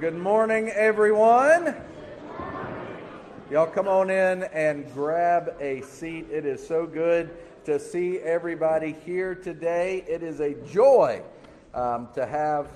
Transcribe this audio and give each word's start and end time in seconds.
good 0.00 0.16
morning, 0.16 0.70
everyone. 0.70 1.76
Y'all 3.50 3.66
come 3.66 3.86
on 3.86 4.08
in 4.08 4.44
and 4.44 4.90
grab 4.94 5.54
a 5.60 5.82
seat. 5.82 6.26
It 6.30 6.46
is 6.46 6.66
so 6.66 6.86
good 6.86 7.28
to 7.66 7.78
see 7.78 8.18
everybody 8.18 8.96
here 9.04 9.34
today. 9.34 10.02
It 10.08 10.22
is 10.22 10.40
a 10.40 10.54
joy 10.72 11.20
um, 11.74 12.08
to 12.14 12.24
have 12.24 12.68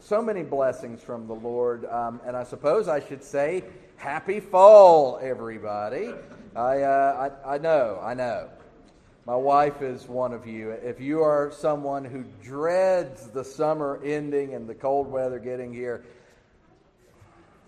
so 0.00 0.20
many 0.20 0.42
blessings 0.42 1.00
from 1.00 1.28
the 1.28 1.34
Lord. 1.34 1.84
Um, 1.84 2.20
and 2.26 2.36
I 2.36 2.42
suppose 2.42 2.88
I 2.88 2.98
should 2.98 3.22
say, 3.22 3.62
happy 3.94 4.40
fall, 4.40 5.20
everybody. 5.22 6.12
I, 6.56 6.82
uh, 6.82 7.30
I, 7.46 7.54
I 7.54 7.58
know, 7.58 8.00
I 8.02 8.14
know. 8.14 8.48
My 9.26 9.36
wife 9.36 9.80
is 9.80 10.08
one 10.08 10.32
of 10.32 10.44
you. 10.44 10.70
If 10.70 11.00
you 11.00 11.22
are 11.22 11.52
someone 11.52 12.04
who 12.04 12.24
dreads 12.42 13.28
the 13.28 13.44
summer 13.44 14.00
ending 14.04 14.54
and 14.54 14.68
the 14.68 14.74
cold 14.74 15.08
weather 15.08 15.38
getting 15.38 15.72
here, 15.72 16.04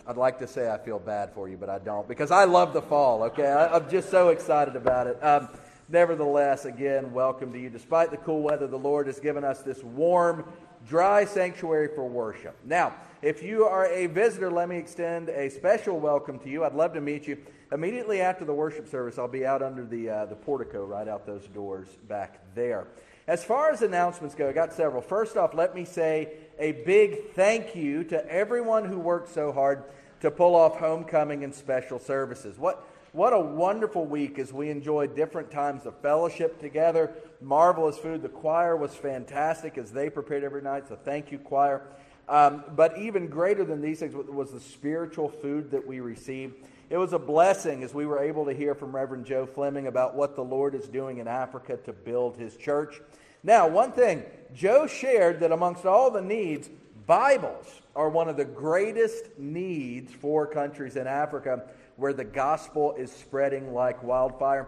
I'd 0.09 0.17
like 0.17 0.39
to 0.39 0.47
say 0.47 0.71
I 0.71 0.79
feel 0.79 1.01
bad 1.01 1.33
for 1.35 1.49
you, 1.49 1.57
but 1.57 1.69
I 1.69 1.81
don't 1.81 2.07
because 2.07 2.31
I 2.31 2.45
love 2.45 2.73
the 2.73 2.83
fall, 2.83 3.25
okay? 3.25 3.49
I, 3.49 3.77
am 3.77 3.91
just 3.91 4.09
so 4.09 4.29
excited 4.29 4.77
about 4.77 5.09
it. 5.09 5.19
Um, 5.21 5.49
nevertheless, 5.89 6.65
again, 6.65 7.13
welcome 7.13 7.53
to 7.53 7.59
you. 7.59 7.71
Despite 7.71 8.13
the 8.13 8.17
cool 8.19 8.43
weather, 8.43 8.69
the 8.69 8.79
Lord 8.79 9.09
has 9.09 9.19
given 9.19 9.43
us 9.43 9.63
this 9.63 9.83
warm, 9.83 10.45
dry 10.89 11.25
sanctuary 11.25 11.89
for 11.93 12.09
worship. 12.09 12.57
Now, 12.65 12.95
if 13.21 13.43
you 13.43 13.65
are 13.65 13.87
a 13.87 14.07
visitor, 14.07 14.49
let 14.49 14.69
me 14.69 14.77
extend 14.77 15.29
a 15.29 15.51
special 15.51 15.99
welcome 15.99 16.39
to 16.39 16.49
you. 16.49 16.65
I'd 16.65 16.75
love 16.75 16.93
to 16.95 17.01
meet 17.01 17.27
you. 17.27 17.39
Immediately 17.73 18.21
after 18.21 18.45
the 18.45 18.55
worship 18.55 18.87
service, 18.89 19.19
I'll 19.19 19.27
be 19.27 19.45
out 19.45 19.61
under 19.61 19.85
the, 19.85 20.09
uh, 20.09 20.27
the 20.27 20.37
portico 20.37 20.85
right 20.85 21.09
out 21.09 21.27
those 21.27 21.49
doors 21.49 21.89
back 22.07 22.39
there. 22.55 22.87
As 23.27 23.43
far 23.43 23.73
as 23.73 23.83
announcements 23.83 24.37
go, 24.37 24.49
I 24.49 24.53
got 24.53 24.73
several. 24.73 25.03
First 25.03 25.37
off, 25.37 25.53
let 25.53 25.75
me 25.75 25.85
say 25.85 26.29
a 26.61 26.71
big 26.71 27.33
thank 27.33 27.75
you 27.75 28.05
to 28.05 28.25
everyone 28.31 28.85
who 28.85 29.01
worked 29.01 29.35
so 29.35 29.51
hard 29.51 29.83
to 30.21 30.31
pull 30.31 30.55
off 30.55 30.79
homecoming 30.79 31.45
and 31.45 31.55
special 31.55 31.99
services. 31.99 32.59
What, 32.59 32.87
what 33.13 33.33
a 33.33 33.41
wonderful 33.41 34.05
week 34.05 34.39
as 34.39 34.53
we 34.53 34.71
enjoyed 34.71 35.17
different 35.17 35.51
times 35.51 35.87
of 35.87 35.99
fellowship 36.01 36.61
together. 36.61 37.13
Marvelous 37.41 37.99
food. 37.99 38.23
The 38.23 38.29
choir 38.29 38.77
was 38.77 38.95
fantastic 38.95 39.79
as 39.79 39.91
they 39.91 40.11
prepared 40.11 40.45
every 40.45 40.63
night, 40.63 40.89
so 40.89 40.97
thank 40.97 41.31
you, 41.31 41.39
choir. 41.39 41.83
Um, 42.29 42.65
but 42.75 42.99
even 42.99 43.29
greater 43.29 43.65
than 43.65 43.81
these 43.81 44.01
things 44.01 44.15
was 44.15 44.51
the 44.51 44.61
spiritual 44.61 45.29
food 45.29 45.71
that 45.71 45.87
we 45.87 46.01
received. 46.01 46.57
It 46.89 46.97
was 46.97 47.13
a 47.13 47.19
blessing 47.19 47.83
as 47.83 47.95
we 47.95 48.07
were 48.07 48.21
able 48.21 48.45
to 48.47 48.53
hear 48.53 48.75
from 48.75 48.95
Reverend 48.95 49.27
Joe 49.27 49.47
Fleming 49.47 49.87
about 49.87 50.15
what 50.15 50.37
the 50.37 50.45
Lord 50.45 50.75
is 50.75 50.87
doing 50.87 51.19
in 51.19 51.29
Africa 51.29 51.77
to 51.85 51.93
build 51.93 52.37
his 52.37 52.57
church. 52.57 53.01
Now, 53.43 53.69
one 53.69 53.93
thing, 53.93 54.25
Joe 54.55 54.87
shared 54.87 55.41
that 55.41 55.53
amongst 55.53 55.85
all 55.85 56.11
the 56.11 56.21
needs, 56.21 56.69
Bibles 57.07 57.83
are 57.95 58.09
one 58.09 58.29
of 58.29 58.37
the 58.37 58.45
greatest 58.45 59.39
needs 59.39 60.13
for 60.13 60.45
countries 60.45 60.97
in 60.97 61.07
Africa 61.07 61.63
where 61.95 62.13
the 62.13 62.25
gospel 62.25 62.95
is 62.99 63.13
spreading 63.13 63.73
like 63.73 64.03
wildfire. 64.03 64.67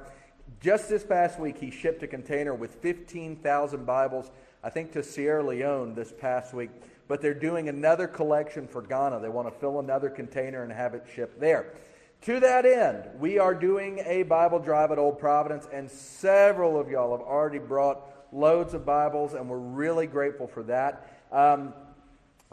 Just 0.60 0.88
this 0.88 1.02
past 1.02 1.40
week, 1.40 1.58
he 1.58 1.72
shipped 1.72 2.04
a 2.04 2.06
container 2.06 2.54
with 2.54 2.76
15,000 2.76 3.84
Bibles, 3.84 4.30
I 4.62 4.70
think, 4.70 4.92
to 4.92 5.02
Sierra 5.02 5.42
Leone 5.42 5.96
this 5.96 6.12
past 6.12 6.54
week. 6.54 6.70
But 7.08 7.20
they're 7.20 7.34
doing 7.34 7.68
another 7.68 8.06
collection 8.06 8.68
for 8.68 8.82
Ghana. 8.82 9.18
They 9.18 9.28
want 9.28 9.52
to 9.52 9.58
fill 9.58 9.80
another 9.80 10.08
container 10.08 10.62
and 10.62 10.70
have 10.70 10.94
it 10.94 11.06
shipped 11.12 11.40
there. 11.40 11.74
To 12.22 12.38
that 12.38 12.64
end, 12.64 13.08
we 13.18 13.40
are 13.40 13.54
doing 13.54 14.00
a 14.06 14.22
Bible 14.22 14.60
drive 14.60 14.92
at 14.92 14.98
Old 14.98 15.18
Providence, 15.18 15.66
and 15.72 15.90
several 15.90 16.78
of 16.78 16.88
y'all 16.88 17.16
have 17.16 17.26
already 17.26 17.58
brought 17.58 18.00
loads 18.32 18.74
of 18.74 18.86
Bibles, 18.86 19.34
and 19.34 19.48
we're 19.48 19.58
really 19.58 20.06
grateful 20.06 20.46
for 20.46 20.62
that. 20.64 21.08
Um, 21.32 21.74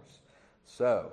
So, 0.66 1.12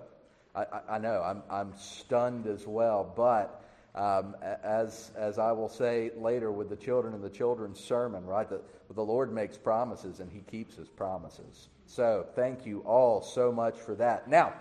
I, 0.54 0.66
I, 0.88 0.98
know, 0.98 1.22
I'm, 1.22 1.42
I'm 1.50 1.72
stunned 1.76 2.46
as 2.46 2.66
well, 2.66 3.12
but 3.16 3.64
um, 3.94 4.36
as, 4.62 5.10
as 5.16 5.38
I 5.38 5.52
will 5.52 5.68
say 5.68 6.12
later 6.16 6.52
with 6.52 6.70
the 6.70 6.76
children 6.76 7.14
in 7.14 7.20
the 7.20 7.30
children's 7.30 7.80
sermon, 7.80 8.24
right? 8.24 8.48
The, 8.48 8.62
the 8.94 9.02
Lord 9.02 9.32
makes 9.32 9.58
promises 9.58 10.20
and 10.20 10.30
he 10.30 10.40
keeps 10.40 10.76
his 10.76 10.88
promises. 10.88 11.68
So 11.86 12.26
thank 12.36 12.64
you 12.64 12.80
all 12.80 13.20
so 13.20 13.50
much 13.50 13.76
for 13.76 13.96
that. 13.96 14.28
Now, 14.28 14.54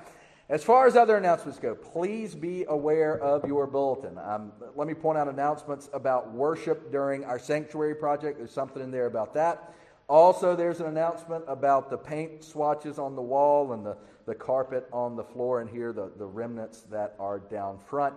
as 0.49 0.63
far 0.63 0.87
as 0.87 0.95
other 0.95 1.15
announcements 1.15 1.59
go, 1.59 1.75
please 1.75 2.33
be 2.33 2.65
aware 2.67 3.19
of 3.19 3.47
your 3.47 3.67
bulletin. 3.67 4.17
Um, 4.17 4.51
let 4.75 4.87
me 4.87 4.95
point 4.95 5.19
out 5.19 5.27
announcements 5.27 5.89
about 5.93 6.31
worship 6.31 6.91
during 6.91 7.23
our 7.23 7.37
sanctuary 7.37 7.93
project. 7.93 8.39
There's 8.39 8.51
something 8.51 8.81
in 8.81 8.89
there 8.89 9.05
about 9.05 9.35
that. 9.35 9.75
Also, 10.07 10.55
there's 10.55 10.79
an 10.79 10.87
announcement 10.87 11.43
about 11.47 11.91
the 11.91 11.97
paint 11.97 12.43
swatches 12.43 12.97
on 12.97 13.15
the 13.15 13.21
wall 13.21 13.73
and 13.73 13.85
the, 13.85 13.95
the 14.25 14.33
carpet 14.33 14.87
on 14.91 15.15
the 15.15 15.23
floor, 15.23 15.61
and 15.61 15.69
here 15.69 15.93
the, 15.93 16.11
the 16.17 16.25
remnants 16.25 16.81
that 16.89 17.15
are 17.19 17.37
down 17.37 17.77
front. 17.77 18.15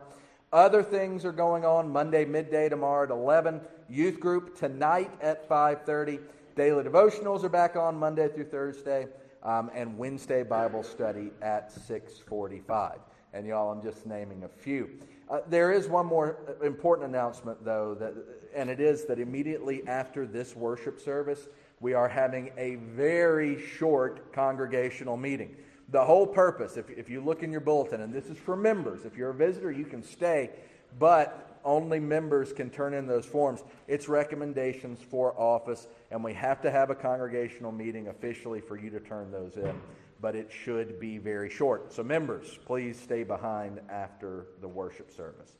Other 0.54 0.82
things 0.82 1.26
are 1.26 1.32
going 1.32 1.66
on 1.66 1.91
Monday 1.91 2.25
midday 2.25 2.70
tomorrow 2.70 3.04
at 3.04 3.10
11. 3.10 3.60
Youth 3.91 4.20
group 4.20 4.56
tonight 4.59 5.10
at 5.20 5.47
5:30. 5.49 6.19
Daily 6.56 6.82
devotionals 6.82 7.44
are 7.44 7.50
back 7.50 7.76
on 7.76 7.97
Monday 7.97 8.28
through 8.28 8.44
Thursday, 8.44 9.06
um, 9.42 9.70
and 9.75 9.98
Wednesday 9.98 10.42
Bible 10.42 10.82
study 10.82 11.30
at 11.41 11.72
6:45. 11.72 12.98
And 13.34 13.46
y'all, 13.46 13.70
I'm 13.72 13.82
just 13.82 14.06
naming 14.06 14.44
a 14.44 14.49
few. 14.49 14.90
Uh, 15.31 15.40
there 15.49 15.72
is 15.72 15.88
one 15.88 16.05
more 16.05 16.37
important 16.62 17.08
announcement, 17.08 17.64
though, 17.64 17.94
that, 17.94 18.12
and 18.55 18.69
it 18.69 18.81
is 18.81 19.06
that 19.06 19.19
immediately 19.19 19.82
after 19.87 20.26
this 20.26 20.55
worship 20.55 21.00
service, 21.00 21.49
we 21.81 21.94
are 21.94 22.08
having 22.08 22.50
a 22.58 22.75
very 22.75 23.61
short 23.78 24.32
congregational 24.32 25.17
meeting. 25.17 25.56
The 25.88 26.05
whole 26.05 26.26
purpose, 26.26 26.76
if, 26.76 26.90
if 26.90 27.08
you 27.08 27.20
look 27.20 27.43
in 27.43 27.50
your 27.50 27.61
bulletin, 27.61 28.02
and 28.02 28.12
this 28.12 28.26
is 28.26 28.38
for 28.38 28.56
members, 28.56 29.05
if 29.05 29.17
you're 29.17 29.31
a 29.31 29.34
visitor, 29.34 29.72
you 29.72 29.84
can 29.84 30.02
stay, 30.02 30.50
but 30.99 31.58
only 31.64 32.00
members 32.00 32.52
can 32.52 32.70
turn 32.70 32.94
in 32.94 33.06
those 33.06 33.26
forms. 33.26 33.62
It's 33.88 34.08
recommendations 34.08 35.00
for 35.00 35.38
office, 35.38 35.87
and 36.12 36.23
we 36.23 36.35
have 36.35 36.61
to 36.61 36.70
have 36.70 36.91
a 36.91 36.94
congregational 36.94 37.73
meeting 37.73 38.09
officially 38.09 38.61
for 38.61 38.76
you 38.76 38.91
to 38.91 39.00
turn 39.00 39.32
those 39.32 39.56
in. 39.56 39.81
But 40.20 40.37
it 40.37 40.53
should 40.53 41.00
be 41.00 41.19
very 41.19 41.50
short. 41.50 41.93
So, 41.93 42.05
members, 42.05 42.59
please 42.64 43.00
stay 43.00 43.25
behind 43.25 43.81
after 43.88 44.47
the 44.61 44.69
worship 44.69 45.11
service. 45.11 45.55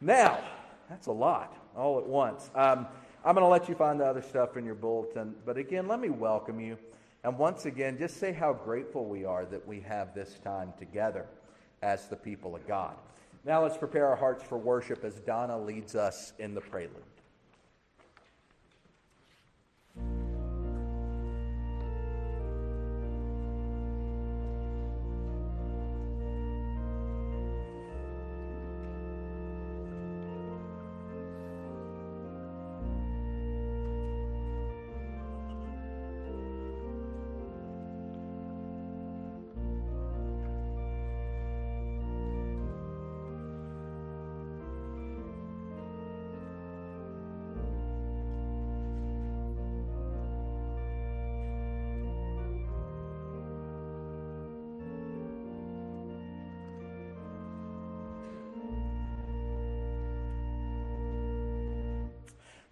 Now, 0.00 0.38
that's 0.88 1.08
a 1.08 1.12
lot 1.12 1.56
all 1.74 1.98
at 1.98 2.06
once. 2.06 2.50
Um, 2.54 2.86
I'm 3.24 3.34
going 3.34 3.42
to 3.42 3.48
let 3.48 3.68
you 3.68 3.74
find 3.74 3.98
the 3.98 4.04
other 4.04 4.22
stuff 4.22 4.56
in 4.56 4.64
your 4.64 4.76
bulletin. 4.76 5.34
But 5.44 5.56
again, 5.56 5.88
let 5.88 5.98
me 5.98 6.10
welcome 6.10 6.60
you. 6.60 6.78
And 7.24 7.36
once 7.36 7.64
again, 7.64 7.98
just 7.98 8.18
say 8.18 8.32
how 8.32 8.52
grateful 8.52 9.06
we 9.06 9.24
are 9.24 9.44
that 9.46 9.66
we 9.66 9.80
have 9.80 10.14
this 10.14 10.38
time 10.44 10.72
together 10.78 11.26
as 11.82 12.06
the 12.06 12.14
people 12.14 12.54
of 12.54 12.64
God. 12.68 12.94
Now 13.44 13.62
let's 13.62 13.76
prepare 13.76 14.06
our 14.06 14.16
hearts 14.16 14.44
for 14.44 14.58
worship 14.58 15.04
as 15.04 15.14
Donna 15.14 15.58
leads 15.58 15.96
us 15.96 16.34
in 16.38 16.54
the 16.54 16.60
prelude. 16.60 17.02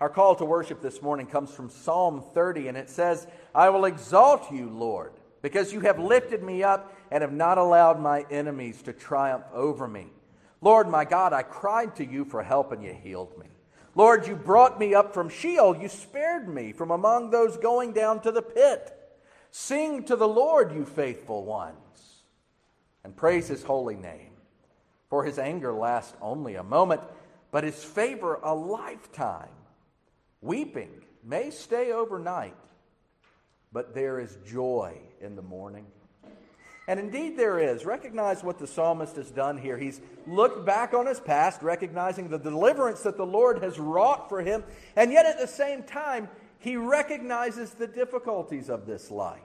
Our 0.05 0.11
call 0.11 0.35
to 0.35 0.45
worship 0.45 0.83
this 0.83 1.01
morning 1.01 1.25
comes 1.25 1.51
from 1.51 1.71
Psalm 1.71 2.23
30, 2.35 2.69
and 2.69 2.77
it 2.77 2.91
says, 2.91 3.27
I 3.55 3.71
will 3.71 3.87
exalt 3.87 4.53
you, 4.53 4.69
Lord, 4.69 5.15
because 5.41 5.73
you 5.73 5.81
have 5.81 5.99
lifted 5.99 6.43
me 6.43 6.63
up 6.63 6.95
and 7.11 7.23
have 7.23 7.33
not 7.33 7.57
allowed 7.57 7.99
my 7.99 8.27
enemies 8.31 8.83
to 8.83 8.93
triumph 8.93 9.47
over 9.55 9.89
me. 9.89 10.09
Lord, 10.61 10.91
my 10.91 11.07
God, 11.07 11.33
I 11.33 11.43
cried 11.43 11.97
to 11.97 12.05
you 12.05 12.27
for 12.27 12.43
help, 12.43 12.71
and 12.71 12.85
you 12.85 12.93
healed 12.93 13.33
me. 13.39 13.47
Lord, 13.95 14.27
you 14.27 14.37
brought 14.37 14.79
me 14.79 14.95
up 14.95 15.15
from 15.15 15.31
Sheol. 15.31 15.75
You 15.75 15.89
spared 15.89 16.51
me 16.51 16.73
from 16.73 16.91
among 16.91 17.31
those 17.31 17.57
going 17.57 17.95
down 17.95 18.21
to 18.25 18.31
the 18.31 18.43
pit. 18.43 18.95
Sing 19.53 20.03
to 20.03 20.17
the 20.17 20.29
Lord, 20.29 20.75
you 20.75 20.85
faithful 20.85 21.47
ones, 21.47 22.25
and 23.05 23.17
praise 23.17 23.49
his 23.49 23.63
holy 23.63 23.97
name. 23.97 24.33
For 25.09 25.25
his 25.25 25.39
anger 25.39 25.73
lasts 25.73 26.13
only 26.21 26.57
a 26.57 26.63
moment, 26.63 27.01
but 27.51 27.65
his 27.65 27.83
favor 27.83 28.39
a 28.43 28.55
lifetime. 28.55 29.49
Weeping 30.45 30.91
may 31.25 31.49
stay 31.49 31.91
overnight, 31.91 32.55
but 33.73 33.95
there 33.95 34.21
is 34.21 34.37
joy 34.47 34.99
in 35.23 35.37
the 35.37 35.43
morning. 35.43 35.87
And 36.87 37.01
indeed, 37.01 37.39
there 37.39 37.59
is. 37.59 37.87
Recognize 37.87 38.45
what 38.45 38.59
the 38.59 38.67
psalmist 38.67 39.17
has 39.17 39.31
done 39.31 39.57
here. 39.57 39.79
He's 39.79 40.03
looked 40.27 40.67
back 40.67 40.93
on 40.93 41.07
his 41.07 41.19
past, 41.19 41.63
recognizing 41.63 42.29
the 42.29 42.39
deliverance 42.39 43.01
that 43.05 43.17
the 43.17 43.25
Lord 43.25 43.63
has 43.63 43.79
wrought 43.79 44.29
for 44.29 44.43
him, 44.43 44.65
and 44.97 45.11
yet 45.11 45.25
at 45.25 45.39
the 45.39 45.47
same 45.47 45.83
time, 45.83 46.29
he 46.59 46.77
recognizes 46.77 47.71
the 47.71 47.87
difficulties 47.87 48.69
of 48.69 48.85
this 48.85 49.11
life. 49.11 49.41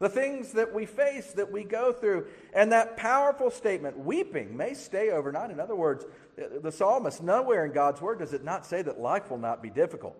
The 0.00 0.08
things 0.08 0.52
that 0.52 0.74
we 0.74 0.86
face, 0.86 1.32
that 1.32 1.52
we 1.52 1.62
go 1.62 1.92
through, 1.92 2.26
and 2.52 2.72
that 2.72 2.96
powerful 2.96 3.50
statement, 3.50 3.98
weeping 3.98 4.56
may 4.56 4.74
stay 4.74 5.10
overnight. 5.10 5.50
In 5.50 5.60
other 5.60 5.76
words, 5.76 6.04
the 6.36 6.72
psalmist, 6.72 7.22
nowhere 7.22 7.64
in 7.64 7.72
God's 7.72 8.00
word 8.00 8.18
does 8.18 8.32
it 8.32 8.42
not 8.42 8.66
say 8.66 8.82
that 8.82 8.98
life 8.98 9.30
will 9.30 9.38
not 9.38 9.62
be 9.62 9.70
difficult, 9.70 10.16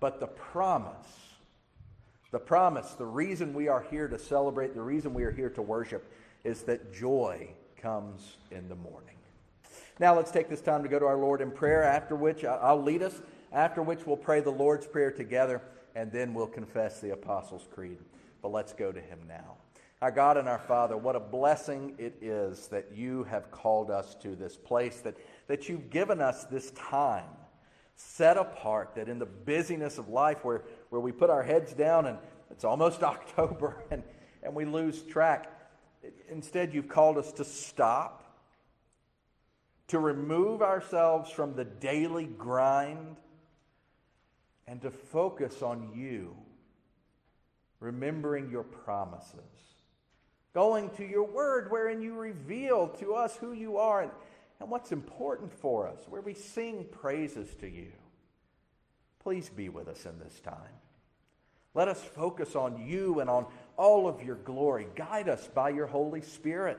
but 0.00 0.20
the 0.20 0.26
promise 0.26 1.24
the 2.34 2.40
promise, 2.40 2.94
the 2.94 3.06
reason 3.06 3.54
we 3.54 3.68
are 3.68 3.86
here 3.92 4.08
to 4.08 4.18
celebrate, 4.18 4.74
the 4.74 4.82
reason 4.82 5.14
we 5.14 5.22
are 5.22 5.30
here 5.30 5.50
to 5.50 5.62
worship 5.62 6.12
is 6.42 6.62
that 6.64 6.92
joy 6.92 7.48
comes 7.80 8.38
in 8.50 8.68
the 8.68 8.74
morning. 8.74 9.14
Now 10.00 10.16
let's 10.16 10.32
take 10.32 10.48
this 10.48 10.60
time 10.60 10.82
to 10.82 10.88
go 10.88 10.98
to 10.98 11.06
our 11.06 11.16
Lord 11.16 11.40
in 11.40 11.52
prayer, 11.52 11.84
after 11.84 12.16
which 12.16 12.42
uh, 12.42 12.58
I'll 12.60 12.82
lead 12.82 13.04
us, 13.04 13.22
after 13.52 13.84
which 13.84 14.04
we'll 14.04 14.16
pray 14.16 14.40
the 14.40 14.50
Lord's 14.50 14.84
Prayer 14.84 15.12
together, 15.12 15.62
and 15.94 16.10
then 16.10 16.34
we'll 16.34 16.48
confess 16.48 17.00
the 17.00 17.12
Apostles' 17.12 17.68
Creed. 17.72 17.98
But 18.44 18.52
let's 18.52 18.74
go 18.74 18.92
to 18.92 19.00
Him 19.00 19.20
now. 19.26 19.56
Our 20.02 20.10
God 20.10 20.36
and 20.36 20.46
our 20.50 20.58
Father, 20.58 20.98
what 20.98 21.16
a 21.16 21.20
blessing 21.20 21.94
it 21.96 22.18
is 22.20 22.68
that 22.68 22.90
you 22.94 23.24
have 23.24 23.50
called 23.50 23.90
us 23.90 24.14
to 24.16 24.36
this 24.36 24.54
place, 24.54 25.00
that, 25.00 25.16
that 25.46 25.70
you've 25.70 25.88
given 25.88 26.20
us 26.20 26.44
this 26.44 26.70
time 26.72 27.24
set 27.96 28.36
apart, 28.36 28.96
that 28.96 29.08
in 29.08 29.18
the 29.18 29.24
busyness 29.24 29.96
of 29.96 30.10
life 30.10 30.44
where, 30.44 30.64
where 30.90 31.00
we 31.00 31.10
put 31.10 31.30
our 31.30 31.42
heads 31.42 31.72
down 31.72 32.04
and 32.04 32.18
it's 32.50 32.64
almost 32.64 33.02
October 33.02 33.82
and, 33.90 34.02
and 34.42 34.54
we 34.54 34.66
lose 34.66 35.00
track, 35.04 35.50
instead 36.28 36.74
you've 36.74 36.90
called 36.90 37.16
us 37.16 37.32
to 37.32 37.46
stop, 37.46 38.30
to 39.86 39.98
remove 39.98 40.60
ourselves 40.60 41.30
from 41.30 41.54
the 41.54 41.64
daily 41.64 42.26
grind, 42.26 43.16
and 44.66 44.82
to 44.82 44.90
focus 44.90 45.62
on 45.62 45.92
you, 45.94 46.36
remembering 47.84 48.50
your 48.50 48.64
promises. 48.64 49.40
Going 50.54 50.90
to 50.90 51.04
your 51.04 51.24
word 51.24 51.70
wherein 51.70 52.00
you 52.00 52.14
reveal 52.14 52.88
to 53.00 53.14
us 53.14 53.36
who 53.36 53.52
you 53.52 53.76
are 53.76 54.02
and 54.02 54.10
and 54.60 54.70
what's 54.70 54.92
important 54.92 55.52
for 55.52 55.86
us, 55.86 55.98
where 56.08 56.20
we 56.20 56.34
sing 56.34 56.86
praises 56.90 57.54
to 57.56 57.68
you. 57.68 57.92
Please 59.22 59.48
be 59.48 59.68
with 59.68 59.88
us 59.88 60.06
in 60.06 60.18
this 60.18 60.40
time. 60.40 60.54
Let 61.74 61.88
us 61.88 62.00
focus 62.00 62.54
on 62.54 62.86
you 62.86 63.20
and 63.20 63.28
on 63.28 63.46
all 63.76 64.06
of 64.06 64.22
your 64.22 64.36
glory. 64.36 64.86
Guide 64.94 65.28
us 65.28 65.48
by 65.48 65.70
your 65.70 65.86
Holy 65.86 66.22
Spirit 66.22 66.78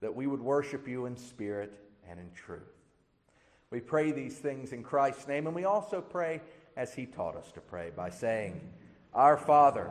that 0.00 0.14
we 0.14 0.26
would 0.26 0.40
worship 0.40 0.88
you 0.88 1.06
in 1.06 1.16
spirit 1.16 1.72
and 2.08 2.18
in 2.18 2.30
truth. 2.32 2.62
We 3.70 3.80
pray 3.80 4.12
these 4.12 4.36
things 4.36 4.72
in 4.72 4.82
Christ's 4.82 5.28
name, 5.28 5.46
and 5.46 5.54
we 5.54 5.64
also 5.64 6.00
pray 6.00 6.40
as 6.76 6.94
he 6.94 7.04
taught 7.04 7.36
us 7.36 7.52
to 7.52 7.60
pray 7.60 7.90
by 7.94 8.08
saying, 8.08 8.60
Our 9.12 9.36
Father, 9.36 9.90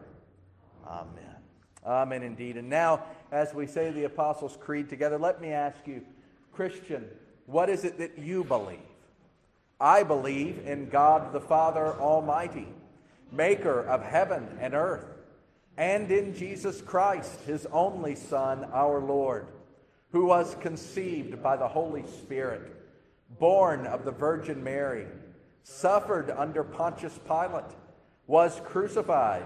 Amen. 0.87 1.35
Amen 1.85 2.23
indeed. 2.23 2.57
And 2.57 2.69
now, 2.69 3.03
as 3.31 3.53
we 3.53 3.65
say 3.65 3.91
the 3.91 4.03
Apostles' 4.03 4.57
Creed 4.59 4.89
together, 4.89 5.17
let 5.17 5.41
me 5.41 5.49
ask 5.49 5.77
you 5.85 6.01
Christian, 6.51 7.05
what 7.45 7.69
is 7.69 7.85
it 7.85 7.97
that 7.97 8.17
you 8.17 8.43
believe? 8.43 8.79
I 9.79 10.03
believe 10.03 10.59
in 10.67 10.89
God 10.89 11.33
the 11.33 11.41
Father 11.41 11.95
Almighty, 11.99 12.67
maker 13.31 13.81
of 13.81 14.03
heaven 14.03 14.47
and 14.59 14.75
earth, 14.75 15.05
and 15.77 16.11
in 16.11 16.35
Jesus 16.35 16.81
Christ, 16.81 17.41
his 17.41 17.65
only 17.71 18.13
Son, 18.13 18.65
our 18.73 18.99
Lord, 18.99 19.47
who 20.11 20.25
was 20.25 20.55
conceived 20.59 21.41
by 21.41 21.57
the 21.57 21.67
Holy 21.67 22.05
Spirit, 22.05 22.75
born 23.39 23.87
of 23.87 24.05
the 24.05 24.11
Virgin 24.11 24.63
Mary, 24.63 25.07
suffered 25.63 26.29
under 26.29 26.63
Pontius 26.63 27.17
Pilate, 27.25 27.63
was 28.27 28.61
crucified, 28.63 29.45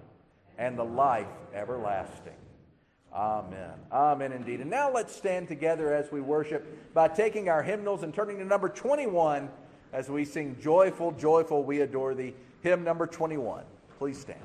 and 0.61 0.77
the 0.77 0.85
life 0.85 1.25
everlasting. 1.55 2.35
Amen. 3.11 3.71
Amen 3.91 4.31
indeed. 4.31 4.61
And 4.61 4.69
now 4.69 4.91
let's 4.91 5.13
stand 5.13 5.47
together 5.47 5.91
as 5.91 6.11
we 6.11 6.21
worship 6.21 6.93
by 6.93 7.07
taking 7.07 7.49
our 7.49 7.63
hymnals 7.63 8.03
and 8.03 8.13
turning 8.13 8.37
to 8.37 8.45
number 8.45 8.69
21 8.69 9.49
as 9.91 10.07
we 10.07 10.23
sing 10.23 10.55
Joyful, 10.61 11.13
Joyful, 11.13 11.63
We 11.63 11.81
Adore 11.81 12.13
Thee. 12.13 12.35
Hymn 12.61 12.83
number 12.83 13.07
21. 13.07 13.63
Please 13.97 14.19
stand. 14.19 14.39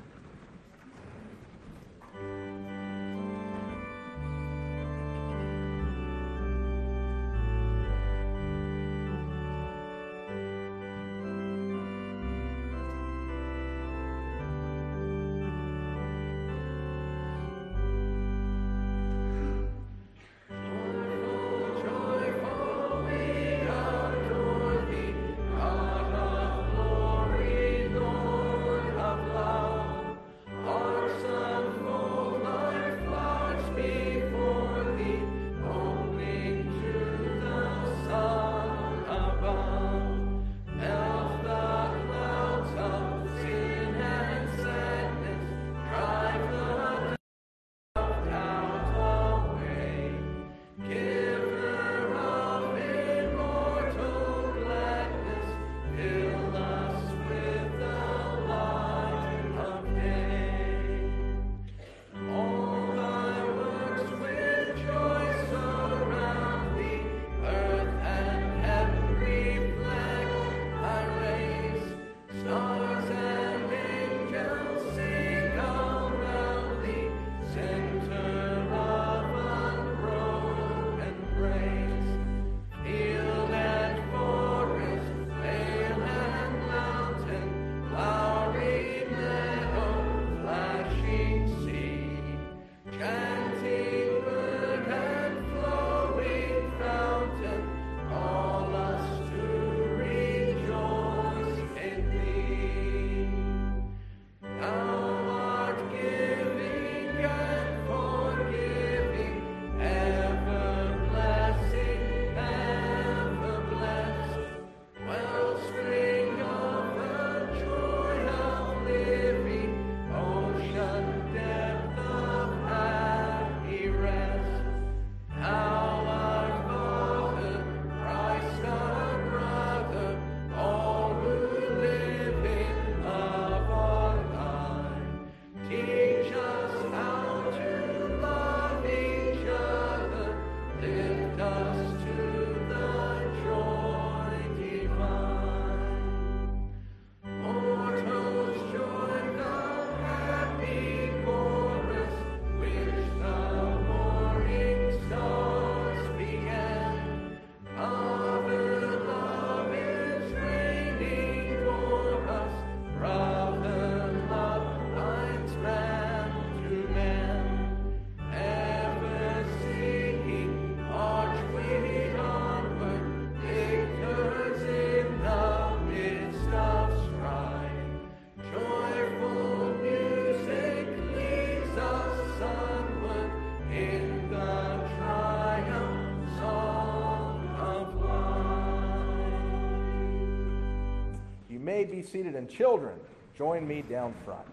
Seated. 192.11 192.35
And 192.35 192.49
children, 192.49 192.99
join 193.37 193.67
me 193.67 193.81
down 193.81 194.13
front. 194.25 194.45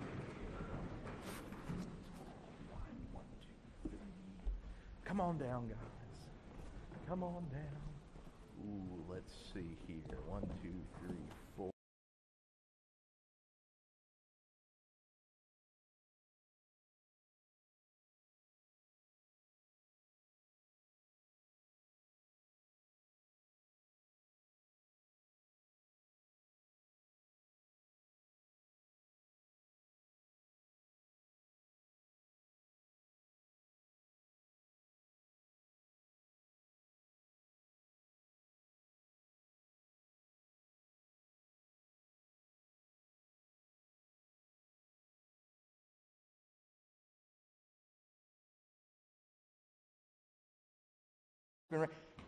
Come 5.05 5.21
on 5.21 5.39
down, 5.39 5.69
guys. 5.69 5.79
Come 7.09 7.23
on 7.23 7.45
down. 7.53 7.63
Ooh, 8.67 9.13
let's 9.13 9.33
see 9.53 9.77
here. 9.87 10.19
One, 10.27 10.43
two, 10.63 10.71
three, 11.01 11.17
four. 11.57 11.74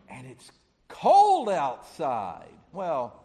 And 0.09 0.27
it's 0.27 0.51
cold 0.87 1.49
outside. 1.49 2.49
Well, 2.73 3.23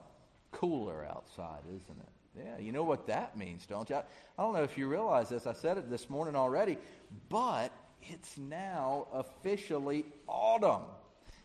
cooler 0.50 1.04
outside, 1.04 1.62
isn't 1.68 2.00
it? 2.00 2.08
Yeah, 2.44 2.58
you 2.58 2.72
know 2.72 2.84
what 2.84 3.06
that 3.08 3.36
means, 3.36 3.66
don't 3.66 3.88
you? 3.90 3.96
I, 3.96 4.04
I 4.38 4.42
don't 4.42 4.54
know 4.54 4.62
if 4.62 4.78
you 4.78 4.88
realize 4.88 5.28
this. 5.28 5.46
I 5.46 5.52
said 5.52 5.76
it 5.76 5.90
this 5.90 6.08
morning 6.08 6.34
already, 6.34 6.78
but 7.28 7.72
it's 8.02 8.38
now 8.38 9.06
officially 9.12 10.06
autumn. 10.26 10.82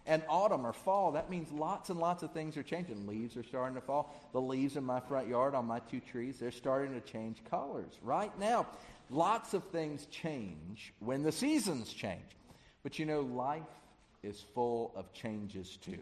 And 0.05 0.23
autumn 0.29 0.65
or 0.65 0.71
fall, 0.71 1.11
that 1.11 1.29
means 1.29 1.51
lots 1.51 1.89
and 1.89 1.99
lots 1.99 2.23
of 2.23 2.31
things 2.31 2.55
are 2.55 2.63
changing. 2.63 3.05
Leaves 3.05 3.35
are 3.35 3.43
starting 3.43 3.75
to 3.75 3.81
fall. 3.81 4.29
The 4.31 4.39
leaves 4.39 4.77
in 4.77 4.85
my 4.85 5.01
front 5.01 5.27
yard 5.27 5.53
on 5.53 5.65
my 5.65 5.79
two 5.79 5.99
trees, 5.99 6.39
they're 6.39 6.49
starting 6.49 6.93
to 6.93 7.01
change 7.01 7.39
colors. 7.49 7.91
Right 8.01 8.31
now, 8.39 8.67
lots 9.09 9.53
of 9.53 9.65
things 9.65 10.05
change 10.05 10.93
when 10.99 11.23
the 11.23 11.31
seasons 11.33 11.91
change. 11.91 12.21
But 12.83 12.97
you 12.97 13.05
know, 13.05 13.19
life 13.19 13.63
is 14.27 14.43
full 14.53 14.91
of 14.95 15.11
changes 15.13 15.77
too, 15.77 16.01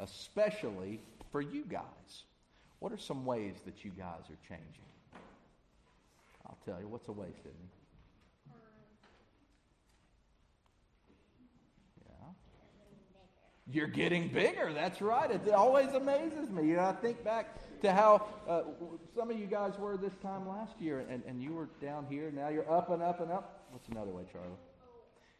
especially 0.00 1.00
for 1.32 1.40
you 1.40 1.64
guys. 1.64 2.24
What 2.80 2.92
are 2.92 2.98
some 2.98 3.24
ways 3.24 3.54
that 3.64 3.84
you 3.84 3.90
guys 3.90 4.22
are 4.30 4.38
changing? 4.48 4.84
I'll 6.46 6.58
tell 6.64 6.80
you. 6.80 6.86
What's 6.88 7.08
a 7.08 7.12
way, 7.12 7.26
Sydney? 7.36 7.68
Yeah. 12.06 12.12
You're 13.72 13.88
getting 13.88 14.28
bigger. 14.28 14.72
That's 14.72 15.00
right. 15.00 15.30
It 15.30 15.50
always 15.50 15.88
amazes 15.94 16.50
me. 16.50 16.68
You 16.68 16.76
know, 16.76 16.84
I 16.84 16.92
think 16.92 17.24
back 17.24 17.80
to 17.82 17.92
how 17.92 18.26
uh, 18.48 18.62
some 19.16 19.30
of 19.30 19.38
you 19.38 19.46
guys 19.46 19.78
were 19.78 19.96
this 19.96 20.14
time 20.22 20.48
last 20.48 20.80
year, 20.80 21.04
and, 21.10 21.22
and 21.26 21.42
you 21.42 21.52
were 21.52 21.68
down 21.82 22.06
here. 22.08 22.30
Now 22.30 22.48
you're 22.48 22.70
up 22.70 22.90
and 22.90 23.02
up 23.02 23.20
and 23.20 23.32
up. 23.32 23.66
What's 23.70 23.88
another 23.88 24.12
way, 24.12 24.22
Charlie? 24.32 24.48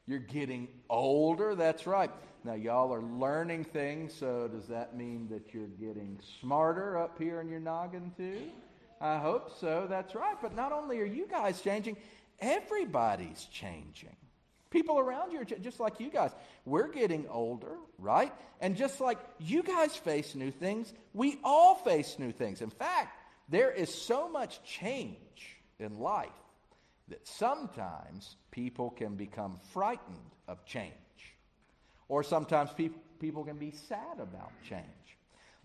You're 0.09 0.21
getting 0.21 0.69
older. 0.88 1.55
That's 1.55 1.87
right. 1.87 2.11
Now, 2.43 2.55
y'all 2.55 2.95
are 2.95 3.03
learning 3.03 3.65
things, 3.65 4.15
so 4.15 4.49
does 4.49 4.67
that 4.69 4.97
mean 4.97 5.29
that 5.31 5.53
you're 5.53 5.67
getting 5.67 6.19
smarter 6.41 6.97
up 6.97 7.19
here 7.19 7.43
in 7.43 7.49
your 7.50 7.61
noggin, 7.61 8.11
too? 8.17 8.41
I 9.03 9.19
hope 9.19 9.59
so. 9.61 9.87
That's 9.88 10.15
right. 10.15 10.37
But 10.41 10.57
not 10.57 10.73
only 10.73 10.99
are 11.00 11.05
you 11.05 11.27
guys 11.27 11.61
changing, 11.61 11.99
everybody's 12.41 13.45
changing. 13.53 14.17
People 14.71 14.99
around 14.99 15.33
you 15.33 15.41
are 15.41 15.45
just 15.45 15.79
like 15.79 16.00
you 16.00 16.11
guys. 16.11 16.31
We're 16.65 16.88
getting 16.88 17.27
older, 17.29 17.77
right? 17.99 18.33
And 18.62 18.77
just 18.77 19.03
like 19.03 19.19
you 19.38 19.62
guys 19.62 19.95
face 19.95 20.35
new 20.35 20.50
things, 20.50 20.91
we 21.12 21.38
all 21.45 21.75
face 21.75 22.19
new 22.19 22.33
things. 22.33 22.62
In 22.62 22.71
fact, 22.71 23.15
there 23.50 23.71
is 23.71 23.93
so 23.93 24.29
much 24.31 24.62
change 24.62 25.59
in 25.79 25.99
life 25.99 26.29
that 27.09 27.27
sometimes 27.27 28.37
people 28.50 28.91
can 28.91 29.17
become 29.17 29.59
frightened 29.73 30.19
of 30.47 30.65
change. 30.65 30.93
Or 32.09 32.23
sometimes 32.23 32.71
pe- 32.73 32.91
people 33.21 33.45
can 33.45 33.57
be 33.57 33.71
sad 33.71 34.19
about 34.21 34.53
change. 34.69 34.85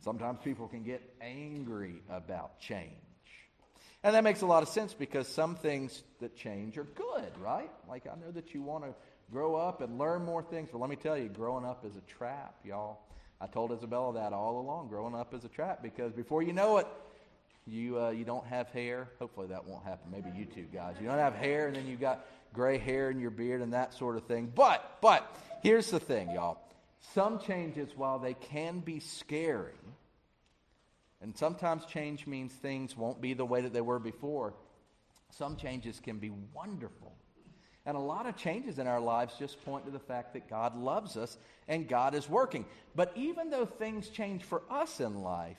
Sometimes 0.04 0.40
people 0.44 0.68
can 0.68 0.84
get 0.84 1.02
angry 1.22 2.02
about 2.10 2.60
change. 2.60 2.90
And 4.04 4.16
that 4.16 4.24
makes 4.26 4.42
a 4.42 4.46
lot 4.46 4.64
of 4.64 4.70
sense 4.70 4.94
because 4.94 5.28
some 5.30 5.56
things 5.56 6.04
that 6.20 6.36
change 6.36 6.78
are 6.78 6.84
good, 6.84 7.32
right? 7.42 7.72
Like 7.88 8.06
I 8.06 8.16
know 8.20 8.32
that 8.32 8.54
you 8.54 8.62
want 8.62 8.84
to 8.84 8.94
grow 9.32 9.56
up 9.56 9.82
and 9.82 9.98
learn 9.98 10.26
more 10.26 10.44
things, 10.44 10.70
but 10.72 10.80
let 10.80 10.90
me 10.90 10.98
tell 10.98 11.18
you, 11.18 11.30
growing 11.30 11.64
up 11.64 11.86
is 11.86 11.96
a 11.96 12.02
trap, 12.02 12.56
y'all. 12.66 13.00
I 13.40 13.48
told 13.48 13.72
Isabella 13.72 14.14
that 14.16 14.34
all 14.34 14.60
along. 14.60 14.90
Growing 14.90 15.16
up 15.16 15.34
is 15.34 15.46
a 15.46 15.50
trap 15.50 15.82
because 15.82 16.12
before 16.12 16.44
you 16.44 16.54
know 16.54 16.78
it, 16.78 16.88
you, 17.66 18.00
uh, 18.00 18.10
you 18.10 18.26
don't 18.26 18.46
have 18.48 18.70
hair. 18.70 19.10
Hopefully 19.20 19.48
that 19.48 19.66
won't 19.66 19.84
happen. 19.84 20.12
Maybe 20.12 20.30
you 20.36 20.46
two 20.46 20.68
guys. 20.74 20.96
You 21.00 21.08
don't 21.08 21.18
have 21.18 21.36
hair, 21.36 21.68
and 21.68 21.76
then 21.76 21.88
you've 21.88 22.02
got 22.02 22.26
gray 22.54 22.78
hair 22.78 23.10
in 23.10 23.20
your 23.20 23.32
beard 23.32 23.62
and 23.62 23.74
that 23.74 23.94
sort 23.94 24.18
of 24.18 24.26
thing. 24.26 24.52
But, 24.54 24.98
but, 25.02 25.36
here's 25.62 25.90
the 25.90 26.00
thing, 26.00 26.32
y'all. 26.32 26.60
Some 27.14 27.40
changes, 27.40 27.90
while 27.96 28.20
they 28.20 28.34
can 28.34 28.80
be 28.80 29.00
scary, 29.00 29.74
and 31.22 31.38
sometimes 31.38 31.86
change 31.86 32.28
means 32.28 32.52
things 32.52 32.98
won't 32.98 33.22
be 33.22 33.34
the 33.34 33.46
way 33.46 33.62
that 33.62 33.74
they 33.74 33.82
were 33.82 34.00
before, 34.00 34.54
some 35.30 35.56
changes 35.56 36.00
can 36.00 36.20
be 36.20 36.32
wonderful. 36.54 37.14
And 37.86 37.98
a 37.98 38.00
lot 38.00 38.28
of 38.28 38.38
changes 38.38 38.80
in 38.80 38.88
our 38.88 39.00
lives 39.00 39.34
just 39.38 39.64
point 39.66 39.86
to 39.86 39.92
the 39.92 40.00
fact 40.00 40.34
that 40.34 40.50
God 40.50 40.76
loves 40.76 41.18
us 41.18 41.38
and 41.68 41.88
God 41.88 42.14
is 42.14 42.30
working. 42.30 42.66
But 42.96 43.12
even 43.16 43.50
though 43.50 43.66
things 43.66 44.10
change 44.10 44.44
for 44.44 44.62
us 44.70 45.00
in 45.00 45.22
life, 45.22 45.58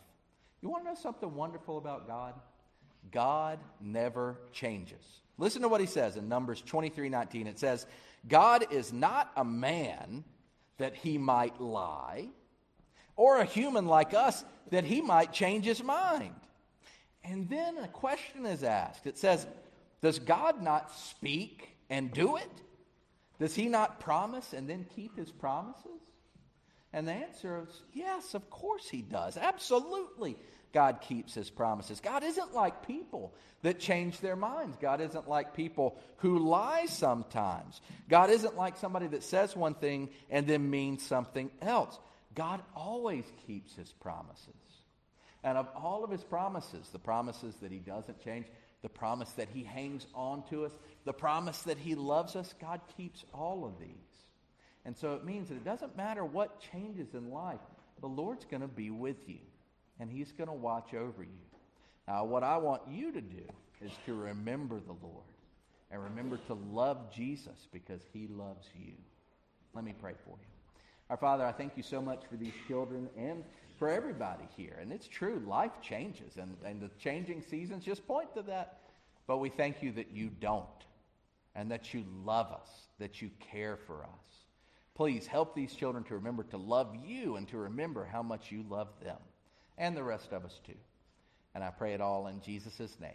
you 0.64 0.70
want 0.70 0.84
to 0.84 0.90
know 0.90 0.96
something 0.96 1.34
wonderful 1.34 1.78
about 1.78 2.06
God? 2.06 2.34
God 3.12 3.58
never 3.80 4.38
changes. 4.52 5.04
Listen 5.36 5.62
to 5.62 5.68
what 5.68 5.80
he 5.80 5.86
says 5.86 6.16
in 6.16 6.28
Numbers 6.28 6.62
23 6.62 7.08
19. 7.10 7.46
It 7.46 7.58
says, 7.58 7.86
God 8.26 8.66
is 8.70 8.92
not 8.92 9.30
a 9.36 9.44
man 9.44 10.24
that 10.78 10.94
he 10.94 11.18
might 11.18 11.60
lie, 11.60 12.28
or 13.14 13.38
a 13.38 13.44
human 13.44 13.86
like 13.86 14.14
us 14.14 14.44
that 14.70 14.84
he 14.84 15.02
might 15.02 15.32
change 15.32 15.66
his 15.66 15.82
mind. 15.82 16.34
And 17.22 17.48
then 17.48 17.76
a 17.78 17.88
question 17.88 18.46
is 18.46 18.64
asked. 18.64 19.06
It 19.06 19.18
says, 19.18 19.46
Does 20.00 20.18
God 20.18 20.62
not 20.62 20.94
speak 20.94 21.76
and 21.90 22.10
do 22.10 22.36
it? 22.36 22.50
Does 23.38 23.54
he 23.54 23.66
not 23.66 24.00
promise 24.00 24.52
and 24.52 24.68
then 24.68 24.86
keep 24.94 25.18
his 25.18 25.30
promises? 25.30 26.00
And 26.92 27.08
the 27.08 27.12
answer 27.12 27.66
is 27.68 27.82
yes, 27.92 28.34
of 28.34 28.48
course 28.50 28.88
he 28.88 29.02
does. 29.02 29.36
Absolutely. 29.36 30.36
God 30.74 31.00
keeps 31.00 31.34
his 31.34 31.48
promises. 31.50 32.00
God 32.00 32.24
isn't 32.24 32.52
like 32.52 32.84
people 32.84 33.32
that 33.62 33.78
change 33.78 34.18
their 34.18 34.34
minds. 34.34 34.76
God 34.80 35.00
isn't 35.00 35.28
like 35.28 35.54
people 35.54 35.96
who 36.16 36.40
lie 36.40 36.86
sometimes. 36.86 37.80
God 38.08 38.28
isn't 38.28 38.56
like 38.56 38.76
somebody 38.76 39.06
that 39.06 39.22
says 39.22 39.54
one 39.54 39.74
thing 39.74 40.10
and 40.28 40.48
then 40.48 40.68
means 40.68 41.06
something 41.06 41.48
else. 41.62 41.96
God 42.34 42.60
always 42.74 43.24
keeps 43.46 43.76
his 43.76 43.92
promises. 43.92 44.48
And 45.44 45.56
of 45.56 45.68
all 45.76 46.02
of 46.02 46.10
his 46.10 46.24
promises, 46.24 46.88
the 46.88 46.98
promises 46.98 47.54
that 47.62 47.70
he 47.70 47.78
doesn't 47.78 48.24
change, 48.24 48.46
the 48.82 48.88
promise 48.88 49.30
that 49.32 49.48
he 49.54 49.62
hangs 49.62 50.08
on 50.12 50.42
to 50.50 50.64
us, 50.64 50.72
the 51.04 51.12
promise 51.12 51.62
that 51.62 51.78
he 51.78 51.94
loves 51.94 52.34
us, 52.34 52.52
God 52.60 52.80
keeps 52.96 53.24
all 53.32 53.64
of 53.64 53.78
these. 53.78 53.88
And 54.84 54.96
so 54.96 55.14
it 55.14 55.24
means 55.24 55.50
that 55.50 55.54
it 55.54 55.64
doesn't 55.64 55.96
matter 55.96 56.24
what 56.24 56.60
changes 56.72 57.14
in 57.14 57.30
life, 57.30 57.60
the 58.00 58.08
Lord's 58.08 58.44
going 58.44 58.62
to 58.62 58.68
be 58.68 58.90
with 58.90 59.28
you 59.28 59.38
and 60.00 60.10
He's 60.10 60.32
going 60.32 60.48
to 60.48 60.54
watch 60.54 60.94
over 60.94 61.22
you. 61.22 61.28
Now, 62.06 62.24
what 62.24 62.42
I 62.42 62.56
want 62.58 62.82
you 62.90 63.12
to 63.12 63.20
do 63.20 63.44
is 63.80 63.92
to 64.06 64.14
remember 64.14 64.80
the 64.80 64.96
Lord 65.02 65.24
and 65.90 66.02
remember 66.02 66.38
to 66.48 66.54
love 66.54 67.12
Jesus 67.14 67.68
because 67.72 68.00
He 68.12 68.26
loves 68.28 68.66
you. 68.74 68.92
Let 69.74 69.84
me 69.84 69.94
pray 69.98 70.14
for 70.24 70.30
you. 70.30 70.46
Our 71.10 71.16
Father, 71.16 71.44
I 71.44 71.52
thank 71.52 71.76
you 71.76 71.82
so 71.82 72.00
much 72.00 72.22
for 72.30 72.36
these 72.36 72.52
children 72.66 73.08
and 73.16 73.44
for 73.78 73.88
everybody 73.88 74.44
here. 74.56 74.78
And 74.80 74.92
it's 74.92 75.06
true, 75.06 75.42
life 75.46 75.72
changes, 75.82 76.36
and, 76.36 76.56
and 76.64 76.80
the 76.80 76.90
changing 76.98 77.42
seasons 77.42 77.84
just 77.84 78.06
point 78.06 78.34
to 78.34 78.42
that. 78.42 78.78
But 79.26 79.38
we 79.38 79.48
thank 79.48 79.82
you 79.82 79.92
that 79.92 80.12
you 80.12 80.30
don't, 80.40 80.64
and 81.54 81.70
that 81.70 81.94
you 81.94 82.04
love 82.24 82.52
us, 82.52 82.68
that 82.98 83.22
you 83.22 83.30
care 83.50 83.76
for 83.76 84.02
us. 84.02 84.44
Please 84.94 85.26
help 85.26 85.54
these 85.54 85.74
children 85.74 86.04
to 86.04 86.14
remember 86.14 86.44
to 86.44 86.56
love 86.56 86.94
you 87.04 87.36
and 87.36 87.48
to 87.48 87.58
remember 87.58 88.04
how 88.04 88.22
much 88.22 88.52
you 88.52 88.64
love 88.68 88.88
them 89.02 89.16
and 89.78 89.96
the 89.96 90.04
rest 90.04 90.32
of 90.32 90.44
us 90.44 90.60
too. 90.66 90.76
And 91.54 91.62
I 91.62 91.70
pray 91.70 91.94
it 91.94 92.00
all 92.00 92.26
in 92.26 92.40
Jesus' 92.40 92.96
name. 93.00 93.10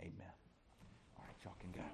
Amen. 0.00 0.12
All 1.18 1.24
right, 1.26 1.36
y'all 1.44 1.54
can 1.60 1.72
go. 1.72 1.86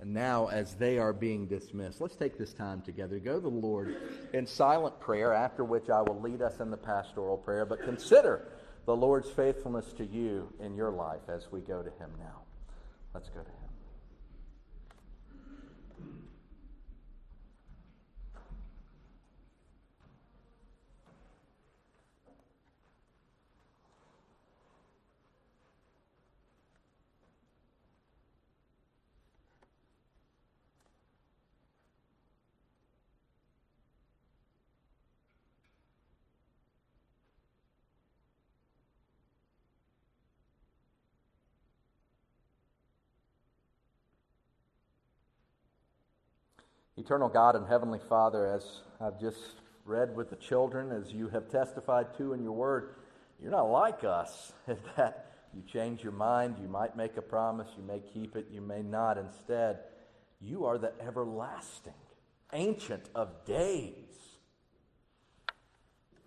And 0.00 0.14
now, 0.14 0.46
as 0.46 0.74
they 0.74 0.98
are 0.98 1.12
being 1.12 1.46
dismissed, 1.46 2.00
let's 2.00 2.16
take 2.16 2.38
this 2.38 2.54
time 2.54 2.80
together. 2.80 3.18
Go 3.18 3.34
to 3.34 3.40
the 3.40 3.48
Lord 3.48 3.96
in 4.32 4.46
silent 4.46 4.98
prayer, 4.98 5.32
after 5.34 5.62
which 5.62 5.90
I 5.90 6.00
will 6.00 6.18
lead 6.20 6.40
us 6.40 6.58
in 6.58 6.70
the 6.70 6.76
pastoral 6.76 7.36
prayer. 7.36 7.66
But 7.66 7.82
consider 7.84 8.48
the 8.86 8.96
Lord's 8.96 9.30
faithfulness 9.30 9.92
to 9.94 10.04
you 10.04 10.52
in 10.60 10.74
your 10.74 10.90
life 10.90 11.28
as 11.28 11.50
we 11.50 11.60
go 11.60 11.82
to 11.82 11.90
Him 11.90 12.10
now. 12.18 12.40
Let's 13.14 13.28
go 13.28 13.40
to 13.40 13.48
Him. 13.48 13.59
Eternal 47.00 47.30
God 47.30 47.56
and 47.56 47.66
Heavenly 47.66 47.98
Father, 48.10 48.46
as 48.46 48.82
I've 49.00 49.18
just 49.18 49.62
read 49.86 50.14
with 50.14 50.28
the 50.28 50.36
children, 50.36 50.92
as 50.92 51.10
you 51.10 51.28
have 51.30 51.48
testified 51.48 52.14
to 52.18 52.34
in 52.34 52.42
your 52.42 52.52
word, 52.52 52.96
you're 53.40 53.50
not 53.50 53.70
like 53.70 54.04
us 54.04 54.52
in 54.68 54.76
that 54.98 55.32
you 55.54 55.62
change 55.62 56.02
your 56.02 56.12
mind, 56.12 56.56
you 56.60 56.68
might 56.68 56.98
make 56.98 57.16
a 57.16 57.22
promise, 57.22 57.68
you 57.78 57.82
may 57.82 58.00
keep 58.12 58.36
it, 58.36 58.48
you 58.52 58.60
may 58.60 58.82
not. 58.82 59.16
Instead, 59.16 59.78
you 60.42 60.66
are 60.66 60.76
the 60.76 60.92
everlasting, 61.00 61.94
ancient 62.52 63.08
of 63.14 63.46
days. 63.46 63.94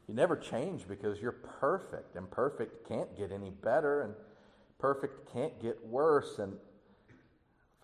You 0.07 0.15
never 0.15 0.35
change 0.35 0.87
because 0.87 1.21
you're 1.21 1.33
perfect, 1.33 2.15
and 2.15 2.29
perfect 2.31 2.87
can't 2.87 3.15
get 3.15 3.31
any 3.31 3.51
better, 3.51 4.01
and 4.01 4.15
perfect 4.79 5.31
can't 5.31 5.61
get 5.61 5.85
worse. 5.85 6.39
And 6.39 6.57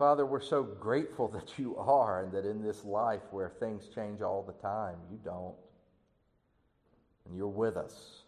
Father, 0.00 0.24
we're 0.24 0.40
so 0.40 0.62
grateful 0.62 1.28
that 1.34 1.58
you 1.58 1.76
are 1.76 2.24
and 2.24 2.32
that 2.32 2.46
in 2.46 2.62
this 2.62 2.86
life 2.86 3.20
where 3.30 3.50
things 3.50 3.86
change 3.94 4.22
all 4.22 4.42
the 4.42 4.54
time, 4.54 4.96
you 5.10 5.18
don't. 5.22 5.54
And 7.26 7.36
you're 7.36 7.46
with 7.46 7.76
us. 7.76 8.22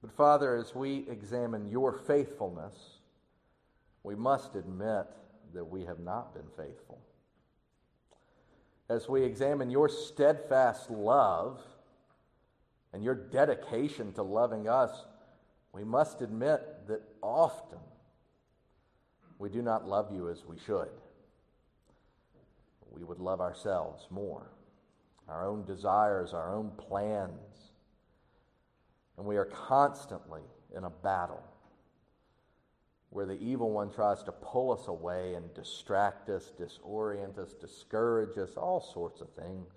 But 0.00 0.10
Father, 0.10 0.56
as 0.56 0.74
we 0.74 1.04
examine 1.10 1.68
your 1.68 1.92
faithfulness, 1.92 2.74
we 4.04 4.14
must 4.14 4.54
admit 4.54 5.04
that 5.52 5.64
we 5.64 5.84
have 5.84 6.00
not 6.00 6.32
been 6.32 6.48
faithful. 6.56 6.98
As 8.88 9.10
we 9.10 9.22
examine 9.22 9.68
your 9.68 9.90
steadfast 9.90 10.90
love 10.90 11.60
and 12.94 13.04
your 13.04 13.14
dedication 13.14 14.14
to 14.14 14.22
loving 14.22 14.66
us, 14.66 15.04
we 15.72 15.84
must 15.84 16.22
admit 16.22 16.88
that 16.88 17.02
often 17.20 17.80
we 19.38 19.48
do 19.48 19.62
not 19.62 19.86
love 19.86 20.12
you 20.12 20.28
as 20.30 20.44
we 20.46 20.58
should. 20.58 20.88
We 22.90 23.04
would 23.04 23.18
love 23.18 23.40
ourselves 23.40 24.06
more, 24.10 24.50
our 25.28 25.46
own 25.46 25.64
desires, 25.64 26.32
our 26.32 26.54
own 26.54 26.70
plans. 26.70 27.70
And 29.18 29.26
we 29.26 29.36
are 29.36 29.44
constantly 29.44 30.42
in 30.74 30.84
a 30.84 30.90
battle 30.90 31.42
where 33.10 33.26
the 33.26 33.40
evil 33.40 33.70
one 33.70 33.90
tries 33.90 34.22
to 34.24 34.32
pull 34.32 34.72
us 34.72 34.88
away 34.88 35.34
and 35.34 35.52
distract 35.54 36.28
us, 36.28 36.52
disorient 36.58 37.38
us, 37.38 37.52
discourage 37.52 38.36
us, 38.38 38.56
all 38.56 38.80
sorts 38.80 39.20
of 39.20 39.28
things. 39.30 39.68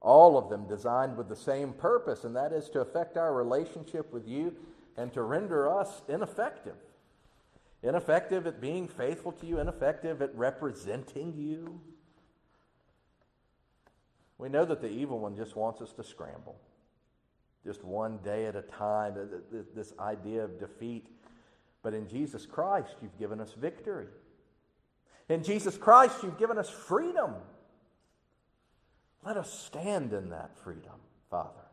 All 0.00 0.38
of 0.38 0.48
them 0.48 0.68
designed 0.68 1.16
with 1.16 1.28
the 1.28 1.36
same 1.36 1.72
purpose, 1.72 2.24
and 2.24 2.36
that 2.36 2.52
is 2.52 2.68
to 2.70 2.80
affect 2.80 3.16
our 3.16 3.34
relationship 3.34 4.12
with 4.12 4.26
you 4.28 4.54
and 4.96 5.12
to 5.12 5.22
render 5.22 5.68
us 5.68 6.02
ineffective 6.08 6.76
ineffective 7.82 8.46
at 8.46 8.60
being 8.60 8.88
faithful 8.88 9.32
to 9.32 9.46
you, 9.46 9.58
ineffective 9.58 10.20
at 10.22 10.34
representing 10.36 11.34
you. 11.36 11.80
We 14.38 14.48
know 14.48 14.64
that 14.64 14.80
the 14.80 14.90
evil 14.90 15.18
one 15.18 15.36
just 15.36 15.56
wants 15.56 15.80
us 15.80 15.92
to 15.94 16.04
scramble, 16.04 16.56
just 17.64 17.84
one 17.84 18.18
day 18.18 18.46
at 18.46 18.56
a 18.56 18.62
time, 18.62 19.14
this 19.74 19.92
idea 19.98 20.44
of 20.44 20.60
defeat. 20.60 21.08
But 21.82 21.94
in 21.94 22.08
Jesus 22.08 22.46
Christ, 22.46 22.94
you've 23.02 23.18
given 23.18 23.40
us 23.40 23.52
victory. 23.52 24.06
In 25.28 25.42
Jesus 25.42 25.76
Christ, 25.76 26.16
you've 26.22 26.38
given 26.38 26.58
us 26.58 26.70
freedom. 26.70 27.34
Let 29.24 29.36
us 29.36 29.52
stand 29.52 30.12
in 30.12 30.30
that 30.30 30.56
freedom, 30.58 31.00
Father, 31.30 31.66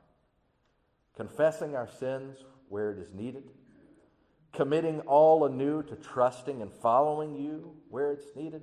confessing 1.15 1.76
our 1.76 1.88
sins 1.88 2.44
where 2.70 2.91
it 2.91 3.00
is 3.00 3.13
needed 3.13 3.44
committing 4.56 5.02
all 5.02 5.46
anew 5.46 5.84
to 5.84 5.96
trusting 5.96 6.62
and 6.62 6.72
following 6.72 7.36
you 7.36 7.74
where 7.89 8.12
it's 8.12 8.36
needed, 8.36 8.62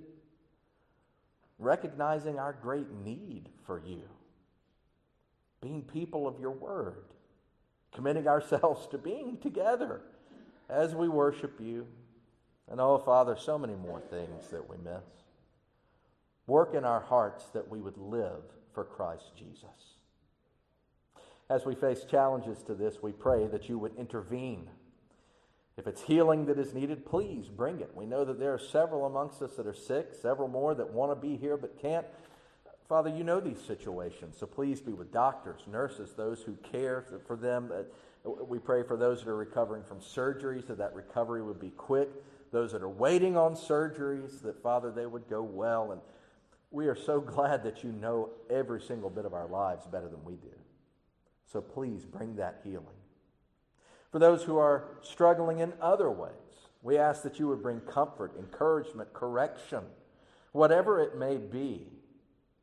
recognizing 1.59 2.39
our 2.39 2.55
great 2.55 2.91
need 3.05 3.49
for 3.67 3.81
you, 3.85 4.03
being 5.61 5.83
people 5.83 6.27
of 6.27 6.41
your 6.41 6.51
word, 6.51 7.05
committing 7.95 8.27
ourselves 8.27 8.87
to 8.89 8.99
being 8.99 9.37
together 9.39 10.01
as 10.69 10.95
we 10.95 11.09
worship 11.09 11.61
you. 11.61 11.87
And 12.71 12.81
oh, 12.81 12.99
Father, 12.99 13.37
so 13.39 13.59
many 13.59 13.75
more 13.75 14.01
things 14.01 14.49
that 14.51 14.69
we 14.69 14.77
miss. 14.79 15.05
Work 16.47 16.75
in 16.75 16.85
our 16.85 17.01
hearts 17.01 17.45
that 17.53 17.69
we 17.69 17.81
would 17.81 17.99
live 17.99 18.43
for 18.73 18.85
Christ 18.85 19.33
Jesus. 19.37 19.97
As 21.51 21.67
we 21.67 21.75
face 21.75 22.05
challenges 22.05 22.63
to 22.63 22.75
this, 22.75 23.03
we 23.03 23.13
pray 23.13 23.47
that 23.49 23.69
you 23.69 23.79
would 23.79 23.95
intervene 23.97 24.69
if 25.77 25.87
it's 25.87 26.03
healing 26.03 26.47
that 26.47 26.59
is 26.59 26.75
needed, 26.75 27.07
please 27.07 27.49
bring 27.49 27.81
it. 27.81 27.91
We 27.95 28.05
know 28.05 28.25
that 28.25 28.39
there 28.39 28.53
are 28.53 28.59
several 28.59 29.07
amongst 29.07 29.41
us 29.41 29.57
that 29.57 29.67
are 29.67 29.75
sick, 29.75 30.11
several 30.21 30.49
more 30.49 30.75
that 30.75 30.93
want 30.93 31.13
to 31.13 31.17
be 31.17 31.37
here 31.37 31.57
but 31.57 31.81
can't. 31.81 32.07
Father, 32.89 33.09
you 33.09 33.25
know 33.25 33.41
these 33.41 33.61
situations, 33.61 34.37
so 34.39 34.47
please 34.47 34.83
be 34.83 34.93
with 34.93 35.11
doctors, 35.11 35.63
nurses, 35.67 36.13
those 36.13 36.43
who 36.43 36.57
care 36.57 37.07
for 37.27 37.37
them. 37.37 37.71
Uh, 37.73 37.85
we 38.45 38.59
pray 38.59 38.83
for 38.83 38.99
those 38.99 39.21
that 39.21 39.31
are 39.31 39.37
recovering 39.37 39.83
from 39.83 39.99
surgeries, 40.01 40.67
that 40.67 40.77
that 40.79 40.95
recovery 40.95 41.43
would 41.43 41.59
be 41.59 41.71
quick. 41.71 42.11
Those 42.51 42.73
that 42.73 42.83
are 42.83 42.89
waiting 42.89 43.37
on 43.37 43.55
surgeries, 43.55 44.43
that, 44.43 44.63
Father, 44.63 44.91
they 44.91 45.07
would 45.07 45.27
go 45.29 45.43
well. 45.43 45.93
And 45.93 46.03
we 46.71 46.87
are 46.87 46.95
so 46.95 47.19
glad 47.21 47.65
that 47.65 47.83
you 47.83 47.93
know 47.93 48.29
every 48.51 48.83
single 48.83 49.09
bit 49.09 49.25
of 49.25 49.33
our 49.33 49.47
lives 49.47 49.87
better 49.87 50.09
than 50.09 50.23
we 50.23 50.35
do. 50.35 50.53
So 51.51 51.63
please 51.63 52.05
bring 52.05 52.37
that 52.37 52.61
healing. 52.63 53.02
For 54.13 54.19
those 54.19 54.43
who 54.43 54.59
are 54.59 54.85
struggling 55.01 55.61
in 55.61 55.73
other 55.81 56.11
ways, 56.11 56.31
we 56.83 56.99
ask 56.99 57.23
that 57.23 57.39
you 57.39 57.49
would 57.49 57.63
bring 57.63 57.81
comfort, 57.81 58.35
encouragement, 58.39 59.13
correction, 59.15 59.85
whatever 60.53 61.01
it 61.01 61.17
may 61.17 61.39
be, 61.39 61.87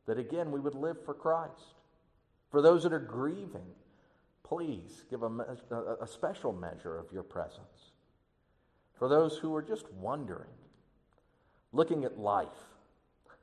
that 0.06 0.18
again 0.18 0.52
we 0.52 0.60
would 0.60 0.76
live 0.76 1.04
for 1.04 1.12
Christ. 1.12 1.74
For 2.50 2.62
those 2.62 2.84
that 2.84 2.92
are 2.92 3.00
grieving, 3.00 3.66
please 4.44 5.04
give 5.10 5.22
a, 5.24 5.58
a, 6.00 6.06
special 6.06 6.52
measure 6.52 6.98
of 6.98 7.12
your 7.12 7.22
presence. 7.22 7.92
For 8.98 9.08
those 9.08 9.36
who 9.36 9.54
are 9.54 9.62
just 9.62 9.90
wondering, 9.92 10.50
looking 11.72 12.04
at 12.04 12.18
life, 12.18 12.48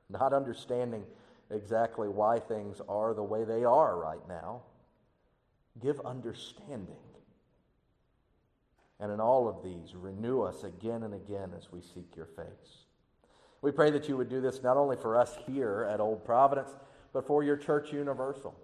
not 0.10 0.34
understanding 0.34 1.04
exactly 1.50 2.08
why 2.08 2.40
things 2.40 2.82
are 2.88 3.14
the 3.14 3.24
way 3.24 3.44
they 3.44 3.64
are 3.64 3.98
right 3.98 4.26
now, 4.28 4.62
give 5.82 6.00
understanding 6.02 7.07
and 9.00 9.12
in 9.12 9.20
all 9.20 9.48
of 9.48 9.64
these, 9.64 9.96
renew 9.96 10.42
us 10.42 10.64
again 10.64 11.04
and 11.04 11.14
again 11.14 11.52
as 11.56 11.72
we 11.72 11.82
seek 11.82 12.16
your 12.16 12.26
face. 12.26 12.86
We 13.62 13.72
pray 13.72 13.92
that 13.92 14.08
you 14.08 14.18
would 14.18 14.30
do 14.30 14.42
this 14.42 14.64
not 14.64 14.78
only 14.78 14.98
for 14.98 15.16
us 15.18 15.38
here 15.46 15.88
at 15.92 16.00
Old 16.00 16.26
Providence, 16.26 16.70
but 17.14 17.26
for 17.26 17.44
your 17.44 17.58
church 17.58 17.92
universal. 17.92 18.56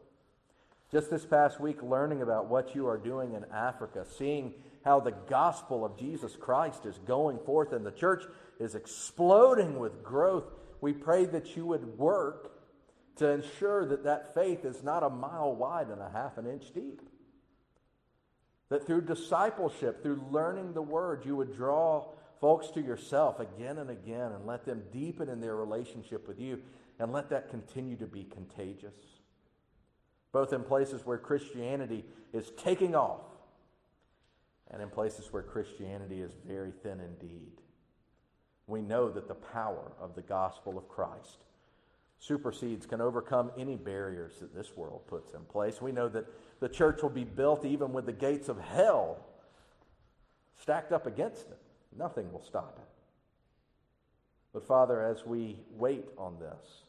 Just 0.92 1.10
this 1.10 1.26
past 1.26 1.60
week, 1.60 1.82
learning 1.82 2.22
about 2.22 2.48
what 2.48 2.76
you 2.76 2.88
are 2.88 2.98
doing 2.98 3.34
in 3.34 3.46
Africa, 3.52 4.06
seeing 4.18 4.54
how 4.86 5.00
the 5.00 5.16
gospel 5.28 5.84
of 5.84 5.98
Jesus 5.98 6.36
Christ 6.36 6.86
is 6.86 7.00
going 7.00 7.40
forth 7.40 7.74
and 7.74 7.86
the 7.86 7.92
church 7.92 8.24
is 8.60 8.76
exploding 8.76 9.80
with 9.80 10.04
growth, 10.04 10.46
we 10.82 10.94
pray 10.94 11.26
that 11.26 11.56
you 11.56 11.66
would 11.66 11.98
work 11.98 12.52
to 13.16 13.30
ensure 13.30 13.86
that 13.86 14.04
that 14.04 14.34
faith 14.34 14.66
is 14.66 14.84
not 14.84 15.04
a 15.04 15.10
mile 15.10 15.56
wide 15.56 15.88
and 15.88 16.02
a 16.02 16.10
half 16.10 16.38
an 16.38 16.46
inch 16.46 16.74
deep. 16.74 17.02
That 18.70 18.86
through 18.86 19.02
discipleship, 19.02 20.02
through 20.02 20.26
learning 20.32 20.74
the 20.74 20.82
word, 20.82 21.26
you 21.26 21.36
would 21.36 21.56
draw 21.56 22.08
folks 22.42 22.70
to 22.72 22.82
yourself 22.82 23.40
again 23.40 23.78
and 23.78 23.90
again 23.90 24.32
and 24.32 24.46
let 24.46 24.66
them 24.66 24.84
deepen 24.92 25.30
in 25.30 25.40
their 25.40 25.56
relationship 25.56 26.28
with 26.28 26.40
you 26.40 26.62
and 27.00 27.12
let 27.12 27.30
that 27.30 27.50
continue 27.50 27.96
to 27.98 28.08
be 28.08 28.24
contagious. 28.24 28.96
Both 30.32 30.54
in 30.54 30.64
places 30.64 31.06
where 31.06 31.18
Christianity 31.18 32.04
is 32.34 32.52
taking 32.58 32.96
off 32.96 33.22
and 34.72 34.82
in 34.82 34.90
places 34.90 35.32
where 35.32 35.44
Christianity 35.44 36.22
is 36.22 36.32
very 36.46 36.72
thin 36.72 37.00
indeed. 37.00 37.62
We 38.66 38.82
know 38.82 39.10
that 39.12 39.28
the 39.28 39.36
power 39.36 39.92
of 40.00 40.16
the 40.16 40.22
gospel 40.22 40.78
of 40.78 40.88
Christ 40.88 41.44
supersedes, 42.26 42.86
can 42.86 43.02
overcome 43.02 43.52
any 43.58 43.76
barriers 43.76 44.34
that 44.40 44.56
this 44.56 44.76
world 44.78 45.02
puts 45.08 45.34
in 45.34 45.42
place. 45.42 45.82
We 45.82 45.92
know 45.92 46.08
that 46.10 46.26
the 46.60 46.70
church 46.70 47.02
will 47.02 47.10
be 47.10 47.26
built 47.26 47.66
even 47.66 47.92
with 47.92 48.06
the 48.06 48.14
gates 48.14 48.48
of 48.48 48.60
hell 48.60 49.18
stacked 50.62 50.94
up 50.94 51.06
against 51.06 51.48
it. 51.50 51.60
Nothing 51.98 52.32
will 52.32 52.42
stop 52.42 52.80
it. 52.82 52.90
But 54.54 54.66
Father, 54.66 55.04
as 55.04 55.26
we 55.26 55.58
wait 55.76 56.06
on 56.18 56.40
this, 56.40 56.84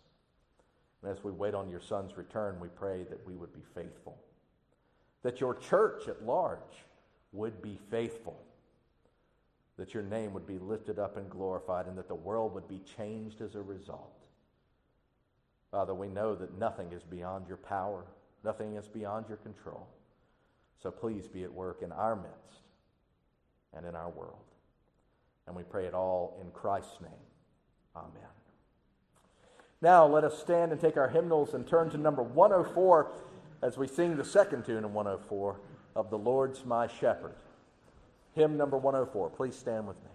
and 1.02 1.10
as 1.10 1.24
we 1.24 1.32
wait 1.32 1.54
on 1.54 1.68
your 1.68 1.80
Son's 1.80 2.16
return, 2.16 2.60
we 2.60 2.68
pray 2.68 3.04
that 3.10 3.26
we 3.26 3.34
would 3.34 3.52
be 3.52 3.64
faithful. 3.74 4.16
That 5.22 5.40
your 5.40 5.54
church 5.54 6.08
at 6.08 6.24
large 6.24 6.58
would 7.32 7.60
be 7.60 7.78
faithful. 7.90 8.38
That 9.76 9.92
your 9.92 10.04
name 10.04 10.32
would 10.32 10.46
be 10.46 10.58
lifted 10.58 10.98
up 10.98 11.16
and 11.16 11.28
glorified, 11.28 11.86
and 11.86 11.98
that 11.98 12.08
the 12.08 12.14
world 12.14 12.54
would 12.54 12.68
be 12.68 12.80
changed 12.96 13.40
as 13.40 13.56
a 13.56 13.62
result. 13.62 14.23
Father, 15.74 15.92
we 15.92 16.06
know 16.06 16.36
that 16.36 16.56
nothing 16.56 16.92
is 16.92 17.02
beyond 17.02 17.48
your 17.48 17.56
power, 17.56 18.04
nothing 18.44 18.76
is 18.76 18.86
beyond 18.86 19.26
your 19.26 19.38
control. 19.38 19.88
So 20.80 20.92
please 20.92 21.26
be 21.26 21.42
at 21.42 21.52
work 21.52 21.82
in 21.82 21.90
our 21.90 22.14
midst 22.14 22.60
and 23.76 23.84
in 23.84 23.96
our 23.96 24.08
world. 24.08 24.44
And 25.48 25.56
we 25.56 25.64
pray 25.64 25.86
it 25.86 25.92
all 25.92 26.38
in 26.40 26.52
Christ's 26.52 27.00
name. 27.00 27.10
Amen. 27.96 28.30
Now 29.82 30.06
let 30.06 30.22
us 30.22 30.38
stand 30.38 30.70
and 30.70 30.80
take 30.80 30.96
our 30.96 31.08
hymnals 31.08 31.54
and 31.54 31.66
turn 31.66 31.90
to 31.90 31.98
number 31.98 32.22
104 32.22 33.10
as 33.60 33.76
we 33.76 33.88
sing 33.88 34.16
the 34.16 34.24
second 34.24 34.64
tune 34.64 34.84
in 34.84 34.92
104 34.92 35.60
of 35.96 36.08
The 36.08 36.18
Lord's 36.18 36.64
My 36.64 36.86
Shepherd. 36.86 37.34
Hymn 38.36 38.56
number 38.56 38.78
104. 38.78 39.28
Please 39.30 39.56
stand 39.56 39.88
with 39.88 39.96
me. 40.04 40.13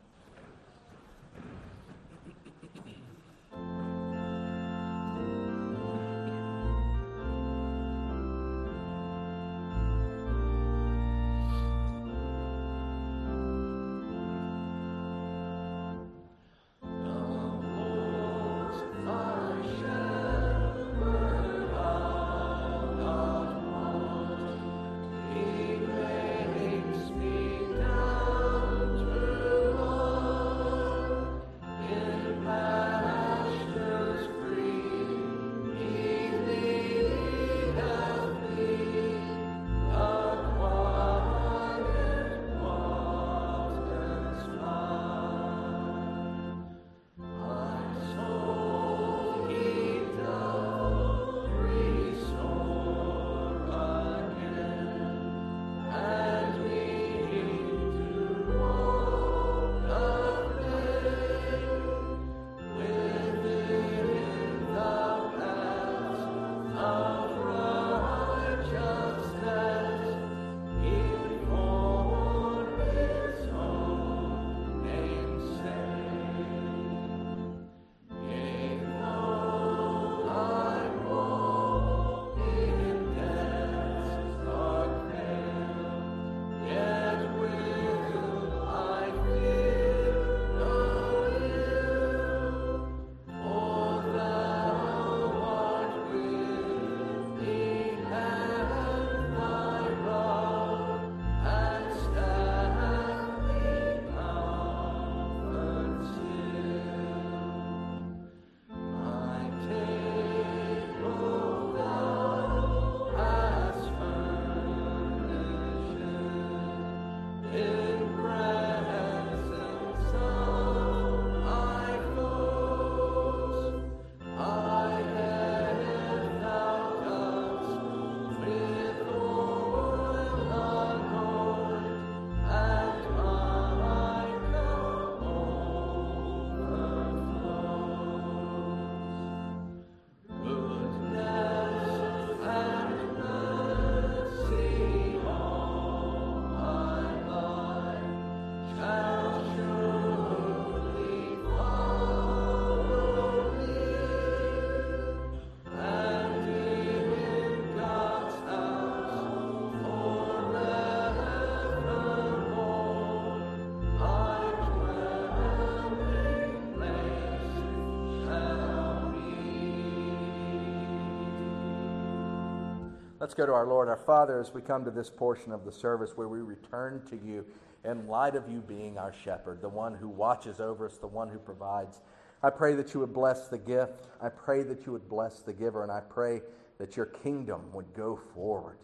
Let's 173.30 173.38
go 173.38 173.46
to 173.46 173.54
our 173.54 173.68
Lord, 173.68 173.89
our 173.89 173.96
Father, 173.96 174.39
as 174.39 174.56
we 174.56 174.62
come 174.62 174.84
to 174.86 174.89
this 174.89 175.12
portion 175.12 175.52
of 175.52 175.63
the 175.63 175.72
service 175.72 176.13
where 176.18 176.28
we 176.28 176.39
return 176.39 177.04
to 177.12 177.15
you 177.15 177.46
in 177.86 178.08
light 178.08 178.34
of 178.34 178.50
you 178.50 178.60
being 178.60 178.98
our 178.98 179.13
shepherd, 179.13 179.62
the 179.62 179.70
one 179.70 179.94
who 179.94 180.10
watches 180.10 180.60
over 180.60 180.88
us, 180.88 180.98
the 180.98 181.06
one 181.06 181.30
who 181.30 181.38
provides. 181.38 182.02
I 182.42 182.50
pray 182.50 182.74
that 182.74 182.92
you 182.92 183.02
would 183.02 183.13
bless 183.13 183.48
the 183.48 183.60
gift. 183.60 184.08
I 184.20 184.30
pray 184.30 184.63
that 184.63 184.88
you 184.88 184.94
would 184.94 185.08
bless 185.08 185.42
the 185.42 185.54
giver, 185.54 185.84
and 185.84 185.92
I 185.92 186.00
pray 186.00 186.42
that 186.80 186.98
your 186.98 187.06
kingdom 187.06 187.72
would 187.72 187.94
go 187.94 188.20
forward. 188.34 188.80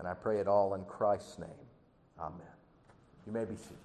And 0.00 0.08
I 0.08 0.14
pray 0.14 0.40
it 0.40 0.48
all 0.48 0.74
in 0.74 0.84
Christ's 0.86 1.38
name. 1.38 1.48
Amen. 2.18 2.40
You 3.28 3.32
may 3.32 3.44
be 3.44 3.54
seated. 3.54 3.78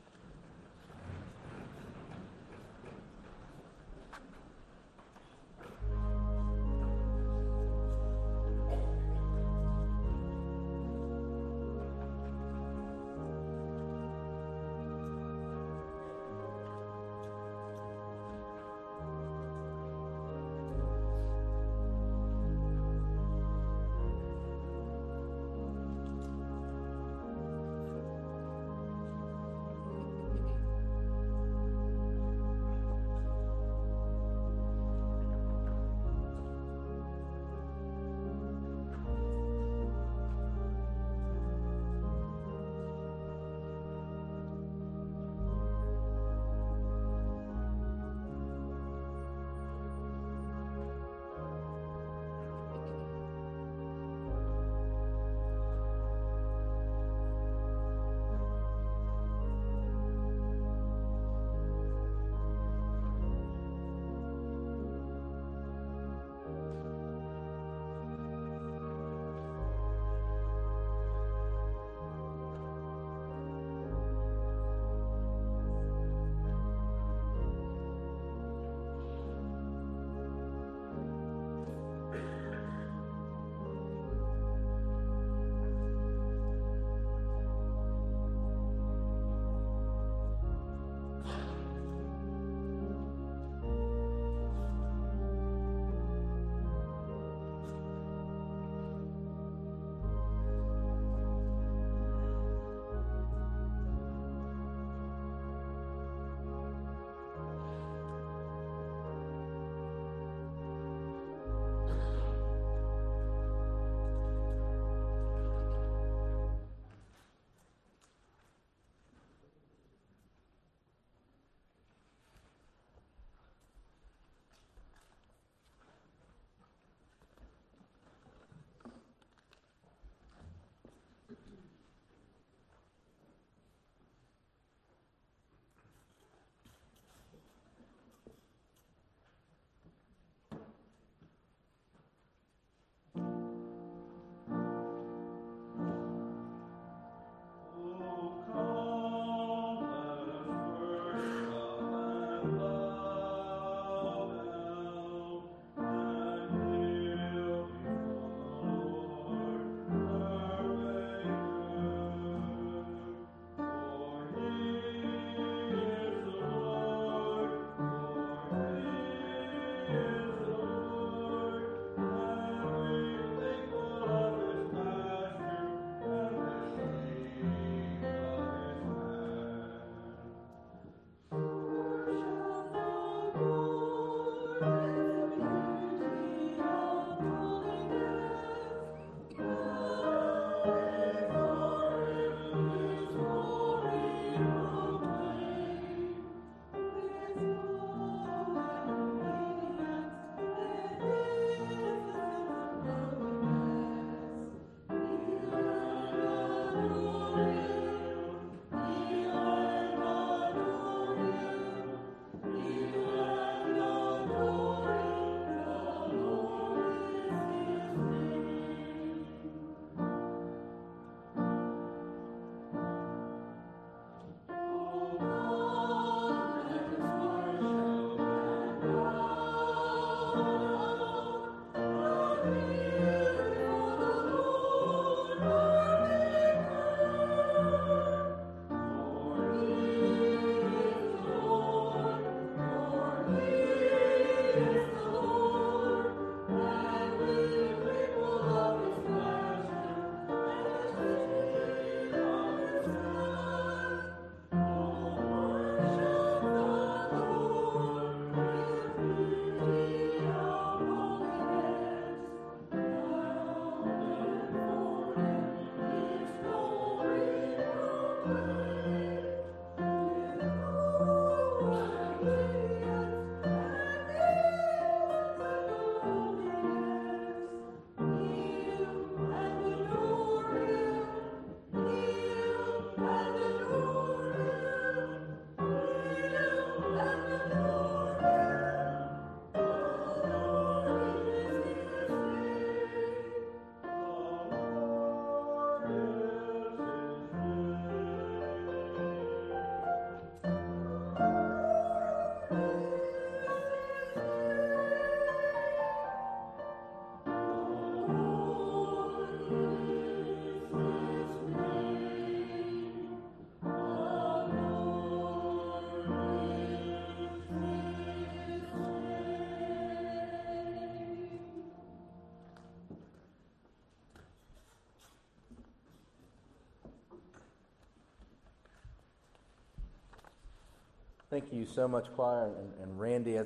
Thank 331.30 331.54
you 331.54 331.66
so 331.66 331.88
much, 331.88 332.08
choir, 332.16 332.48
and, 332.58 332.74
and 332.82 333.00
Randy. 333.00 333.38
As, 333.38 333.46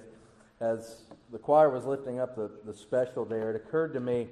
as 0.61 1.01
the 1.33 1.37
choir 1.37 1.69
was 1.69 1.85
lifting 1.85 2.17
up 2.17 2.35
the, 2.35 2.49
the 2.65 2.73
special 2.73 3.25
there, 3.25 3.49
it 3.49 3.57
occurred 3.57 3.93
to 3.93 3.99
me, 3.99 4.29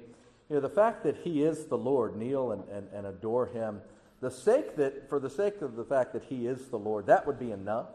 you 0.48 0.56
know, 0.56 0.60
the 0.60 0.70
fact 0.70 1.04
that 1.04 1.18
he 1.18 1.42
is 1.42 1.66
the 1.66 1.76
Lord, 1.76 2.16
kneel 2.16 2.52
and, 2.52 2.64
and, 2.70 2.88
and 2.94 3.06
adore 3.06 3.46
him, 3.46 3.82
the 4.22 4.30
sake 4.30 4.76
that, 4.76 5.08
for 5.10 5.20
the 5.20 5.28
sake 5.28 5.60
of 5.60 5.76
the 5.76 5.84
fact 5.84 6.14
that 6.14 6.24
he 6.24 6.46
is 6.46 6.68
the 6.68 6.78
Lord, 6.78 7.06
that 7.06 7.26
would 7.26 7.38
be 7.38 7.50
enough, 7.50 7.88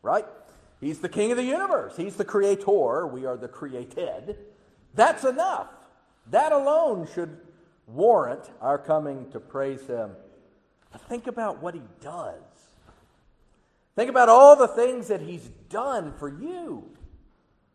right? 0.00 0.24
He's 0.80 1.00
the 1.00 1.10
king 1.10 1.30
of 1.30 1.36
the 1.36 1.44
universe. 1.44 1.96
He's 1.96 2.16
the 2.16 2.24
creator. 2.24 3.06
We 3.06 3.26
are 3.26 3.36
the 3.36 3.48
created. 3.48 4.38
That's 4.94 5.24
enough. 5.24 5.68
That 6.30 6.52
alone 6.52 7.06
should 7.14 7.36
warrant 7.86 8.50
our 8.62 8.78
coming 8.78 9.30
to 9.32 9.40
praise 9.40 9.86
him. 9.86 10.12
But 10.90 11.02
think 11.02 11.26
about 11.26 11.62
what 11.62 11.74
he 11.74 11.82
does. 12.00 12.40
Think 13.96 14.10
about 14.10 14.28
all 14.28 14.56
the 14.56 14.68
things 14.68 15.08
that 15.08 15.20
he's 15.20 15.48
done 15.68 16.14
for 16.18 16.28
you, 16.28 16.84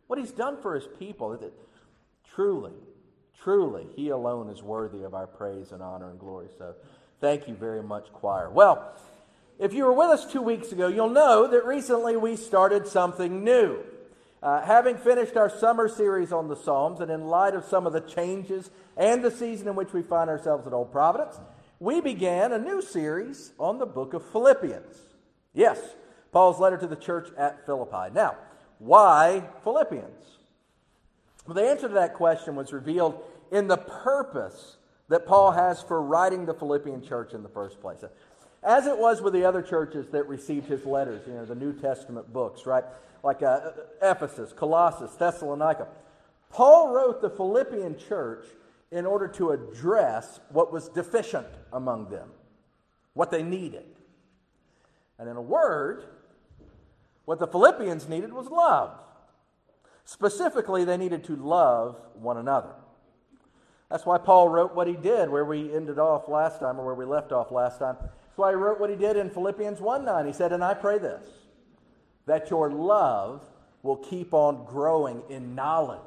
what 0.08 0.20
he's 0.20 0.32
done 0.32 0.62
for 0.62 0.76
his 0.76 0.88
people. 0.98 1.40
Truly, 2.34 2.74
truly, 3.42 3.88
he 3.96 4.10
alone 4.10 4.50
is 4.50 4.62
worthy 4.62 5.04
of 5.04 5.14
our 5.14 5.28
praise 5.28 5.72
and 5.72 5.82
honor 5.82 6.10
and 6.10 6.20
glory. 6.20 6.48
So 6.58 6.76
thank 7.22 7.48
you 7.48 7.56
very 7.56 7.82
much, 7.82 8.12
choir. 8.12 8.50
Well, 8.50 8.94
if 9.60 9.74
you 9.74 9.86
were 9.86 9.94
with 9.94 10.10
us 10.10 10.32
two 10.32 10.42
weeks 10.42 10.72
ago, 10.72 10.88
you'll 10.88 11.10
know 11.10 11.48
that 11.48 11.66
recently 11.66 12.18
we 12.18 12.36
started 12.36 12.88
something 12.88 13.44
new. 13.44 13.80
Uh, 14.42 14.62
having 14.62 14.96
finished 14.96 15.36
our 15.36 15.50
summer 15.50 15.90
series 15.90 16.32
on 16.32 16.48
the 16.48 16.56
Psalms, 16.56 17.02
and 17.02 17.12
in 17.12 17.28
light 17.28 17.54
of 17.54 17.66
some 17.66 17.86
of 17.86 17.92
the 17.92 18.00
changes 18.00 18.72
and 18.96 19.22
the 19.22 19.32
season 19.32 19.68
in 19.68 19.76
which 19.76 19.92
we 19.92 20.02
find 20.02 20.30
ourselves 20.30 20.66
at 20.66 20.72
Old 20.72 20.94
Providence, 20.94 21.38
we 21.80 22.00
began 22.00 22.54
a 22.54 22.58
new 22.58 22.82
series 22.82 23.52
on 23.60 23.80
the 23.80 23.86
book 23.86 24.14
of 24.14 24.24
Philippians. 24.32 24.98
Yes, 25.54 25.78
Paul's 26.32 26.60
letter 26.60 26.78
to 26.78 26.88
the 26.88 26.96
church 26.96 27.30
at 27.38 27.66
Philippi. 27.66 28.14
Now, 28.14 28.38
why 28.78 29.44
Philippians? 29.64 30.38
Well, 31.46 31.56
the 31.56 31.68
answer 31.68 31.88
to 31.88 31.94
that 31.96 32.14
question 32.14 32.56
was 32.56 32.72
revealed 32.72 33.22
in 33.52 33.68
the 33.68 33.78
purpose 33.78 34.78
that 35.10 35.26
Paul 35.26 35.52
has 35.52 35.82
for 35.82 36.02
writing 36.02 36.46
the 36.46 36.54
Philippian 36.54 37.02
church 37.02 37.34
in 37.34 37.44
the 37.44 37.50
first 37.50 37.82
place. 37.82 38.04
As 38.64 38.88
it 38.88 38.98
was 38.98 39.22
with 39.22 39.34
the 39.34 39.46
other 39.46 39.62
churches 39.62 40.08
that 40.12 40.28
received 40.28 40.68
his 40.68 40.86
letters, 40.86 41.26
you 41.26 41.34
know, 41.34 41.46
the 41.46 41.56
New 41.56 41.74
Testament 41.74 42.32
books, 42.32 42.66
right? 42.66 42.84
Like 43.24 43.42
uh, 43.42 43.72
Ephesus, 44.02 44.54
Colossus, 44.54 45.12
Thessalonica. 45.16 45.88
Paul 46.50 46.94
wrote 46.94 47.22
the 47.22 47.30
Philippian 47.30 47.98
church 47.98 48.46
in 48.92 49.06
order 49.06 49.28
to 49.28 49.52
address 49.52 50.40
what 50.50 50.72
was 50.72 50.90
deficient 50.90 51.48
among 51.72 52.10
them, 52.10 52.30
what 53.14 53.32
they 53.32 53.44
needed. 53.44 53.86
And 55.18 55.30
in 55.30 55.36
a 55.36 55.42
word, 55.42 56.06
what 57.30 57.38
the 57.38 57.46
Philippians 57.46 58.10
needed 58.10 58.34
was 58.34 58.48
love. 58.48 58.90
Specifically, 60.04 60.84
they 60.84 60.98
needed 60.98 61.24
to 61.26 61.36
love 61.36 61.96
one 62.16 62.38
another. 62.38 62.74
That's 63.88 64.04
why 64.04 64.18
Paul 64.18 64.50
wrote 64.50 64.74
what 64.74 64.88
he 64.88 64.96
did, 64.96 65.30
where 65.30 65.46
we 65.46 65.72
ended 65.72 66.00
off 66.00 66.28
last 66.28 66.60
time, 66.60 66.80
or 66.80 66.86
where 66.88 66.96
we 66.96 67.06
left 67.06 67.32
off 67.32 67.52
last 67.52 67.78
time. 67.78 67.98
That's 68.00 68.38
why 68.38 68.50
he 68.50 68.56
wrote 68.56 68.80
what 68.80 68.90
he 68.90 68.96
did 68.96 69.16
in 69.16 69.30
Philippians 69.30 69.80
1 69.80 70.06
9. 70.06 70.26
He 70.26 70.34
said, 70.34 70.52
And 70.52 70.64
I 70.64 70.74
pray 70.74 70.98
this, 70.98 71.24
that 72.26 72.50
your 72.50 72.72
love 72.72 73.48
will 73.84 73.98
keep 73.98 74.34
on 74.34 74.66
growing 74.66 75.22
in 75.30 75.54
knowledge 75.54 76.00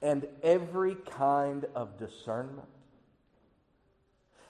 and 0.00 0.26
every 0.42 0.94
kind 0.94 1.66
of 1.74 1.98
discernment. 1.98 2.68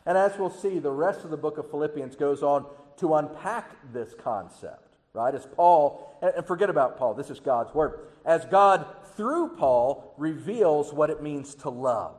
And 0.07 0.17
as 0.17 0.39
we'll 0.39 0.51
see, 0.51 0.79
the 0.79 0.93
rest 0.93 1.25
of 1.25 1.33
the 1.33 1.37
book 1.37 1.59
of 1.59 1.69
Philippians 1.69 2.15
goes 2.15 2.45
on 2.45 2.65
to 2.99 3.17
unpack 3.17 3.93
this 3.93 4.15
concept 4.15 4.86
right? 5.17 5.35
As 5.35 5.47
Paul, 5.57 6.17
and 6.23 6.47
forget 6.47 6.71
about 6.71 6.99
Paul, 6.99 7.15
this 7.15 7.31
is 7.31 7.41
God's 7.41 7.75
word. 7.75 8.01
As 8.25 8.45
God, 8.45 8.87
through 9.17 9.57
Paul, 9.57 10.15
reveals 10.17 10.93
what 10.93 11.11
it 11.11 11.23
means 11.23 11.55
to 11.57 11.71
love. 11.71 12.15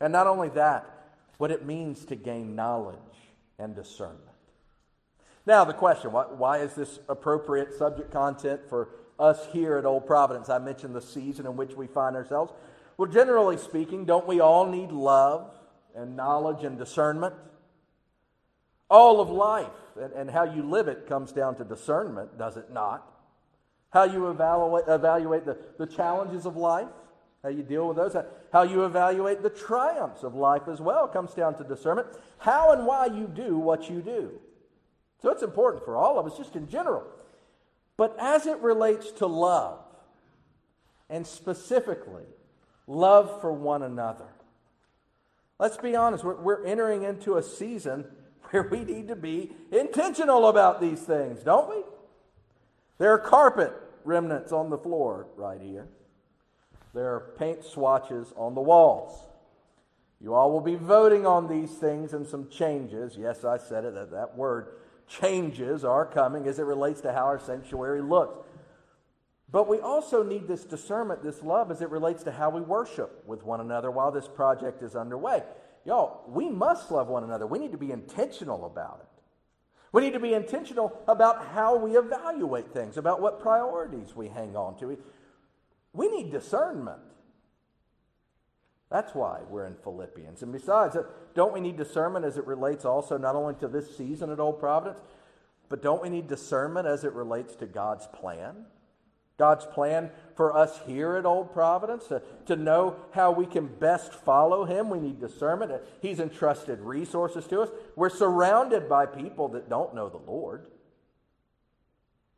And 0.00 0.12
not 0.12 0.26
only 0.26 0.50
that, 0.50 0.86
what 1.38 1.50
it 1.50 1.64
means 1.64 2.04
to 2.06 2.16
gain 2.16 2.54
knowledge 2.54 2.98
and 3.58 3.74
discernment. 3.74 4.22
Now, 5.46 5.64
the 5.64 5.72
question 5.72 6.12
why, 6.12 6.24
why 6.24 6.58
is 6.58 6.74
this 6.74 6.98
appropriate 7.08 7.72
subject 7.72 8.12
content 8.12 8.60
for 8.68 8.90
us 9.18 9.46
here 9.52 9.78
at 9.78 9.86
Old 9.86 10.06
Providence? 10.06 10.50
I 10.50 10.58
mentioned 10.58 10.94
the 10.94 11.00
season 11.00 11.46
in 11.46 11.56
which 11.56 11.74
we 11.74 11.86
find 11.86 12.14
ourselves. 12.16 12.52
Well, 12.98 13.10
generally 13.10 13.56
speaking, 13.56 14.04
don't 14.04 14.26
we 14.26 14.40
all 14.40 14.66
need 14.66 14.92
love 14.92 15.54
and 15.96 16.16
knowledge 16.16 16.64
and 16.64 16.76
discernment? 16.76 17.34
All 18.90 19.20
of 19.20 19.30
life 19.30 19.66
and, 20.00 20.12
and 20.12 20.30
how 20.30 20.44
you 20.44 20.62
live 20.62 20.88
it 20.88 21.06
comes 21.06 21.32
down 21.32 21.56
to 21.56 21.64
discernment, 21.64 22.38
does 22.38 22.56
it 22.56 22.72
not? 22.72 23.06
How 23.90 24.04
you 24.04 24.28
evaluate, 24.28 24.84
evaluate 24.86 25.44
the, 25.44 25.58
the 25.78 25.86
challenges 25.86 26.46
of 26.46 26.56
life, 26.56 26.88
how 27.42 27.50
you 27.50 27.62
deal 27.62 27.88
with 27.88 27.96
those, 27.96 28.16
how 28.52 28.62
you 28.62 28.84
evaluate 28.84 29.42
the 29.42 29.50
triumphs 29.50 30.22
of 30.22 30.34
life 30.34 30.68
as 30.68 30.80
well 30.80 31.06
comes 31.06 31.34
down 31.34 31.56
to 31.56 31.64
discernment. 31.64 32.08
How 32.38 32.72
and 32.72 32.86
why 32.86 33.06
you 33.06 33.26
do 33.26 33.56
what 33.58 33.88
you 33.88 34.02
do. 34.02 34.32
So 35.22 35.30
it's 35.30 35.42
important 35.42 35.84
for 35.84 35.96
all 35.96 36.18
of 36.18 36.26
us, 36.26 36.36
just 36.36 36.56
in 36.56 36.68
general. 36.68 37.04
But 37.96 38.16
as 38.18 38.46
it 38.46 38.58
relates 38.58 39.10
to 39.12 39.26
love, 39.26 39.80
and 41.10 41.26
specifically 41.26 42.26
love 42.86 43.40
for 43.40 43.52
one 43.52 43.82
another, 43.82 44.28
let's 45.58 45.76
be 45.76 45.96
honest, 45.96 46.22
we're, 46.24 46.40
we're 46.40 46.64
entering 46.64 47.02
into 47.02 47.36
a 47.36 47.42
season 47.42 48.04
where 48.50 48.62
we 48.64 48.84
need 48.84 49.08
to 49.08 49.16
be 49.16 49.52
intentional 49.70 50.48
about 50.48 50.80
these 50.80 51.00
things, 51.00 51.42
don't 51.42 51.68
we? 51.68 51.82
There 52.98 53.12
are 53.12 53.18
carpet 53.18 53.72
remnants 54.04 54.52
on 54.52 54.70
the 54.70 54.78
floor 54.78 55.26
right 55.36 55.60
here. 55.60 55.86
There 56.94 57.14
are 57.14 57.32
paint 57.38 57.64
swatches 57.64 58.32
on 58.36 58.54
the 58.54 58.60
walls. 58.60 59.28
You 60.20 60.34
all 60.34 60.50
will 60.50 60.60
be 60.60 60.74
voting 60.74 61.26
on 61.26 61.46
these 61.46 61.70
things 61.70 62.12
and 62.12 62.26
some 62.26 62.48
changes. 62.48 63.16
Yes, 63.16 63.44
I 63.44 63.58
said 63.58 63.84
it, 63.84 63.94
that, 63.94 64.10
that 64.10 64.36
word 64.36 64.68
changes 65.06 65.84
are 65.84 66.04
coming 66.04 66.46
as 66.46 66.58
it 66.58 66.64
relates 66.64 67.00
to 67.02 67.12
how 67.12 67.24
our 67.24 67.38
sanctuary 67.38 68.02
looks. 68.02 68.38
But 69.50 69.68
we 69.68 69.78
also 69.78 70.22
need 70.22 70.46
this 70.46 70.64
discernment, 70.64 71.22
this 71.22 71.42
love, 71.42 71.70
as 71.70 71.80
it 71.80 71.88
relates 71.88 72.22
to 72.24 72.32
how 72.32 72.50
we 72.50 72.60
worship 72.60 73.22
with 73.26 73.44
one 73.44 73.60
another 73.60 73.90
while 73.90 74.10
this 74.10 74.28
project 74.28 74.82
is 74.82 74.94
underway. 74.94 75.42
Y'all, 75.88 76.20
we 76.28 76.50
must 76.50 76.90
love 76.90 77.08
one 77.08 77.24
another. 77.24 77.46
We 77.46 77.58
need 77.58 77.72
to 77.72 77.78
be 77.78 77.92
intentional 77.92 78.66
about 78.66 79.00
it. 79.00 79.22
We 79.90 80.02
need 80.02 80.12
to 80.12 80.20
be 80.20 80.34
intentional 80.34 81.00
about 81.08 81.46
how 81.46 81.76
we 81.76 81.96
evaluate 81.96 82.74
things, 82.74 82.98
about 82.98 83.22
what 83.22 83.40
priorities 83.40 84.14
we 84.14 84.28
hang 84.28 84.54
on 84.54 84.78
to. 84.80 84.98
We 85.94 86.08
need 86.08 86.30
discernment. 86.30 87.00
That's 88.90 89.14
why 89.14 89.40
we're 89.48 89.64
in 89.64 89.76
Philippians. 89.82 90.42
And 90.42 90.52
besides, 90.52 90.94
uh, 90.94 91.04
don't 91.34 91.54
we 91.54 91.60
need 91.60 91.78
discernment 91.78 92.26
as 92.26 92.36
it 92.36 92.46
relates 92.46 92.84
also 92.84 93.16
not 93.16 93.34
only 93.34 93.54
to 93.54 93.66
this 93.66 93.96
season 93.96 94.30
at 94.30 94.38
Old 94.38 94.60
Providence, 94.60 95.00
but 95.70 95.82
don't 95.82 96.02
we 96.02 96.10
need 96.10 96.28
discernment 96.28 96.86
as 96.86 97.02
it 97.02 97.14
relates 97.14 97.54
to 97.56 97.66
God's 97.66 98.06
plan? 98.08 98.66
God's 99.38 99.64
plan 99.66 100.10
for 100.34 100.54
us 100.56 100.80
here 100.84 101.16
at 101.16 101.24
Old 101.24 101.52
Providence 101.52 102.08
to, 102.08 102.20
to 102.46 102.56
know 102.56 102.96
how 103.12 103.30
we 103.30 103.46
can 103.46 103.66
best 103.66 104.12
follow 104.12 104.64
Him. 104.64 104.90
We 104.90 104.98
need 104.98 105.20
discernment. 105.20 105.72
He's 106.02 106.18
entrusted 106.18 106.80
resources 106.80 107.46
to 107.46 107.62
us. 107.62 107.70
We're 107.94 108.10
surrounded 108.10 108.88
by 108.88 109.06
people 109.06 109.48
that 109.48 109.70
don't 109.70 109.94
know 109.94 110.08
the 110.08 110.18
Lord. 110.18 110.66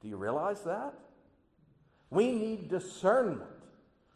Do 0.02 0.08
you 0.08 0.16
realize 0.16 0.60
that? 0.62 0.94
We 2.10 2.32
need 2.32 2.68
discernment. 2.68 3.48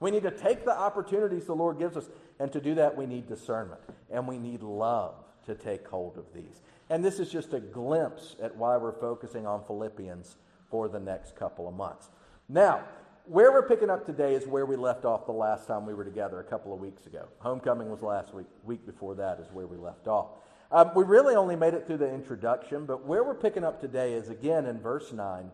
We 0.00 0.10
need 0.10 0.24
to 0.24 0.30
take 0.30 0.64
the 0.64 0.76
opportunities 0.76 1.46
the 1.46 1.54
Lord 1.54 1.78
gives 1.78 1.96
us, 1.96 2.08
and 2.38 2.52
to 2.52 2.60
do 2.60 2.74
that, 2.74 2.96
we 2.96 3.06
need 3.06 3.26
discernment. 3.26 3.80
And 4.10 4.28
we 4.28 4.38
need 4.38 4.62
love 4.62 5.14
to 5.46 5.54
take 5.54 5.86
hold 5.88 6.18
of 6.18 6.26
these. 6.34 6.60
And 6.90 7.02
this 7.02 7.18
is 7.18 7.30
just 7.30 7.54
a 7.54 7.60
glimpse 7.60 8.36
at 8.42 8.56
why 8.56 8.76
we're 8.76 8.92
focusing 8.92 9.46
on 9.46 9.64
Philippians 9.64 10.36
for 10.70 10.88
the 10.88 11.00
next 11.00 11.36
couple 11.36 11.68
of 11.68 11.74
months. 11.74 12.10
Now, 12.48 12.84
where 13.26 13.52
we're 13.52 13.66
picking 13.66 13.88
up 13.88 14.04
today 14.04 14.34
is 14.34 14.46
where 14.46 14.66
we 14.66 14.76
left 14.76 15.04
off 15.04 15.24
the 15.24 15.32
last 15.32 15.66
time 15.66 15.86
we 15.86 15.94
were 15.94 16.04
together 16.04 16.40
a 16.40 16.44
couple 16.44 16.74
of 16.74 16.80
weeks 16.80 17.06
ago. 17.06 17.26
Homecoming 17.38 17.90
was 17.90 18.02
last 18.02 18.34
week. 18.34 18.46
Week 18.64 18.84
before 18.84 19.14
that 19.14 19.40
is 19.40 19.46
where 19.52 19.66
we 19.66 19.78
left 19.78 20.06
off. 20.06 20.26
Um, 20.70 20.90
we 20.94 21.04
really 21.04 21.34
only 21.34 21.56
made 21.56 21.72
it 21.72 21.86
through 21.86 21.98
the 21.98 22.12
introduction, 22.12 22.84
but 22.84 23.06
where 23.06 23.24
we're 23.24 23.34
picking 23.34 23.64
up 23.64 23.80
today 23.80 24.12
is 24.12 24.28
again 24.28 24.66
in 24.66 24.78
verse 24.78 25.12
9. 25.12 25.50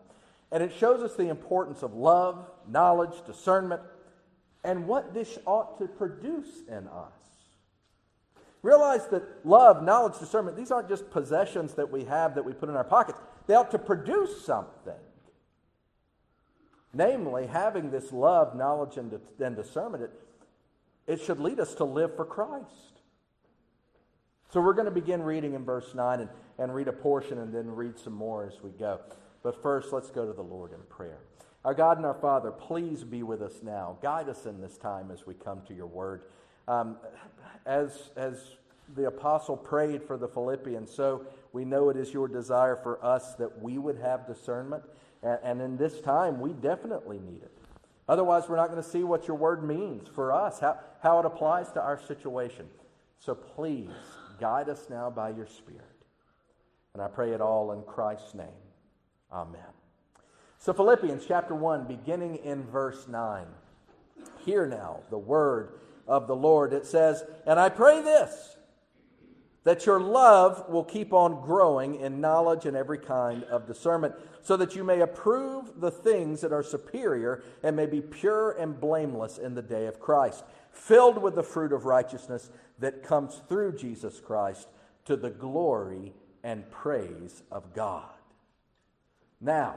And 0.51 0.61
it 0.61 0.73
shows 0.73 1.01
us 1.01 1.15
the 1.15 1.29
importance 1.29 1.81
of 1.81 1.93
love, 1.93 2.45
knowledge, 2.67 3.25
discernment, 3.25 3.81
and 4.63 4.85
what 4.85 5.13
this 5.13 5.37
ought 5.45 5.79
to 5.79 5.87
produce 5.87 6.49
in 6.67 6.87
us. 6.87 7.13
Realize 8.63 9.07
that 9.07 9.23
love, 9.45 9.81
knowledge, 9.81 10.19
discernment, 10.19 10.57
these 10.57 10.71
aren't 10.71 10.89
just 10.89 11.09
possessions 11.09 11.73
that 11.75 11.89
we 11.89 12.03
have 12.03 12.35
that 12.35 12.43
we 12.43 12.51
put 12.51 12.67
in 12.67 12.75
our 12.75 12.83
pockets. 12.83 13.19
They 13.47 13.55
ought 13.55 13.71
to 13.71 13.79
produce 13.79 14.45
something. 14.45 14.93
Namely, 16.93 17.47
having 17.47 17.89
this 17.89 18.11
love, 18.11 18.55
knowledge, 18.55 18.97
and, 18.97 19.17
and 19.39 19.55
discernment, 19.55 20.03
it, 20.03 20.11
it 21.07 21.21
should 21.21 21.39
lead 21.39 21.59
us 21.59 21.73
to 21.75 21.85
live 21.85 22.15
for 22.15 22.25
Christ. 22.25 23.01
So 24.51 24.59
we're 24.59 24.73
going 24.73 24.85
to 24.85 24.91
begin 24.91 25.23
reading 25.23 25.53
in 25.53 25.63
verse 25.63 25.95
9 25.95 26.19
and, 26.19 26.29
and 26.57 26.75
read 26.75 26.89
a 26.89 26.93
portion 26.93 27.37
and 27.37 27.53
then 27.53 27.71
read 27.71 27.97
some 27.97 28.13
more 28.13 28.45
as 28.45 28.61
we 28.61 28.71
go. 28.71 28.99
But 29.43 29.61
first, 29.61 29.93
let's 29.93 30.11
go 30.11 30.25
to 30.25 30.33
the 30.33 30.41
Lord 30.41 30.73
in 30.73 30.79
prayer. 30.89 31.19
Our 31.63 31.73
God 31.73 31.97
and 31.97 32.05
our 32.05 32.15
Father, 32.15 32.51
please 32.51 33.03
be 33.03 33.23
with 33.23 33.41
us 33.41 33.61
now. 33.63 33.97
Guide 34.01 34.27
us 34.27 34.45
in 34.45 34.59
this 34.59 34.77
time 34.77 35.11
as 35.11 35.25
we 35.25 35.35
come 35.35 35.61
to 35.67 35.73
your 35.73 35.85
word. 35.85 36.23
Um, 36.67 36.97
as, 37.65 38.09
as 38.17 38.43
the 38.95 39.07
apostle 39.07 39.55
prayed 39.55 40.03
for 40.03 40.17
the 40.17 40.27
Philippians, 40.27 40.93
so 40.93 41.25
we 41.53 41.63
know 41.63 41.89
it 41.89 41.97
is 41.97 42.13
your 42.13 42.27
desire 42.27 42.75
for 42.75 43.03
us 43.05 43.35
that 43.35 43.61
we 43.61 43.77
would 43.77 43.99
have 43.99 44.27
discernment. 44.27 44.83
And, 45.23 45.39
and 45.43 45.61
in 45.61 45.77
this 45.77 46.01
time, 46.01 46.39
we 46.39 46.53
definitely 46.53 47.19
need 47.19 47.41
it. 47.43 47.51
Otherwise, 48.07 48.49
we're 48.49 48.57
not 48.57 48.69
going 48.69 48.81
to 48.81 48.89
see 48.89 49.03
what 49.03 49.27
your 49.27 49.37
word 49.37 49.63
means 49.63 50.07
for 50.07 50.33
us, 50.33 50.59
how, 50.59 50.79
how 51.01 51.19
it 51.19 51.25
applies 51.25 51.71
to 51.71 51.81
our 51.81 51.99
situation. 51.99 52.67
So 53.19 53.35
please 53.35 53.89
guide 54.39 54.67
us 54.67 54.87
now 54.89 55.09
by 55.09 55.29
your 55.29 55.45
Spirit. 55.45 55.85
And 56.93 57.01
I 57.01 57.07
pray 57.07 57.31
it 57.31 57.41
all 57.41 57.71
in 57.71 57.83
Christ's 57.83 58.33
name. 58.33 58.47
Amen. 59.31 59.61
So, 60.57 60.73
Philippians 60.73 61.25
chapter 61.27 61.55
1, 61.55 61.85
beginning 61.85 62.35
in 62.37 62.63
verse 62.65 63.07
9. 63.07 63.45
Hear 64.45 64.67
now 64.67 64.99
the 65.09 65.17
word 65.17 65.79
of 66.07 66.27
the 66.27 66.35
Lord. 66.35 66.73
It 66.73 66.85
says, 66.85 67.23
And 67.47 67.59
I 67.59 67.69
pray 67.69 68.01
this, 68.01 68.57
that 69.63 69.85
your 69.85 69.99
love 69.99 70.69
will 70.69 70.83
keep 70.83 71.13
on 71.13 71.41
growing 71.41 71.95
in 71.95 72.21
knowledge 72.21 72.65
and 72.65 72.75
every 72.75 72.97
kind 72.97 73.43
of 73.45 73.65
discernment, 73.65 74.15
so 74.41 74.57
that 74.57 74.75
you 74.75 74.83
may 74.83 75.01
approve 75.01 75.79
the 75.79 75.91
things 75.91 76.41
that 76.41 76.53
are 76.53 76.63
superior 76.63 77.43
and 77.63 77.75
may 77.75 77.85
be 77.85 78.01
pure 78.01 78.51
and 78.51 78.79
blameless 78.79 79.37
in 79.37 79.55
the 79.55 79.61
day 79.61 79.85
of 79.85 79.99
Christ, 79.99 80.43
filled 80.71 81.21
with 81.21 81.35
the 81.35 81.43
fruit 81.43 81.71
of 81.71 81.85
righteousness 81.85 82.49
that 82.79 83.03
comes 83.03 83.41
through 83.47 83.77
Jesus 83.77 84.19
Christ 84.19 84.67
to 85.05 85.15
the 85.15 85.29
glory 85.29 86.13
and 86.43 86.69
praise 86.71 87.43
of 87.51 87.73
God. 87.73 88.09
Now, 89.39 89.75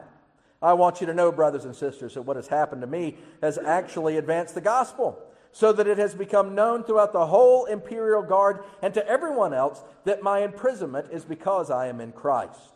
I 0.63 0.73
want 0.73 1.01
you 1.01 1.07
to 1.07 1.15
know, 1.15 1.31
brothers 1.31 1.67
and 1.67 1.77
sisters, 1.77 2.15
that 2.15 2.23
what 2.23 2.37
has 2.37 2.49
happened 2.49 2.81
to 2.81 2.87
me 2.87 3.19
has 3.43 3.59
actually 3.59 4.17
advanced 4.17 4.55
the 4.55 4.61
gospel, 4.61 5.19
so 5.53 5.73
that 5.73 5.87
it 5.87 5.99
has 5.99 6.15
become 6.15 6.55
known 6.55 6.83
throughout 6.83 7.13
the 7.13 7.27
whole 7.27 7.67
imperial 7.67 8.23
guard 8.23 8.65
and 8.83 8.93
to 8.93 9.07
everyone 9.07 9.55
else 9.55 9.85
that 10.05 10.21
my 10.21 10.41
imprisonment 10.41 11.07
is 11.13 11.25
because 11.25 11.71
I 11.71 11.87
am 11.87 12.01
in 12.01 12.11
Christ. 12.11 12.74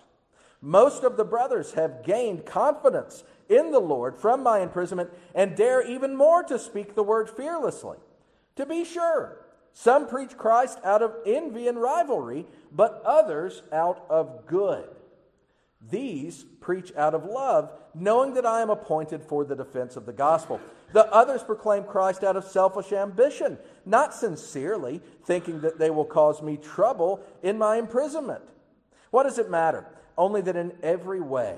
Most 0.60 1.04
of 1.04 1.16
the 1.16 1.24
brothers 1.24 1.72
have 1.72 2.04
gained 2.04 2.44
confidence 2.44 3.22
in 3.48 3.70
the 3.70 3.78
Lord 3.78 4.16
from 4.16 4.42
my 4.42 4.60
imprisonment 4.60 5.10
and 5.34 5.56
dare 5.56 5.86
even 5.86 6.16
more 6.16 6.42
to 6.44 6.58
speak 6.58 6.94
the 6.94 7.02
word 7.02 7.30
fearlessly. 7.30 7.98
To 8.56 8.66
be 8.66 8.84
sure, 8.84 9.38
some 9.72 10.08
preach 10.08 10.36
Christ 10.36 10.80
out 10.84 11.02
of 11.02 11.14
envy 11.24 11.68
and 11.68 11.80
rivalry, 11.80 12.46
but 12.72 13.02
others 13.04 13.62
out 13.72 14.04
of 14.10 14.46
good. 14.46 14.88
These 15.80 16.44
preach 16.60 16.92
out 16.96 17.14
of 17.14 17.24
love, 17.24 17.70
knowing 17.94 18.34
that 18.34 18.44
I 18.44 18.60
am 18.60 18.70
appointed 18.70 19.22
for 19.22 19.44
the 19.44 19.54
defense 19.54 19.96
of 19.96 20.06
the 20.06 20.12
gospel. 20.12 20.60
The 20.92 21.06
others 21.12 21.44
proclaim 21.44 21.84
Christ 21.84 22.24
out 22.24 22.36
of 22.36 22.44
selfish 22.44 22.92
ambition, 22.92 23.58
not 23.86 24.12
sincerely, 24.12 25.00
thinking 25.24 25.60
that 25.60 25.78
they 25.78 25.90
will 25.90 26.04
cause 26.04 26.42
me 26.42 26.56
trouble 26.56 27.20
in 27.42 27.58
my 27.58 27.76
imprisonment. 27.76 28.42
What 29.10 29.22
does 29.22 29.38
it 29.38 29.48
matter? 29.50 29.86
Only 30.18 30.42
that 30.42 30.56
in 30.56 30.72
every 30.82 31.20
way, 31.20 31.56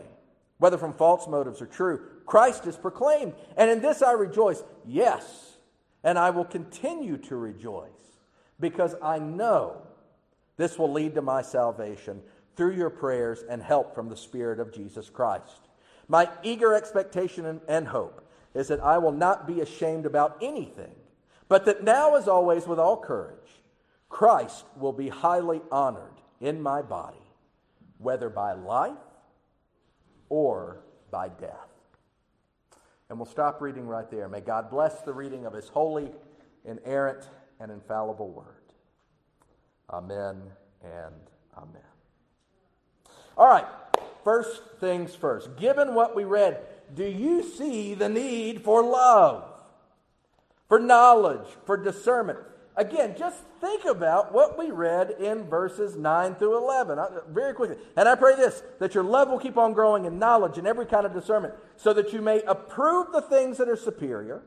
whether 0.59 0.79
from 0.79 0.93
false 0.93 1.27
motives 1.27 1.61
or 1.61 1.67
true, 1.67 2.03
Christ 2.27 2.67
is 2.67 2.77
proclaimed. 2.77 3.33
And 3.57 3.71
in 3.71 3.81
this 3.81 4.03
I 4.03 4.13
rejoice, 4.13 4.63
yes, 4.87 5.57
and 6.05 6.19
I 6.19 6.31
will 6.31 6.45
continue 6.45 7.17
to 7.17 7.37
rejoice, 7.37 7.89
because 8.61 8.95
I 9.03 9.19
know 9.19 9.83
this 10.59 10.79
will 10.79 10.93
lead 10.93 11.15
to 11.15 11.23
my 11.23 11.41
salvation 11.41 12.21
through 12.55 12.75
your 12.77 12.91
prayers 12.91 13.43
and 13.49 13.63
help 13.63 13.95
from 13.95 14.11
the 14.11 14.17
Spirit 14.17 14.61
of 14.61 14.75
Jesus 14.75 15.09
Christ. 15.09 15.69
My 16.09 16.29
eager 16.43 16.75
expectation 16.75 17.61
and, 17.67 17.89
hope 17.89 18.23
is 18.53 18.69
that 18.69 18.81
I 18.81 18.99
will 18.99 19.13
not 19.13 19.47
be 19.47 19.61
ashamed 19.61 20.05
about 20.05 20.37
anything, 20.43 20.95
but 21.49 21.65
that 21.65 21.83
now, 21.83 22.17
as 22.17 22.29
always, 22.29 22.67
with 22.67 22.79
all 22.79 22.99
courage, 22.99 23.39
Christ 24.11 24.67
will 24.77 24.93
be 24.93 25.09
highly 25.09 25.63
honored 25.73 26.21
in 26.41 26.61
my 26.61 26.83
body, 26.83 27.17
whether 28.01 28.29
by 28.29 28.53
life 28.55 28.97
or 30.29 30.81
by 31.11 31.29
death. 31.29 31.69
And 33.09 33.19
we'll 33.19 33.27
stop 33.27 33.61
reading 33.61 33.87
right 33.87 34.11
there. 34.11 34.29
May 34.29 34.41
God 34.41 34.71
bless 34.71 35.03
the 35.03 35.13
reading 35.13 35.45
of 35.45 35.53
his 35.53 35.69
holy, 35.69 36.11
inerrant, 36.65 37.29
and 37.59 37.71
infallible 37.71 38.31
word. 38.31 38.47
Amen 39.91 40.41
and 40.83 41.15
amen. 41.57 41.83
All 43.37 43.49
right, 43.49 43.67
first 44.23 44.63
things 44.79 45.15
first. 45.15 45.57
Given 45.57 45.95
what 45.95 46.15
we 46.15 46.25
read, 46.25 46.61
do 46.95 47.05
you 47.05 47.43
see 47.43 47.95
the 47.95 48.09
need 48.09 48.63
for 48.63 48.83
love, 48.83 49.45
for 50.69 50.79
knowledge, 50.79 51.49
for 51.67 51.77
discernment? 51.77 52.39
Again, 52.77 53.15
just 53.19 53.43
think 53.61 53.85
about 53.85 54.33
what 54.33 54.59
we 54.59 54.71
read 54.71 55.11
in 55.19 55.45
verses 55.45 55.97
9 55.97 56.37
through 56.37 56.57
11 56.57 56.99
uh, 56.99 57.09
very 57.29 57.53
quickly. 57.53 57.77
And 57.97 58.09
I 58.09 58.15
pray 58.15 58.37
this 58.37 58.63
that 58.79 58.95
your 58.95 59.05
love 59.05 59.29
will 59.29 59.39
keep 59.39 59.59
on 59.59 59.73
growing 59.73 60.05
in 60.05 60.19
knowledge 60.19 60.57
and 60.57 60.67
every 60.67 60.87
kind 60.87 61.05
of 61.05 61.13
discernment, 61.13 61.55
so 61.77 61.93
that 61.93 62.13
you 62.13 62.23
may 62.23 62.43
approve 62.43 63.13
the 63.13 63.23
things 63.23 63.59
that 63.59 63.69
are 63.69 63.77
superior 63.77 64.43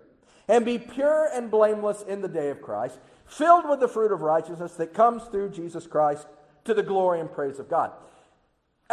and 0.47 0.65
be 0.65 0.77
pure 0.77 1.29
and 1.33 1.51
blameless 1.51 2.01
in 2.01 2.21
the 2.21 2.27
day 2.27 2.49
of 2.49 2.61
Christ, 2.61 2.99
filled 3.25 3.69
with 3.69 3.79
the 3.79 3.87
fruit 3.87 4.11
of 4.11 4.21
righteousness 4.21 4.73
that 4.75 4.93
comes 4.93 5.23
through 5.23 5.49
Jesus 5.49 5.87
Christ 5.87 6.27
to 6.65 6.73
the 6.73 6.83
glory 6.83 7.19
and 7.19 7.31
praise 7.31 7.59
of 7.59 7.69
God 7.69 7.91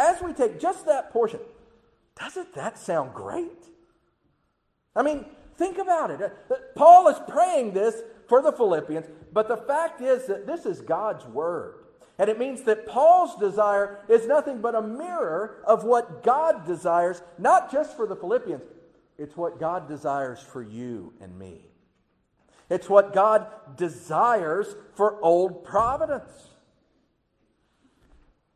as 0.01 0.21
we 0.21 0.33
take 0.33 0.59
just 0.59 0.85
that 0.87 1.11
portion, 1.11 1.39
doesn't 2.19 2.53
that 2.55 2.77
sound 2.77 3.13
great? 3.13 3.65
I 4.95 5.03
mean, 5.03 5.25
think 5.57 5.77
about 5.77 6.11
it. 6.11 6.21
Uh, 6.21 6.55
Paul 6.75 7.07
is 7.07 7.17
praying 7.27 7.73
this 7.73 8.01
for 8.31 8.41
the 8.41 8.53
Philippians, 8.53 9.07
but 9.33 9.49
the 9.49 9.57
fact 9.57 9.99
is 9.99 10.25
that 10.27 10.47
this 10.47 10.65
is 10.65 10.79
God's 10.79 11.25
word. 11.25 11.83
And 12.17 12.29
it 12.29 12.39
means 12.39 12.61
that 12.61 12.87
Paul's 12.87 13.37
desire 13.37 13.99
is 14.07 14.25
nothing 14.25 14.61
but 14.61 14.73
a 14.73 14.81
mirror 14.81 15.61
of 15.67 15.83
what 15.83 16.23
God 16.23 16.65
desires, 16.65 17.21
not 17.37 17.69
just 17.73 17.97
for 17.97 18.07
the 18.07 18.15
Philippians, 18.15 18.63
it's 19.17 19.35
what 19.35 19.59
God 19.59 19.89
desires 19.89 20.39
for 20.39 20.63
you 20.63 21.11
and 21.19 21.37
me. 21.37 21.65
It's 22.69 22.87
what 22.87 23.13
God 23.13 23.47
desires 23.75 24.77
for 24.95 25.21
Old 25.21 25.65
Providence. 25.65 26.31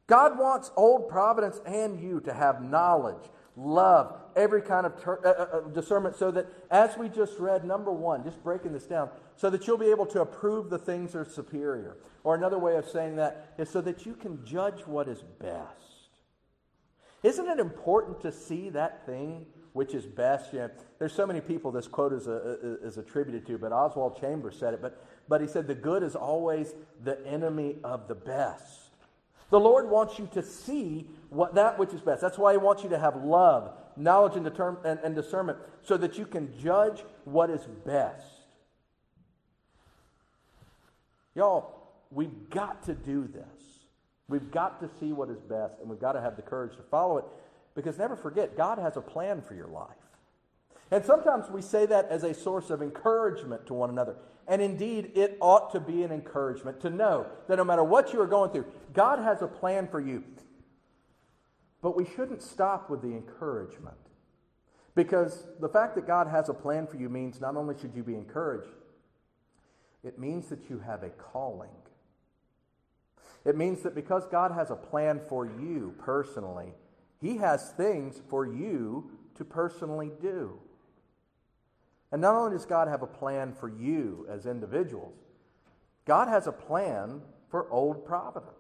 God 0.08 0.40
wants 0.40 0.72
Old 0.78 1.10
Providence 1.10 1.60
and 1.66 2.00
you 2.00 2.22
to 2.22 2.34
have 2.34 2.64
knowledge, 2.64 3.30
love, 3.56 4.16
every 4.36 4.62
kind 4.62 4.86
of 4.86 5.02
ter- 5.02 5.20
uh, 5.24 5.30
uh, 5.30 5.58
uh, 5.58 5.70
discernment, 5.70 6.16
so 6.16 6.32
that 6.32 6.48
as 6.72 6.98
we 6.98 7.10
just 7.10 7.40
read, 7.40 7.64
number 7.64 7.92
one, 7.92 8.24
just 8.24 8.44
breaking 8.44 8.74
this 8.74 8.86
down, 8.86 9.10
so 9.36 9.50
that 9.50 9.66
you'll 9.68 9.78
be 9.78 9.92
able 9.92 10.06
to 10.08 10.22
approve 10.22 10.70
the 10.70 10.78
things 10.78 11.14
that 11.14 11.20
are 11.20 11.26
superior. 11.26 11.98
Or 12.24 12.36
another 12.36 12.58
way 12.58 12.76
of 12.76 12.88
saying 12.88 13.18
that 13.18 13.54
is 13.58 13.70
so 13.70 13.82
that 13.82 14.06
you 14.06 14.14
can 14.14 14.44
judge 14.46 14.82
what 14.86 15.08
is 15.08 15.22
best. 15.40 16.10
Isn't 17.24 17.48
it 17.48 17.60
important 17.60 18.22
to 18.22 18.32
see 18.32 18.70
that 18.70 19.06
thing 19.06 19.46
which 19.74 19.94
is 19.94 20.06
best? 20.06 20.54
You 20.54 20.60
know, 20.60 20.70
there's 21.00 21.14
so 21.14 21.26
many 21.26 21.42
people 21.42 21.72
this 21.72 21.88
quote 21.88 22.14
is, 22.14 22.28
a, 22.28 22.78
is 22.84 22.98
attributed 22.98 23.46
to, 23.48 23.58
but 23.58 23.72
Oswald 23.72 24.20
Chambers 24.20 24.58
said 24.60 24.74
it. 24.74 24.82
But, 24.82 25.04
but 25.28 25.42
he 25.42 25.48
said, 25.48 25.68
The 25.68 25.76
good 25.76 26.04
is 26.04 26.16
always 26.16 26.74
the 27.04 27.26
enemy 27.26 27.78
of 27.84 28.08
the 28.08 28.16
best. 28.16 28.85
The 29.50 29.60
Lord 29.60 29.90
wants 29.90 30.18
you 30.18 30.28
to 30.34 30.42
see 30.42 31.08
what 31.30 31.56
that 31.56 31.78
which 31.78 31.94
is 31.94 32.02
best. 32.02 32.22
That's 32.22 32.38
why 32.38 32.54
He 32.54 32.58
wants 32.58 32.84
you 32.84 32.90
to 32.90 33.00
have 33.00 33.16
love, 33.24 33.72
knowledge, 33.96 34.36
and, 34.36 34.46
determ- 34.46 34.84
and, 34.84 35.00
and 35.04 35.16
discernment 35.16 35.58
so 35.84 35.98
that 35.98 36.18
you 36.18 36.26
can 36.26 36.58
judge 36.60 37.04
what 37.26 37.50
is 37.50 37.62
best. 37.86 38.26
Y'all, 41.36 41.90
we've 42.12 42.50
got 42.50 42.84
to 42.84 42.94
do 42.96 43.28
this. 43.28 43.44
We've 44.28 44.50
got 44.50 44.80
to 44.80 44.90
see 45.00 45.14
what 45.14 45.30
is 45.30 45.40
best, 45.42 45.80
and 45.80 45.90
we've 45.90 46.00
got 46.00 46.14
to 46.14 46.22
have 46.22 46.36
the 46.36 46.42
courage 46.42 46.76
to 46.78 46.84
follow 46.84 47.18
it 47.18 47.26
because 47.76 47.98
never 47.98 48.16
forget, 48.16 48.58
God 48.58 48.80
has 48.80 48.98
a 48.98 49.02
plan 49.02 49.42
for 49.42 49.54
your 49.54 49.68
life. 49.68 49.90
And 50.92 51.04
sometimes 51.04 51.50
we 51.50 51.62
say 51.62 51.86
that 51.88 52.10
as 52.10 52.24
a 52.24 52.34
source 52.34 52.70
of 52.70 52.82
encouragement 52.82 53.66
to 53.68 53.74
one 53.74 53.90
another. 53.90 54.16
And 54.48 54.62
indeed, 54.62 55.12
it 55.16 55.38
ought 55.42 55.72
to 55.72 55.80
be 55.80 56.04
an 56.04 56.12
encouragement 56.12 56.80
to 56.82 56.90
know 56.90 57.26
that 57.48 57.58
no 57.58 57.64
matter 57.64 57.84
what 57.84 58.14
you 58.14 58.22
are 58.22 58.28
going 58.28 58.52
through, 58.52 58.66
God 58.94 59.20
has 59.20 59.42
a 59.42 59.48
plan 59.48 59.88
for 59.88 60.00
you. 60.00 60.24
But 61.82 61.98
we 61.98 62.06
shouldn't 62.06 62.44
stop 62.44 62.90
with 62.90 63.02
the 63.02 63.10
encouragement. 63.10 63.98
Because 64.94 65.46
the 65.60 65.68
fact 65.68 65.96
that 65.96 66.08
God 66.08 66.28
has 66.28 66.48
a 66.48 66.54
plan 66.54 66.88
for 66.88 66.98
you 66.98 67.10
means 67.10 67.42
not 67.42 67.58
only 67.58 67.78
should 67.78 67.96
you 67.96 68.04
be 68.04 68.16
encouraged, 68.16 68.70
it 70.04 70.20
means 70.20 70.48
that 70.50 70.70
you 70.70 70.80
have 70.80 71.04
a 71.04 71.10
calling. 71.10 71.70
It 73.44 73.58
means 73.58 73.82
that 73.82 73.94
because 73.94 74.26
God 74.28 74.52
has 74.52 74.72
a 74.72 74.76
plan 74.76 75.20
for 75.28 75.46
you 75.46 75.96
personally, 76.00 76.74
He 77.20 77.38
has 77.38 77.72
things 77.72 78.22
for 78.30 78.46
you 78.46 79.12
to 79.36 79.44
personally 79.44 80.12
do. 80.22 80.60
And 82.12 82.22
not 82.22 82.36
only 82.36 82.52
does 82.52 82.66
God 82.66 82.88
have 82.88 83.02
a 83.02 83.08
plan 83.08 83.54
for 83.54 83.68
you 83.68 84.26
as 84.30 84.46
individuals, 84.46 85.18
God 86.06 86.28
has 86.28 86.48
a 86.48 86.52
plan 86.52 87.22
for 87.50 87.70
Old 87.72 88.06
Providence. 88.06 88.52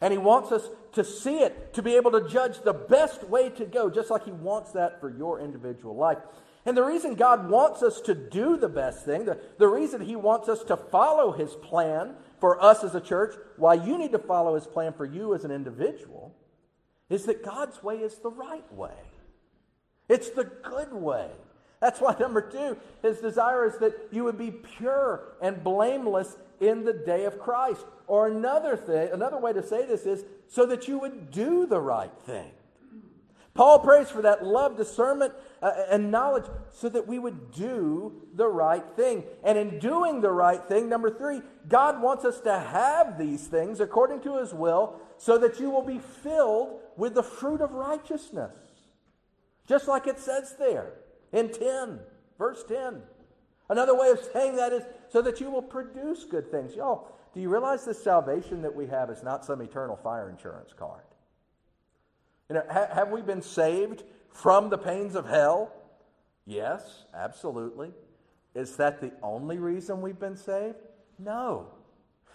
And 0.00 0.12
He 0.12 0.18
wants 0.18 0.52
us 0.52 0.68
to 0.92 1.04
see 1.04 1.38
it, 1.38 1.74
to 1.74 1.82
be 1.82 1.96
able 1.96 2.10
to 2.10 2.28
judge 2.28 2.60
the 2.60 2.72
best 2.72 3.24
way 3.24 3.48
to 3.50 3.64
go, 3.64 3.88
just 3.88 4.10
like 4.10 4.24
He 4.24 4.32
wants 4.32 4.72
that 4.72 5.00
for 5.00 5.08
your 5.08 5.40
individual 5.40 5.96
life. 5.96 6.18
And 6.64 6.76
the 6.76 6.84
reason 6.84 7.14
God 7.14 7.48
wants 7.48 7.82
us 7.82 8.00
to 8.02 8.14
do 8.14 8.56
the 8.56 8.68
best 8.68 9.04
thing, 9.04 9.24
the, 9.24 9.38
the 9.58 9.68
reason 9.68 10.00
He 10.00 10.16
wants 10.16 10.48
us 10.48 10.62
to 10.64 10.76
follow 10.76 11.32
His 11.32 11.54
plan 11.54 12.14
for 12.40 12.62
us 12.62 12.84
as 12.84 12.94
a 12.94 13.00
church, 13.00 13.34
why 13.56 13.74
you 13.74 13.96
need 13.96 14.12
to 14.12 14.18
follow 14.18 14.54
His 14.54 14.66
plan 14.66 14.92
for 14.92 15.04
you 15.04 15.34
as 15.34 15.44
an 15.44 15.50
individual, 15.50 16.34
is 17.08 17.24
that 17.26 17.44
God's 17.44 17.82
way 17.82 17.96
is 17.96 18.18
the 18.18 18.30
right 18.30 18.72
way. 18.72 18.94
It's 20.08 20.30
the 20.30 20.44
good 20.44 20.92
way. 20.92 21.30
That's 21.82 22.00
why, 22.00 22.14
number 22.20 22.40
two, 22.40 22.76
His 23.02 23.18
desire 23.18 23.66
is 23.66 23.76
that 23.78 24.08
you 24.12 24.22
would 24.22 24.38
be 24.38 24.52
pure 24.52 25.34
and 25.42 25.64
blameless 25.64 26.36
in 26.60 26.84
the 26.84 26.92
day 26.92 27.24
of 27.24 27.40
Christ. 27.40 27.84
Or 28.06 28.28
another 28.28 28.76
thing, 28.76 29.08
another 29.12 29.36
way 29.36 29.52
to 29.52 29.66
say 29.66 29.84
this 29.84 30.06
is 30.06 30.24
so 30.46 30.64
that 30.66 30.86
you 30.86 31.00
would 31.00 31.32
do 31.32 31.66
the 31.66 31.80
right 31.80 32.12
thing. 32.24 32.52
Paul 33.54 33.80
prays 33.80 34.08
for 34.08 34.22
that 34.22 34.46
love, 34.46 34.76
discernment, 34.76 35.34
uh, 35.60 35.72
and 35.90 36.12
knowledge 36.12 36.44
so 36.70 36.88
that 36.88 37.08
we 37.08 37.18
would 37.18 37.50
do 37.50 38.22
the 38.32 38.46
right 38.46 38.84
thing. 38.94 39.24
And 39.42 39.58
in 39.58 39.80
doing 39.80 40.20
the 40.20 40.30
right 40.30 40.62
thing, 40.64 40.88
number 40.88 41.10
three, 41.10 41.42
God 41.68 42.00
wants 42.00 42.24
us 42.24 42.40
to 42.42 42.58
have 42.60 43.18
these 43.18 43.48
things 43.48 43.80
according 43.80 44.20
to 44.20 44.38
his 44.38 44.54
will 44.54 45.00
so 45.18 45.36
that 45.38 45.58
you 45.58 45.68
will 45.68 45.82
be 45.82 45.98
filled 45.98 46.78
with 46.96 47.14
the 47.14 47.24
fruit 47.24 47.60
of 47.60 47.72
righteousness. 47.72 48.54
Just 49.66 49.88
like 49.88 50.06
it 50.06 50.20
says 50.20 50.54
there 50.58 50.92
in 51.32 51.50
10, 51.50 52.00
verse 52.38 52.64
10. 52.68 53.02
Another 53.68 53.96
way 53.98 54.10
of 54.10 54.20
saying 54.32 54.56
that 54.56 54.72
is 54.72 54.82
so 55.08 55.22
that 55.22 55.40
you 55.40 55.50
will 55.50 55.62
produce 55.62 56.24
good 56.24 56.50
things. 56.50 56.74
Y'all, 56.74 57.08
do 57.34 57.40
you 57.40 57.48
realize 57.48 57.84
the 57.84 57.94
salvation 57.94 58.62
that 58.62 58.74
we 58.74 58.86
have 58.86 59.10
is 59.10 59.22
not 59.22 59.44
some 59.44 59.60
eternal 59.62 59.96
fire 59.96 60.28
insurance 60.28 60.72
card? 60.72 61.02
You 62.48 62.56
know, 62.56 62.64
ha- 62.70 62.88
have 62.92 63.10
we 63.10 63.22
been 63.22 63.40
saved 63.40 64.02
from 64.30 64.68
the 64.68 64.78
pains 64.78 65.14
of 65.14 65.26
hell? 65.26 65.72
Yes, 66.44 67.04
absolutely. 67.14 67.92
Is 68.54 68.76
that 68.76 69.00
the 69.00 69.12
only 69.22 69.58
reason 69.58 70.02
we've 70.02 70.18
been 70.18 70.36
saved? 70.36 70.76
No. 71.18 71.68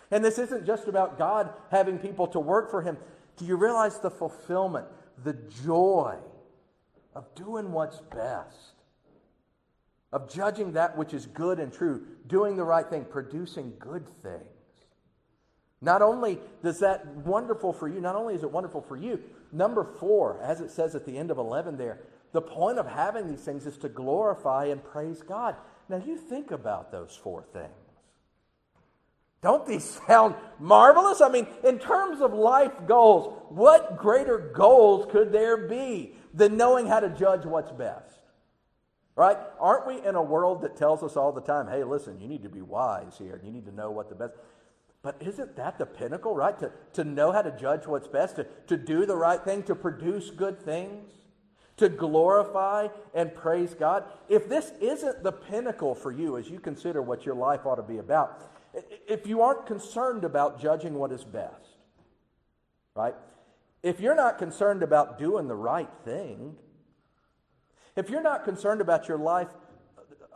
And 0.09 0.23
this 0.23 0.39
isn't 0.39 0.65
just 0.65 0.87
about 0.87 1.17
God 1.17 1.51
having 1.69 1.99
people 1.99 2.27
to 2.27 2.39
work 2.39 2.71
for 2.71 2.81
Him. 2.81 2.97
Do 3.35 3.45
you 3.45 3.57
realize 3.57 3.99
the 3.99 4.09
fulfillment, 4.09 4.87
the 5.23 5.33
joy 5.63 6.17
of 7.13 7.33
doing 7.35 7.71
what's 7.71 7.99
best, 8.01 8.73
of 10.11 10.31
judging 10.31 10.73
that 10.73 10.97
which 10.97 11.13
is 11.13 11.25
good 11.25 11.59
and 11.59 11.71
true, 11.71 12.05
doing 12.27 12.55
the 12.55 12.63
right 12.63 12.87
thing, 12.87 13.05
producing 13.05 13.73
good 13.79 14.05
things? 14.21 14.43
Not 15.81 16.01
only 16.01 16.39
does 16.63 16.79
that 16.79 17.05
wonderful 17.07 17.71
for 17.71 17.87
you, 17.87 18.01
not 18.01 18.15
only 18.15 18.33
is 18.33 18.43
it 18.43 18.51
wonderful 18.51 18.81
for 18.81 18.95
you, 18.95 19.21
Number 19.51 19.83
four, 19.83 20.39
as 20.41 20.61
it 20.61 20.71
says 20.71 20.95
at 20.95 21.05
the 21.05 21.17
end 21.17 21.31
of 21.31 21.37
11 21.37 21.77
there, 21.77 21.99
the 22.33 22.41
point 22.41 22.77
of 22.77 22.87
having 22.87 23.27
these 23.29 23.43
things 23.43 23.65
is 23.65 23.77
to 23.77 23.89
glorify 23.89 24.65
and 24.65 24.83
praise 24.83 25.21
God. 25.21 25.55
Now, 25.89 25.97
you 26.05 26.17
think 26.17 26.51
about 26.51 26.91
those 26.91 27.15
four 27.15 27.43
things. 27.53 27.71
Don't 29.41 29.65
these 29.65 29.99
sound 30.07 30.35
marvelous? 30.59 31.21
I 31.21 31.29
mean, 31.29 31.47
in 31.63 31.79
terms 31.79 32.21
of 32.21 32.33
life 32.33 32.73
goals, 32.85 33.33
what 33.49 33.97
greater 33.97 34.51
goals 34.53 35.07
could 35.11 35.31
there 35.31 35.67
be 35.67 36.15
than 36.33 36.57
knowing 36.57 36.87
how 36.87 36.99
to 36.99 37.09
judge 37.09 37.45
what's 37.45 37.71
best? 37.71 38.16
Right? 39.17 39.37
Aren't 39.59 39.87
we 39.87 40.07
in 40.07 40.13
a 40.13 40.21
world 40.21 40.61
that 40.61 40.77
tells 40.77 41.01
us 41.01 41.17
all 41.17 41.31
the 41.31 41.41
time, 41.41 41.67
hey, 41.67 41.83
listen, 41.83 42.21
you 42.21 42.27
need 42.27 42.43
to 42.43 42.49
be 42.49 42.61
wise 42.61 43.15
here. 43.17 43.41
You 43.43 43.51
need 43.51 43.65
to 43.65 43.73
know 43.73 43.89
what 43.89 44.09
the 44.09 44.15
best. 44.15 44.33
But 45.01 45.15
isn't 45.19 45.55
that 45.55 45.79
the 45.79 45.87
pinnacle, 45.87 46.35
right? 46.35 46.57
To, 46.59 46.71
to 46.93 47.03
know 47.03 47.31
how 47.31 47.41
to 47.41 47.51
judge 47.51 47.87
what's 47.87 48.07
best, 48.07 48.35
to, 48.35 48.45
to 48.67 48.77
do 48.77 49.07
the 49.07 49.15
right 49.15 49.43
thing, 49.43 49.63
to 49.63 49.73
produce 49.73 50.29
good 50.29 50.61
things, 50.61 51.09
to 51.77 51.89
glorify 51.89 52.89
and 53.15 53.33
praise 53.33 53.73
God. 53.73 54.03
If 54.29 54.47
this 54.47 54.71
isn't 54.79 55.23
the 55.23 55.31
pinnacle 55.31 55.95
for 55.95 56.11
you 56.11 56.37
as 56.37 56.47
you 56.47 56.59
consider 56.59 57.01
what 57.01 57.25
your 57.25 57.35
life 57.35 57.65
ought 57.65 57.75
to 57.75 57.83
be 57.83 57.97
about, 57.97 58.43
if 59.07 59.25
you 59.25 59.41
aren't 59.41 59.65
concerned 59.65 60.25
about 60.25 60.61
judging 60.61 60.93
what 60.93 61.11
is 61.11 61.23
best, 61.23 61.77
right? 62.95 63.15
If 63.81 63.99
you're 63.99 64.15
not 64.15 64.37
concerned 64.37 64.83
about 64.83 65.17
doing 65.17 65.47
the 65.47 65.55
right 65.55 65.89
thing, 66.05 66.55
if 67.97 68.09
you're 68.09 68.21
not 68.21 68.45
concerned 68.45 68.79
about 68.79 69.07
your 69.07 69.17
life 69.17 69.49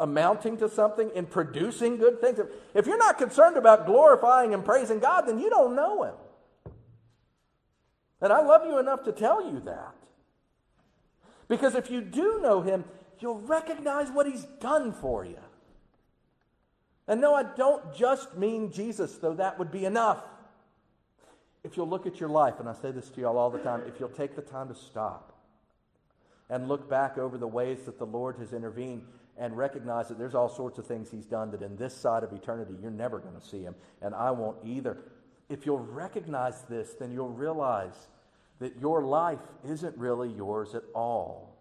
amounting 0.02 0.58
to 0.58 0.68
something 0.68 1.12
and 1.16 1.30
producing 1.30 1.98
good 1.98 2.20
things. 2.20 2.40
If 2.74 2.88
you're 2.88 2.98
not 2.98 3.20
concerned 3.20 3.56
about 3.56 3.86
glorifying 3.86 4.54
and 4.54 4.66
praising 4.66 5.00
God, 5.00 5.22
then 5.22 5.40
you 5.40 5.50
don't 5.50 5.76
know 5.76 6.04
Him. 6.04 6.16
And 8.20 8.34
I 8.34 8.42
love 8.42 8.66
you 8.66 8.80
enough 8.80 9.04
to 9.04 9.12
tell 9.12 9.52
you 9.52 9.62
that. 9.62 9.94
Because 11.48 11.76
if 11.76 11.92
you 11.92 12.02
do 12.02 12.40
know 12.42 12.62
Him, 12.62 12.84
you'll 13.20 13.42
recognize 13.42 14.10
what 14.10 14.26
He's 14.26 14.44
done 14.60 14.92
for 14.92 15.24
you. 15.24 15.40
And 17.08 17.22
no, 17.22 17.36
I 17.36 17.44
don't 17.44 17.96
just 17.96 18.36
mean 18.38 18.72
Jesus, 18.72 19.18
though 19.18 19.36
that 19.36 19.60
would 19.60 19.72
be 19.72 19.86
enough. 19.86 20.24
If 21.64 21.78
you'll 21.78 21.90
look 21.90 22.08
at 22.08 22.20
your 22.20 22.30
life, 22.30 22.56
and 22.60 22.68
I 22.68 22.74
say 22.74 22.90
this 22.90 23.10
to 23.10 23.22
y'all 23.22 23.38
all 23.38 23.52
the 23.52 23.60
time, 23.60 23.84
if 23.86 24.00
you'll 24.00 24.10
take 24.10 24.36
the 24.36 24.42
time 24.42 24.68
to 24.70 24.76
stop 24.76 25.32
and 26.52 26.68
look 26.68 26.88
back 26.88 27.18
over 27.18 27.40
the 27.40 27.48
ways 27.48 27.80
that 27.86 27.98
the 27.98 28.06
Lord 28.06 28.36
has 28.38 28.54
intervened, 28.54 29.04
and 29.38 29.58
recognize 29.58 30.10
that 30.10 30.20
there's 30.20 30.36
all 30.36 30.50
sorts 30.50 30.78
of 30.78 30.86
things 30.86 31.10
he's 31.10 31.26
done 31.26 31.50
that 31.52 31.64
in 31.64 31.76
this 31.78 31.96
side 31.96 32.24
of 32.24 32.34
eternity 32.34 32.76
you're 32.80 32.92
never 32.92 33.18
going 33.18 33.34
to 33.34 33.42
see 33.42 33.64
him, 33.64 33.74
and 34.02 34.14
I 34.14 34.30
won't 34.30 34.58
either. 34.64 34.98
If 35.50 35.66
you'll 35.66 35.80
recognize 35.80 36.62
this, 36.70 36.94
then 37.00 37.12
you'll 37.12 37.30
realize 37.30 38.10
that 38.60 38.78
your 38.80 39.04
life 39.04 39.40
isn't 39.68 39.98
really 39.98 40.30
yours 40.30 40.76
at 40.76 40.84
all. 40.94 41.58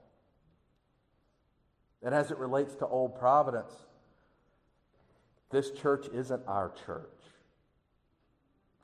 And 2.03 2.14
as 2.14 2.30
it 2.30 2.38
relates 2.38 2.74
to 2.76 2.86
Old 2.86 3.18
Providence, 3.18 3.72
this 5.51 5.70
church 5.70 6.07
isn't 6.12 6.43
our 6.47 6.72
church. 6.84 7.07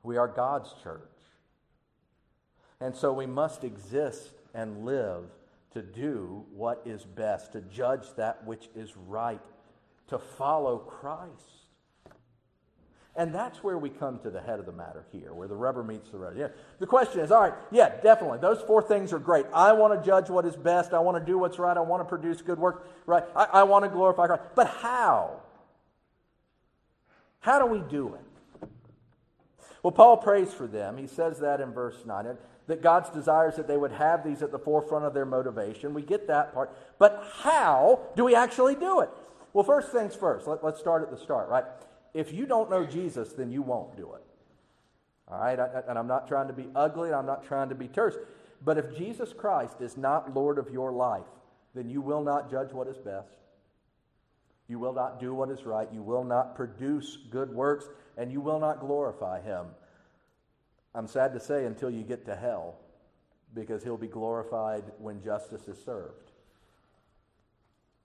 We 0.03 0.17
are 0.17 0.29
God's 0.29 0.73
church. 0.83 1.01
And 2.81 2.95
so 2.95 3.13
we 3.13 3.27
must 3.27 3.65
exist 3.65 4.31
and 4.55 4.85
live 4.85 5.25
to 5.77 5.83
do 5.83 6.43
what 6.55 6.81
is 6.87 7.05
best, 7.05 7.53
to 7.53 7.61
judge 7.61 8.07
that 8.17 8.47
which 8.47 8.71
is 8.75 8.97
right, 8.97 9.43
to 10.09 10.19
follow 10.19 10.79
Christ. 10.79 11.67
And 13.15 13.35
that's 13.35 13.63
where 13.63 13.77
we 13.77 13.91
come 13.91 14.19
to 14.21 14.31
the 14.31 14.41
head 14.41 14.59
of 14.59 14.65
the 14.65 14.73
matter 14.73 15.05
here, 15.13 15.35
where 15.35 15.47
the 15.49 15.55
rubber 15.55 15.83
meets 15.83 16.09
the 16.09 16.17
road. 16.17 16.39
Yeah. 16.39 16.49
The 16.79 16.87
question 16.87 17.21
is 17.21 17.31
all 17.31 17.43
right, 17.43 17.53
yeah, 17.71 18.01
definitely. 18.01 18.39
Those 18.39 18.63
four 18.63 18.81
things 18.81 19.13
are 19.13 19.19
great. 19.19 19.45
I 19.53 19.75
want 19.75 20.01
to 20.01 20.07
judge 20.07 20.31
what 20.31 20.47
is 20.47 20.57
best. 20.57 20.95
I 20.95 20.99
want 20.99 21.19
to 21.19 21.25
do 21.31 21.37
what's 21.37 21.59
right. 21.59 21.77
I 21.77 21.81
want 21.81 22.01
to 22.01 22.09
produce 22.09 22.41
good 22.41 22.59
work. 22.59 22.89
Right. 23.05 23.25
I, 23.37 23.45
I 23.45 23.63
want 23.65 23.85
to 23.85 23.91
glorify 23.91 24.29
Christ. 24.29 24.45
But 24.55 24.69
how? 24.69 25.43
How 27.41 27.59
do 27.59 27.67
we 27.67 27.81
do 27.81 28.15
it? 28.15 28.69
Well, 29.83 29.93
Paul 29.93 30.17
prays 30.17 30.55
for 30.55 30.67
them. 30.67 30.97
He 30.97 31.07
says 31.07 31.41
that 31.41 31.61
in 31.61 31.75
verse 31.75 31.99
9 32.07 32.27
that 32.67 32.83
God's 32.83 33.11
desires 33.11 33.57
that 33.57 33.69
they 33.69 33.77
would 33.77 33.93
have 33.93 34.25
these 34.25 34.43
at 34.43 34.51
the 34.51 34.59
forefront 34.59 35.05
of 35.05 35.15
their 35.15 35.25
motivation. 35.25 35.95
We 35.95 36.03
get 36.03 36.27
that 36.27 36.53
part. 36.53 36.77
But 36.99 37.25
how 37.43 38.01
do 38.17 38.25
we 38.25 38.35
actually 38.35 38.75
do 38.75 39.01
it? 39.01 39.11
Well, 39.53 39.65
first 39.65 39.91
things 39.91 40.15
first, 40.15 40.47
let, 40.47 40.63
us 40.63 40.79
start 40.79 41.03
at 41.03 41.11
the 41.11 41.17
start, 41.17 41.49
right? 41.49 41.65
If 42.13 42.33
you 42.33 42.47
don't 42.47 42.69
know 42.69 42.85
Jesus, 42.85 43.33
then 43.33 43.51
you 43.51 43.63
won't 43.63 43.97
do 43.97 44.15
it. 44.15 44.23
All 45.29 45.41
right? 45.41 45.59
I, 45.59 45.83
and 45.89 45.99
I'm 45.99 46.07
not 46.07 46.29
trying 46.29 46.49
to 46.49 46.53
be 46.53 46.67
ugly, 46.75 47.09
and 47.09 47.17
I'm 47.17 47.27
not 47.27 47.47
trying 47.47 47.69
to 47.69 47.75
be 47.75 47.89
terse. 47.89 48.17
But 48.65 48.79
if 48.79 48.97
Jesus 48.97 49.33
Christ 49.33 49.81
is 49.81 49.97
not 49.97 50.35
Lord 50.35 50.59
of 50.59 50.71
your 50.71 50.93
life, 50.93 51.27
then 51.75 51.89
you 51.89 52.01
will 52.01 52.23
not 52.23 52.51
judge 52.51 52.73
what 52.73 52.89
is 52.89 52.97
best. 52.97 53.37
You 54.69 54.79
will 54.79 54.93
not 54.93 55.21
do 55.21 55.35
what 55.35 55.51
is 55.51 55.65
right. 55.65 55.89
You 55.93 56.03
will 56.03 56.25
not 56.25 56.57
produce 56.57 57.19
good 57.31 57.53
works, 57.53 57.87
and 58.17 58.33
you 58.33 58.41
will 58.41 58.59
not 58.59 58.81
glorify 58.81 59.41
Him. 59.41 59.67
I'm 60.97 61.07
sad 61.07 61.35
to 61.35 61.41
say 61.41 61.67
until 61.67 61.91
you 61.91 62.03
get 62.03 62.25
to 62.25 62.35
hell, 62.35 62.77
because 63.55 63.85
he'll 63.85 63.99
be 63.99 64.09
glorified 64.09 64.85
when 64.99 65.23
justice 65.23 65.69
is 65.69 65.77
served. 65.85 66.33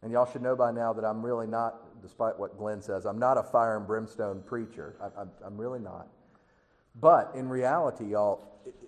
And 0.03 0.11
y'all 0.11 0.29
should 0.29 0.41
know 0.41 0.55
by 0.57 0.71
now 0.71 0.91
that 0.93 1.05
I'm 1.05 1.23
really 1.25 1.47
not, 1.47 2.01
despite 2.01 2.37
what 2.37 2.57
Glenn 2.57 2.81
says, 2.81 3.05
I'm 3.05 3.19
not 3.19 3.37
a 3.37 3.43
fire 3.43 3.77
and 3.77 3.87
brimstone 3.87 4.41
preacher. 4.41 4.95
I, 5.01 5.45
am 5.45 5.57
really 5.57 5.79
not. 5.79 6.07
But 6.99 7.31
in 7.33 7.47
reality, 7.47 8.05
y'all, 8.11 8.43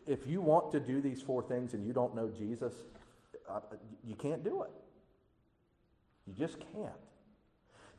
if 0.05 0.27
you 0.27 0.41
want 0.41 0.71
to 0.71 0.81
do 0.81 0.99
these 0.99 1.21
four 1.21 1.41
things 1.41 1.73
and 1.73 1.85
you 1.85 1.93
don't 1.93 2.13
know 2.13 2.29
Jesus, 2.29 2.73
uh, 3.49 3.61
you 4.05 4.15
can't 4.15 4.43
do 4.43 4.63
it. 4.63 4.71
You 6.27 6.33
just 6.33 6.59
can't. 6.73 6.91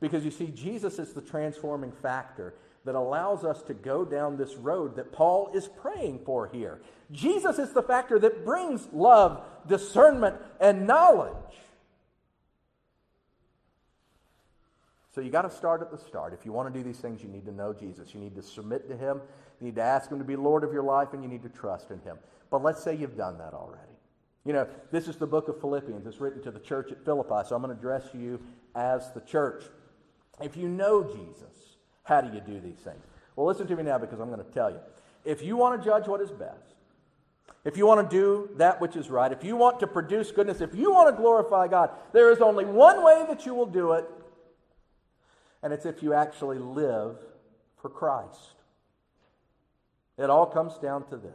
Because 0.01 0.25
you 0.25 0.31
see, 0.31 0.49
Jesus 0.49 0.99
is 0.99 1.15
the 1.15 1.23
transforming 1.23 1.93
factor 1.93 2.55
that 2.85 2.95
allows 2.95 3.45
us 3.45 3.63
to 3.63 3.75
go 3.75 4.05
down 4.05 4.37
this 4.37 4.55
road 4.57 4.97
that 4.97 5.13
Paul 5.13 5.51
is 5.55 5.69
praying 5.69 6.21
for 6.25 6.49
here. 6.49 6.83
Jesus 7.11 7.59
is 7.59 7.73
the 7.73 7.83
factor 7.83 8.19
that 8.19 8.45
brings 8.45 8.89
love, 8.93 9.43
discernment, 9.67 10.37
and 10.61 10.87
knowledge. 10.87 11.33
So 15.15 15.21
you 15.21 15.31
got 15.31 15.43
to 15.43 15.51
start 15.51 15.81
at 15.81 15.91
the 15.91 15.99
start. 15.99 16.35
If 16.35 16.45
you 16.45 16.53
want 16.53 16.73
to 16.73 16.79
do 16.79 16.85
these 16.85 16.99
things, 16.99 17.23
you 17.23 17.29
need 17.29 17.47
to 17.47 17.53
know 17.53 17.73
Jesus. 17.73 18.13
You 18.13 18.21
need 18.21 18.35
to 18.35 18.43
submit 18.43 18.89
to 18.89 18.97
him. 18.97 19.21
You 19.61 19.67
need 19.67 19.77
to 19.77 19.83
ask 19.83 20.11
him 20.11 20.19
to 20.19 20.25
be 20.25 20.35
Lord 20.35 20.65
of 20.65 20.73
your 20.73 20.83
life, 20.83 21.13
and 21.13 21.23
you 21.23 21.29
need 21.29 21.45
to 21.45 21.49
trust 21.49 21.91
in 21.91 22.01
him. 22.01 22.19
But 22.51 22.63
let's 22.63 22.83
say 22.83 22.97
you've 22.97 23.17
done 23.17 23.39
that 23.39 23.55
already. 23.55 23.81
You 24.45 24.53
know, 24.53 24.69
this 24.91 25.09
is 25.09 25.17
the 25.17 25.27
book 25.27 25.49
of 25.49 25.61
Philippians. 25.61 26.07
It's 26.07 26.21
written 26.21 26.43
to 26.43 26.51
the 26.51 26.59
church 26.59 26.91
at 26.91 27.03
Philippi, 27.05 27.49
so 27.49 27.55
I'm 27.55 27.63
going 27.63 27.75
to 27.75 27.79
address 27.79 28.09
you 28.13 28.41
as 28.75 29.13
the 29.13 29.21
church. 29.21 29.65
If 30.43 30.57
you 30.57 30.69
know 30.69 31.05
Jesus, 31.05 31.64
how 32.05 32.21
do 32.21 32.33
you 32.35 32.41
do 32.41 32.61
these 32.61 32.79
things? 32.79 33.03
Well, 33.35 33.47
listen 33.47 33.67
to 33.67 33.77
me 33.77 33.83
now 33.83 33.99
because 33.99 34.21
I'm 34.21 34.31
going 34.31 34.45
to 34.45 34.53
tell 34.53 34.71
you. 34.71 34.79
If 35.25 35.43
you 35.43 35.57
want 35.57 35.81
to 35.81 35.85
judge 35.85 36.07
what 36.07 36.21
is 36.21 36.31
best, 36.31 36.75
if 37.65 37.77
you 37.77 37.87
want 37.87 38.09
to 38.09 38.17
do 38.17 38.51
that 38.59 38.81
which 38.81 38.95
is 38.95 39.11
right, 39.11 39.33
if 39.33 39.43
you 39.43 39.57
want 39.57 39.81
to 39.81 39.87
produce 39.87 40.31
goodness, 40.31 40.61
if 40.61 40.75
you 40.75 40.93
want 40.93 41.15
to 41.15 41.21
glorify 41.21 41.67
God, 41.67 41.91
there 42.13 42.31
is 42.31 42.41
only 42.41 42.65
one 42.65 43.03
way 43.03 43.25
that 43.29 43.47
you 43.47 43.55
will 43.55 43.67
do 43.67 43.93
it, 43.93 44.05
and 45.63 45.73
it's 45.73 45.87
if 45.87 46.03
you 46.03 46.13
actually 46.13 46.59
live 46.59 47.17
for 47.81 47.89
Christ. 47.89 48.39
It 50.19 50.29
all 50.29 50.47
comes 50.47 50.79
down 50.79 51.05
to 51.09 51.17
this. 51.17 51.33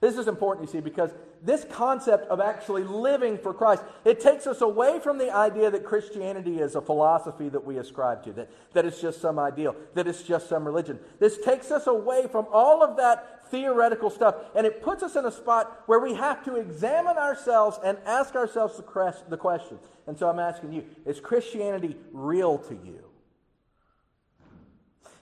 This 0.00 0.16
is 0.16 0.26
important, 0.26 0.66
you 0.66 0.72
see, 0.72 0.80
because 0.80 1.10
this 1.44 1.66
concept 1.70 2.28
of 2.30 2.40
actually 2.40 2.84
living 2.84 3.36
for 3.36 3.52
Christ, 3.52 3.82
it 4.04 4.18
takes 4.18 4.46
us 4.46 4.62
away 4.62 4.98
from 4.98 5.18
the 5.18 5.32
idea 5.32 5.70
that 5.70 5.84
Christianity 5.84 6.58
is 6.58 6.74
a 6.74 6.80
philosophy 6.80 7.50
that 7.50 7.64
we 7.64 7.76
ascribe 7.76 8.24
to, 8.24 8.32
that, 8.32 8.50
that 8.72 8.86
it's 8.86 9.00
just 9.00 9.20
some 9.20 9.38
ideal, 9.38 9.76
that 9.92 10.08
it's 10.08 10.22
just 10.22 10.48
some 10.48 10.64
religion. 10.64 10.98
This 11.18 11.38
takes 11.38 11.70
us 11.70 11.86
away 11.86 12.26
from 12.32 12.46
all 12.50 12.82
of 12.82 12.96
that 12.96 13.50
theoretical 13.50 14.08
stuff, 14.08 14.36
and 14.56 14.66
it 14.66 14.82
puts 14.82 15.02
us 15.02 15.16
in 15.16 15.26
a 15.26 15.30
spot 15.30 15.82
where 15.84 16.00
we 16.00 16.14
have 16.14 16.42
to 16.46 16.56
examine 16.56 17.18
ourselves 17.18 17.78
and 17.84 17.98
ask 18.06 18.34
ourselves 18.34 18.78
the, 18.78 19.14
the 19.28 19.36
question. 19.36 19.78
And 20.06 20.18
so 20.18 20.28
I'm 20.28 20.38
asking 20.38 20.72
you, 20.72 20.84
is 21.04 21.20
Christianity 21.20 21.96
real 22.12 22.56
to 22.58 22.74
you? 22.74 23.04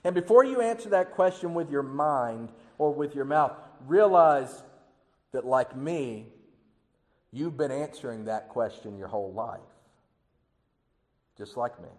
And 0.05 0.15
before 0.15 0.45
you 0.45 0.61
answer 0.61 0.89
that 0.89 1.11
question 1.11 1.53
with 1.53 1.69
your 1.69 1.83
mind 1.83 2.49
or 2.77 2.93
with 2.93 3.13
your 3.13 3.25
mouth, 3.25 3.53
realize 3.87 4.63
that, 5.33 5.45
like 5.45 5.75
me, 5.75 6.27
you've 7.31 7.57
been 7.57 7.71
answering 7.71 8.25
that 8.25 8.49
question 8.49 8.97
your 8.97 9.07
whole 9.07 9.33
life. 9.33 9.59
Just 11.37 11.57
like 11.57 11.81
me. 11.81 11.89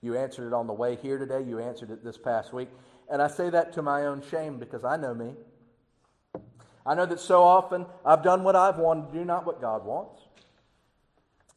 You 0.00 0.16
answered 0.16 0.46
it 0.46 0.52
on 0.52 0.66
the 0.66 0.72
way 0.72 0.96
here 0.96 1.18
today, 1.18 1.42
you 1.42 1.58
answered 1.58 1.90
it 1.90 2.04
this 2.04 2.18
past 2.18 2.52
week. 2.52 2.68
And 3.10 3.20
I 3.20 3.28
say 3.28 3.50
that 3.50 3.72
to 3.74 3.82
my 3.82 4.06
own 4.06 4.22
shame 4.30 4.58
because 4.58 4.84
I 4.84 4.96
know 4.96 5.14
me. 5.14 5.34
I 6.86 6.94
know 6.94 7.06
that 7.06 7.20
so 7.20 7.42
often 7.42 7.86
I've 8.04 8.22
done 8.22 8.44
what 8.44 8.56
I've 8.56 8.78
wanted 8.78 9.12
to 9.12 9.18
do, 9.18 9.24
not 9.24 9.46
what 9.46 9.60
God 9.60 9.84
wants. 9.84 10.22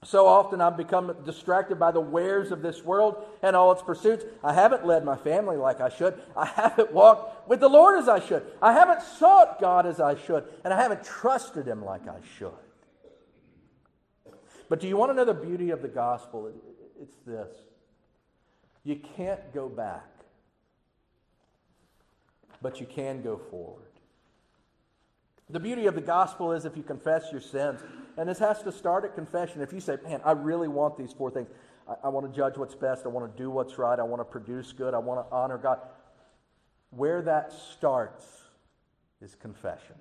So 0.04 0.28
often 0.28 0.62
I've 0.62 0.78
become 0.78 1.16
distracted 1.26 1.80
by 1.80 1.92
the 1.92 2.00
wares 2.00 2.52
of 2.52 2.62
this 2.62 2.84
world 2.84 3.26
and 3.42 3.56
all 3.56 3.72
its 3.72 3.82
pursuits. 3.82 4.26
I 4.44 4.54
haven't 4.54 4.86
led 4.86 5.04
my 5.04 5.16
family 5.16 5.58
like 5.58 5.82
I 5.82 5.90
should. 5.90 6.22
I 6.36 6.46
haven't 6.46 6.94
walked 6.94 7.50
with 7.50 7.60
the 7.60 7.68
Lord 7.68 7.98
as 7.98 8.08
I 8.08 8.20
should. 8.20 8.46
I 8.62 8.74
haven't 8.74 9.02
sought 9.02 9.60
God 9.60 9.88
as 9.88 10.00
I 10.00 10.16
should. 10.16 10.44
And 10.64 10.74
I 10.74 10.80
haven't 10.82 11.04
trusted 11.04 11.68
Him 11.68 11.84
like 11.84 12.08
I 12.08 12.20
should. 12.38 12.52
But 14.70 14.80
do 14.80 14.88
you 14.88 14.98
want 14.98 15.12
to 15.12 15.16
know 15.16 15.26
the 15.26 15.34
beauty 15.34 15.72
of 15.72 15.82
the 15.82 15.88
gospel? 15.88 16.52
It's 17.02 17.16
this 17.26 17.50
you 18.84 18.96
can't 19.18 19.54
go 19.54 19.68
back, 19.68 20.08
but 22.62 22.80
you 22.80 22.86
can 22.86 23.22
go 23.22 23.38
forward. 23.50 23.84
The 25.50 25.60
beauty 25.60 25.86
of 25.86 25.96
the 25.96 26.02
gospel 26.02 26.52
is 26.52 26.66
if 26.66 26.76
you 26.76 26.84
confess 26.84 27.32
your 27.32 27.40
sins, 27.40 27.82
and 28.18 28.28
this 28.28 28.40
has 28.40 28.62
to 28.64 28.72
start 28.72 29.06
at 29.06 29.16
confession. 29.16 29.62
If 29.62 29.72
you 29.72 29.80
say, 29.80 29.98
Man, 30.04 30.22
I 30.26 30.32
really 30.32 30.68
want 30.68 30.98
these 30.98 31.14
four 31.14 31.32
things, 31.32 31.48
I, 31.88 31.96
I 32.06 32.10
want 32.10 32.32
to 32.32 32.36
judge 32.36 32.58
what's 32.58 32.76
best, 32.76 33.06
I 33.06 33.10
want 33.10 33.32
to 33.32 33.42
do 33.42 33.50
what's 33.50 33.78
right, 33.78 33.98
I 33.98 34.04
want 34.04 34.20
to 34.20 34.26
produce 34.26 34.74
good, 34.74 34.94
I 34.94 35.00
want 35.00 35.26
to 35.26 35.34
honor 35.34 35.58
God. 35.58 35.80
Where 36.90 37.22
that 37.22 37.54
starts 37.54 38.26
is 39.22 39.36
confession. 39.36 39.96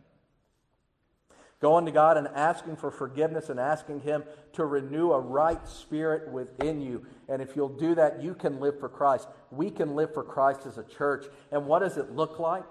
Going 1.61 1.87
to 1.87 1.93
God 1.93 2.17
and 2.17 2.29
asking 2.29 2.77
for 2.77 2.91
forgiveness 2.91 3.49
and 3.49 3.59
asking 3.59 4.01
Him 4.01 4.25
to 4.55 4.67
renew 4.67 5.13
a 5.13 5.21
right 5.21 5.67
spirit 5.67 6.31
within 6.31 6.83
you. 6.83 7.07
And 7.29 7.41
if 7.41 7.57
you'll 7.57 7.69
do 7.69 7.95
that, 7.95 8.23
you 8.23 8.35
can 8.35 8.61
live 8.61 8.79
for 8.79 8.89
Christ. 8.89 9.29
We 9.51 9.71
can 9.71 9.97
live 9.97 10.13
for 10.13 10.23
Christ 10.23 10.67
as 10.67 10.77
a 10.77 10.85
church. 10.85 11.27
And 11.51 11.67
what 11.67 11.79
does 11.79 11.97
it 11.97 12.13
look 12.13 12.39
like? 12.39 12.65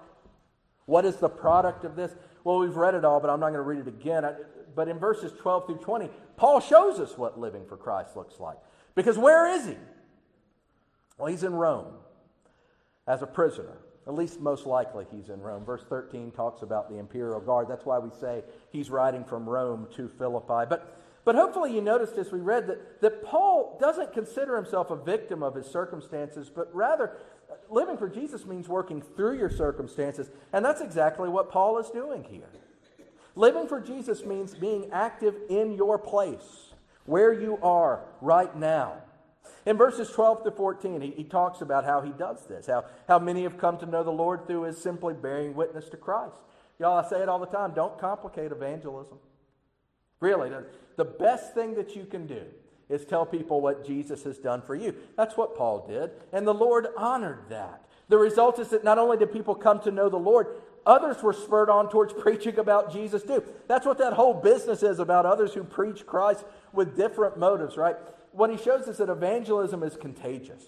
What 0.84 1.04
is 1.04 1.16
the 1.16 1.28
product 1.28 1.84
of 1.84 1.96
this? 1.96 2.14
Well, 2.46 2.60
we've 2.60 2.76
read 2.76 2.94
it 2.94 3.04
all, 3.04 3.18
but 3.18 3.28
I'm 3.28 3.40
not 3.40 3.48
going 3.48 3.54
to 3.54 3.62
read 3.62 3.80
it 3.80 3.88
again. 3.88 4.24
But 4.76 4.86
in 4.86 5.00
verses 5.00 5.32
12 5.36 5.66
through 5.66 5.78
20, 5.78 6.08
Paul 6.36 6.60
shows 6.60 7.00
us 7.00 7.18
what 7.18 7.40
living 7.40 7.66
for 7.66 7.76
Christ 7.76 8.14
looks 8.14 8.38
like. 8.38 8.56
Because 8.94 9.18
where 9.18 9.48
is 9.48 9.66
he? 9.66 9.76
Well, 11.18 11.26
he's 11.26 11.42
in 11.42 11.56
Rome 11.56 11.92
as 13.08 13.22
a 13.22 13.26
prisoner. 13.26 13.78
At 14.06 14.14
least 14.14 14.38
most 14.38 14.64
likely 14.64 15.06
he's 15.10 15.28
in 15.28 15.40
Rome. 15.40 15.64
Verse 15.64 15.84
13 15.88 16.30
talks 16.30 16.62
about 16.62 16.88
the 16.88 16.98
imperial 16.98 17.40
guard. 17.40 17.66
That's 17.66 17.84
why 17.84 17.98
we 17.98 18.10
say 18.20 18.44
he's 18.70 18.90
writing 18.90 19.24
from 19.24 19.48
Rome 19.48 19.88
to 19.96 20.08
Philippi. 20.08 20.66
But, 20.68 21.02
but 21.24 21.34
hopefully 21.34 21.74
you 21.74 21.80
noticed 21.80 22.16
as 22.16 22.30
we 22.30 22.38
read 22.38 22.68
that, 22.68 23.00
that 23.00 23.24
Paul 23.24 23.76
doesn't 23.80 24.12
consider 24.12 24.54
himself 24.54 24.92
a 24.92 24.96
victim 24.96 25.42
of 25.42 25.56
his 25.56 25.66
circumstances, 25.66 26.48
but 26.48 26.72
rather 26.72 27.16
living 27.70 27.96
for 27.96 28.08
Jesus 28.08 28.44
means 28.44 28.68
working 28.68 29.02
through 29.02 29.38
your 29.38 29.50
circumstances. 29.50 30.30
And 30.52 30.64
that's 30.64 30.80
exactly 30.80 31.28
what 31.28 31.50
Paul 31.50 31.78
is 31.78 31.90
doing 31.90 32.24
here. 32.24 32.48
Living 33.34 33.68
for 33.68 33.80
Jesus 33.80 34.24
means 34.24 34.54
being 34.54 34.90
active 34.92 35.34
in 35.50 35.72
your 35.72 35.98
place, 35.98 36.72
where 37.04 37.32
you 37.32 37.58
are 37.62 38.00
right 38.20 38.54
now. 38.56 39.02
In 39.66 39.76
verses 39.76 40.10
12 40.10 40.44
to 40.44 40.50
14, 40.50 41.00
he, 41.00 41.10
he 41.10 41.24
talks 41.24 41.60
about 41.60 41.84
how 41.84 42.00
he 42.00 42.12
does 42.12 42.46
this, 42.46 42.66
how, 42.66 42.84
how 43.08 43.18
many 43.18 43.42
have 43.42 43.58
come 43.58 43.78
to 43.78 43.86
know 43.86 44.02
the 44.02 44.10
Lord 44.10 44.46
through 44.46 44.62
his 44.62 44.78
simply 44.78 45.12
bearing 45.12 45.54
witness 45.54 45.88
to 45.90 45.96
Christ. 45.96 46.36
Y'all, 46.78 47.04
I 47.04 47.08
say 47.08 47.22
it 47.22 47.28
all 47.28 47.38
the 47.38 47.46
time 47.46 47.72
don't 47.74 47.98
complicate 47.98 48.52
evangelism. 48.52 49.18
Really, 50.20 50.48
the, 50.48 50.64
the 50.96 51.04
best 51.04 51.54
thing 51.54 51.74
that 51.74 51.94
you 51.94 52.06
can 52.06 52.26
do 52.26 52.42
is 52.88 53.04
tell 53.04 53.26
people 53.26 53.60
what 53.60 53.86
Jesus 53.86 54.22
has 54.24 54.38
done 54.38 54.62
for 54.62 54.74
you. 54.74 54.94
That's 55.16 55.36
what 55.36 55.56
Paul 55.56 55.86
did, 55.88 56.10
and 56.32 56.46
the 56.46 56.54
Lord 56.54 56.86
honored 56.96 57.48
that. 57.48 57.82
The 58.08 58.18
result 58.18 58.58
is 58.58 58.68
that 58.68 58.84
not 58.84 58.98
only 58.98 59.16
did 59.16 59.32
people 59.32 59.54
come 59.54 59.80
to 59.80 59.90
know 59.90 60.08
the 60.08 60.16
Lord, 60.16 60.46
others 60.84 61.22
were 61.22 61.32
spurred 61.32 61.68
on 61.70 61.90
towards 61.90 62.12
preaching 62.18 62.58
about 62.58 62.92
Jesus 62.92 63.22
too. 63.22 63.42
That's 63.66 63.86
what 63.86 63.98
that 63.98 64.12
whole 64.12 64.34
business 64.34 64.82
is 64.82 65.00
about 65.00 65.26
others 65.26 65.54
who 65.54 65.64
preach 65.64 66.06
Christ 66.06 66.44
with 66.72 66.96
different 66.96 67.36
motives, 67.36 67.76
right? 67.76 67.96
What 68.32 68.50
he 68.50 68.56
shows 68.56 68.86
us 68.86 68.98
that 68.98 69.08
evangelism 69.08 69.82
is 69.82 69.96
contagious. 69.96 70.62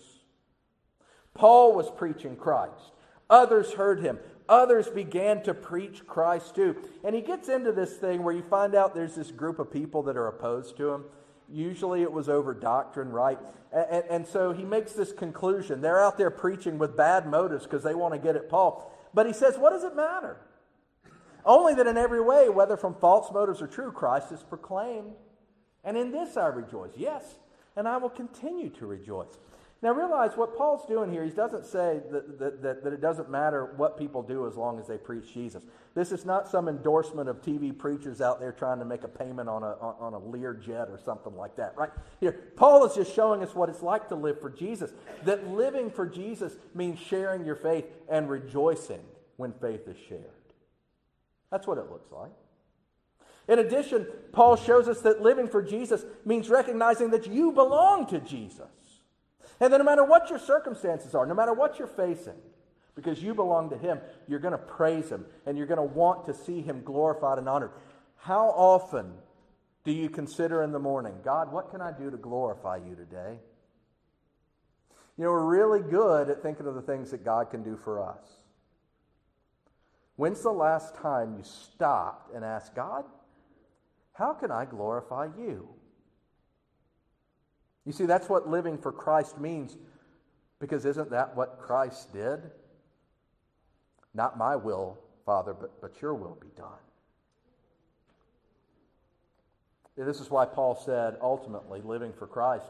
Paul 1.35 1.75
was 1.75 1.91
preaching 1.91 2.35
Christ. 2.35 2.93
Others 3.31 3.75
heard 3.75 4.01
him. 4.01 4.19
Others 4.49 4.89
began 4.89 5.43
to 5.43 5.53
preach 5.53 6.07
Christ 6.07 6.55
too. 6.55 6.75
And 7.05 7.15
he 7.15 7.21
gets 7.21 7.49
into 7.49 7.71
this 7.71 7.93
thing 7.93 8.23
where 8.23 8.35
you 8.35 8.43
find 8.43 8.75
out 8.75 8.95
there's 8.95 9.15
this 9.15 9.31
group 9.31 9.59
of 9.59 9.71
people 9.71 10.03
that 10.05 10.17
are 10.17 10.27
opposed 10.27 10.77
to 10.79 10.91
him. 10.91 11.05
Usually 11.51 12.03
it 12.03 12.13
was 12.13 12.29
over 12.29 12.53
doctrine, 12.55 13.11
right? 13.11 13.39
And, 13.73 14.05
and, 14.11 14.27
so 14.27 14.53
he 14.53 14.65
makes 14.65 14.93
this 14.93 15.13
conclusion. 15.13 15.81
They're 15.81 16.03
out 16.03 16.19
there 16.19 16.31
preaching 16.31 16.79
with 16.79 16.97
bad 16.97 17.27
motives 17.27 17.65
because 17.65 17.83
they 17.83 17.95
want 17.95 18.15
to 18.15 18.19
get 18.19 18.37
at 18.37 18.49
Paul. 18.49 18.91
But 19.15 19.27
he 19.27 19.33
says, 19.33 19.57
what 19.59 19.71
does 19.71 19.85
it 19.85 19.95
matter? 19.97 20.39
Only 21.45 21.75
that 21.75 21.87
in 21.87 21.97
every 21.97 22.21
way, 22.21 22.49
whether 22.49 22.77
from 22.77 22.95
false 22.95 23.33
motives 23.33 23.63
or 23.63 23.67
true, 23.67 23.93
Christ 23.93 24.33
is 24.33 24.43
proclaimed. 24.43 25.13
And 25.85 25.97
in 25.97 26.13
this 26.13 26.37
I 26.37 26.47
rejoice. 26.49 26.93
Yes, 26.97 27.39
and 27.77 27.89
I 27.89 27.97
will 27.97 28.11
continue 28.11 28.69
to 28.71 28.87
rejoice. 28.87 29.39
Now 29.81 29.93
realize 29.93 30.37
what 30.37 30.57
Paul's 30.57 30.85
doing 30.87 31.13
here, 31.13 31.25
he 31.25 31.31
doesn't 31.31 31.65
say 31.65 32.01
that, 32.11 32.39
that, 32.41 32.63
that, 32.63 32.83
that, 32.83 32.93
it 32.93 33.01
doesn't 33.01 33.31
matter 33.31 33.75
what 33.77 33.97
people 33.97 34.25
do 34.25 34.49
as 34.49 34.57
long 34.57 34.81
as 34.81 34.89
they 34.89 34.99
preach 34.99 35.33
Jesus. 35.33 35.63
This 35.95 36.11
is 36.11 36.25
not 36.25 36.49
some 36.49 36.69
endorsement 36.69 37.29
of 37.29 37.41
TV 37.43 37.77
preachers 37.77 38.21
out 38.21 38.41
there 38.41 38.51
trying 38.51 38.81
to 38.81 38.85
make 38.85 39.05
a 39.05 39.09
payment 39.09 39.49
on 39.49 39.63
a, 39.63 39.77
on, 39.81 39.95
on 40.01 40.15
a 40.15 40.19
Lear 40.19 40.53
jet 40.53 40.89
or 40.91 40.99
something 40.99 41.37
like 41.37 41.55
that, 41.57 41.75
right? 41.77 41.91
Here, 42.19 42.33
Paul 42.57 42.87
is 42.87 42.97
just 42.97 43.15
showing 43.15 43.41
us 43.41 43.55
what 43.55 43.69
it's 43.69 43.83
like 43.83 44.09
to 44.09 44.17
live 44.17 44.41
for 44.41 44.51
Jesus. 44.51 44.93
That 45.25 45.47
living 45.47 45.91
for 45.91 46.07
Jesus 46.07 46.57
means 46.75 46.99
sharing 46.99 47.45
your 47.45 47.57
faith 47.57 47.85
and 48.09 48.29
rejoicing 48.29 49.05
when 49.37 49.53
faith 49.53 49.87
is 49.87 49.97
shared. 50.09 50.25
That's 51.53 51.69
what 51.69 51.79
it 51.79 51.89
looks 51.89 52.11
like. 52.11 52.33
In 53.47 53.61
addition, 53.61 54.09
Paul 54.33 54.57
shows 54.57 54.89
us 54.89 55.01
that 55.03 55.23
living 55.23 55.47
for 55.47 55.63
Jesus 55.63 56.05
means 56.25 56.51
recognizing 56.51 57.11
that 57.11 57.29
you 57.29 57.53
belong 57.53 58.07
to 58.09 58.19
Jesus. 58.19 58.67
And 59.61 59.73
that 59.73 59.79
no 59.79 59.85
matter 59.85 60.05
what 60.05 60.31
your 60.31 60.39
circumstances 60.39 61.15
are, 61.15 61.27
no 61.27 61.35
matter 61.35 61.53
what 61.53 61.79
you're 61.79 61.89
facing, 61.89 62.37
because 62.95 63.23
you 63.23 63.35
belong 63.35 63.71
to 63.71 63.77
Him, 63.77 64.01
you're 64.27 64.39
going 64.39 64.53
to 64.53 64.59
praise 64.59 65.09
Him 65.09 65.25
and 65.47 65.57
you're 65.57 65.67
going 65.67 65.79
to 65.79 65.95
want 65.95 66.27
to 66.27 66.35
see 66.35 66.61
Him 66.61 66.83
glorified 66.85 67.39
and 67.39 67.49
honored. 67.49 67.71
How 68.17 68.49
often 68.49 69.13
do 69.85 69.93
you 69.93 70.09
consider 70.09 70.63
in 70.63 70.73
the 70.73 70.79
morning, 70.79 71.15
God, 71.25 71.53
what 71.53 71.71
can 71.71 71.81
I 71.81 71.93
do 71.93 72.11
to 72.11 72.17
glorify 72.17 72.77
you 72.77 72.95
today? 72.95 73.39
You 75.17 75.25
know, 75.25 75.31
we're 75.31 75.45
really 75.45 75.81
good 75.81 76.31
at 76.31 76.43
thinking 76.43 76.67
of 76.67 76.75
the 76.75 76.83
things 76.83 77.11
that 77.11 77.25
God 77.25 77.51
can 77.51 77.63
do 77.63 77.77
for 77.77 78.03
us. 78.03 78.25
When's 80.17 80.43
the 80.43 80.51
last 80.51 80.97
time 80.97 81.37
you 81.37 81.45
stopped 81.45 82.35
and 82.35 82.45
asked, 82.45 82.75
God, 82.75 83.05
how 84.13 84.33
can 84.33 84.51
I 84.51 84.65
glorify 84.65 85.29
you? 85.39 85.69
You 87.89 87.95
see, 87.95 88.05
that's 88.05 88.29
what 88.29 88.47
living 88.47 88.77
for 88.77 88.93
Christ 88.93 89.41
means, 89.41 89.75
because 90.61 90.85
isn't 90.85 91.09
that 91.09 91.35
what 91.35 91.59
Christ 91.59 92.13
did? 92.13 92.39
Not 94.13 94.37
my 94.37 94.57
will, 94.57 94.99
Father, 95.25 95.55
but, 95.55 95.81
but 95.81 96.03
your 96.03 96.13
will 96.13 96.37
be 96.39 96.51
done. 96.55 96.69
This 99.97 100.21
is 100.21 100.29
why 100.31 100.45
Paul 100.45 100.75
said, 100.85 101.17
ultimately, 101.23 101.81
living 101.81 102.13
for 102.13 102.27
Christ. 102.27 102.67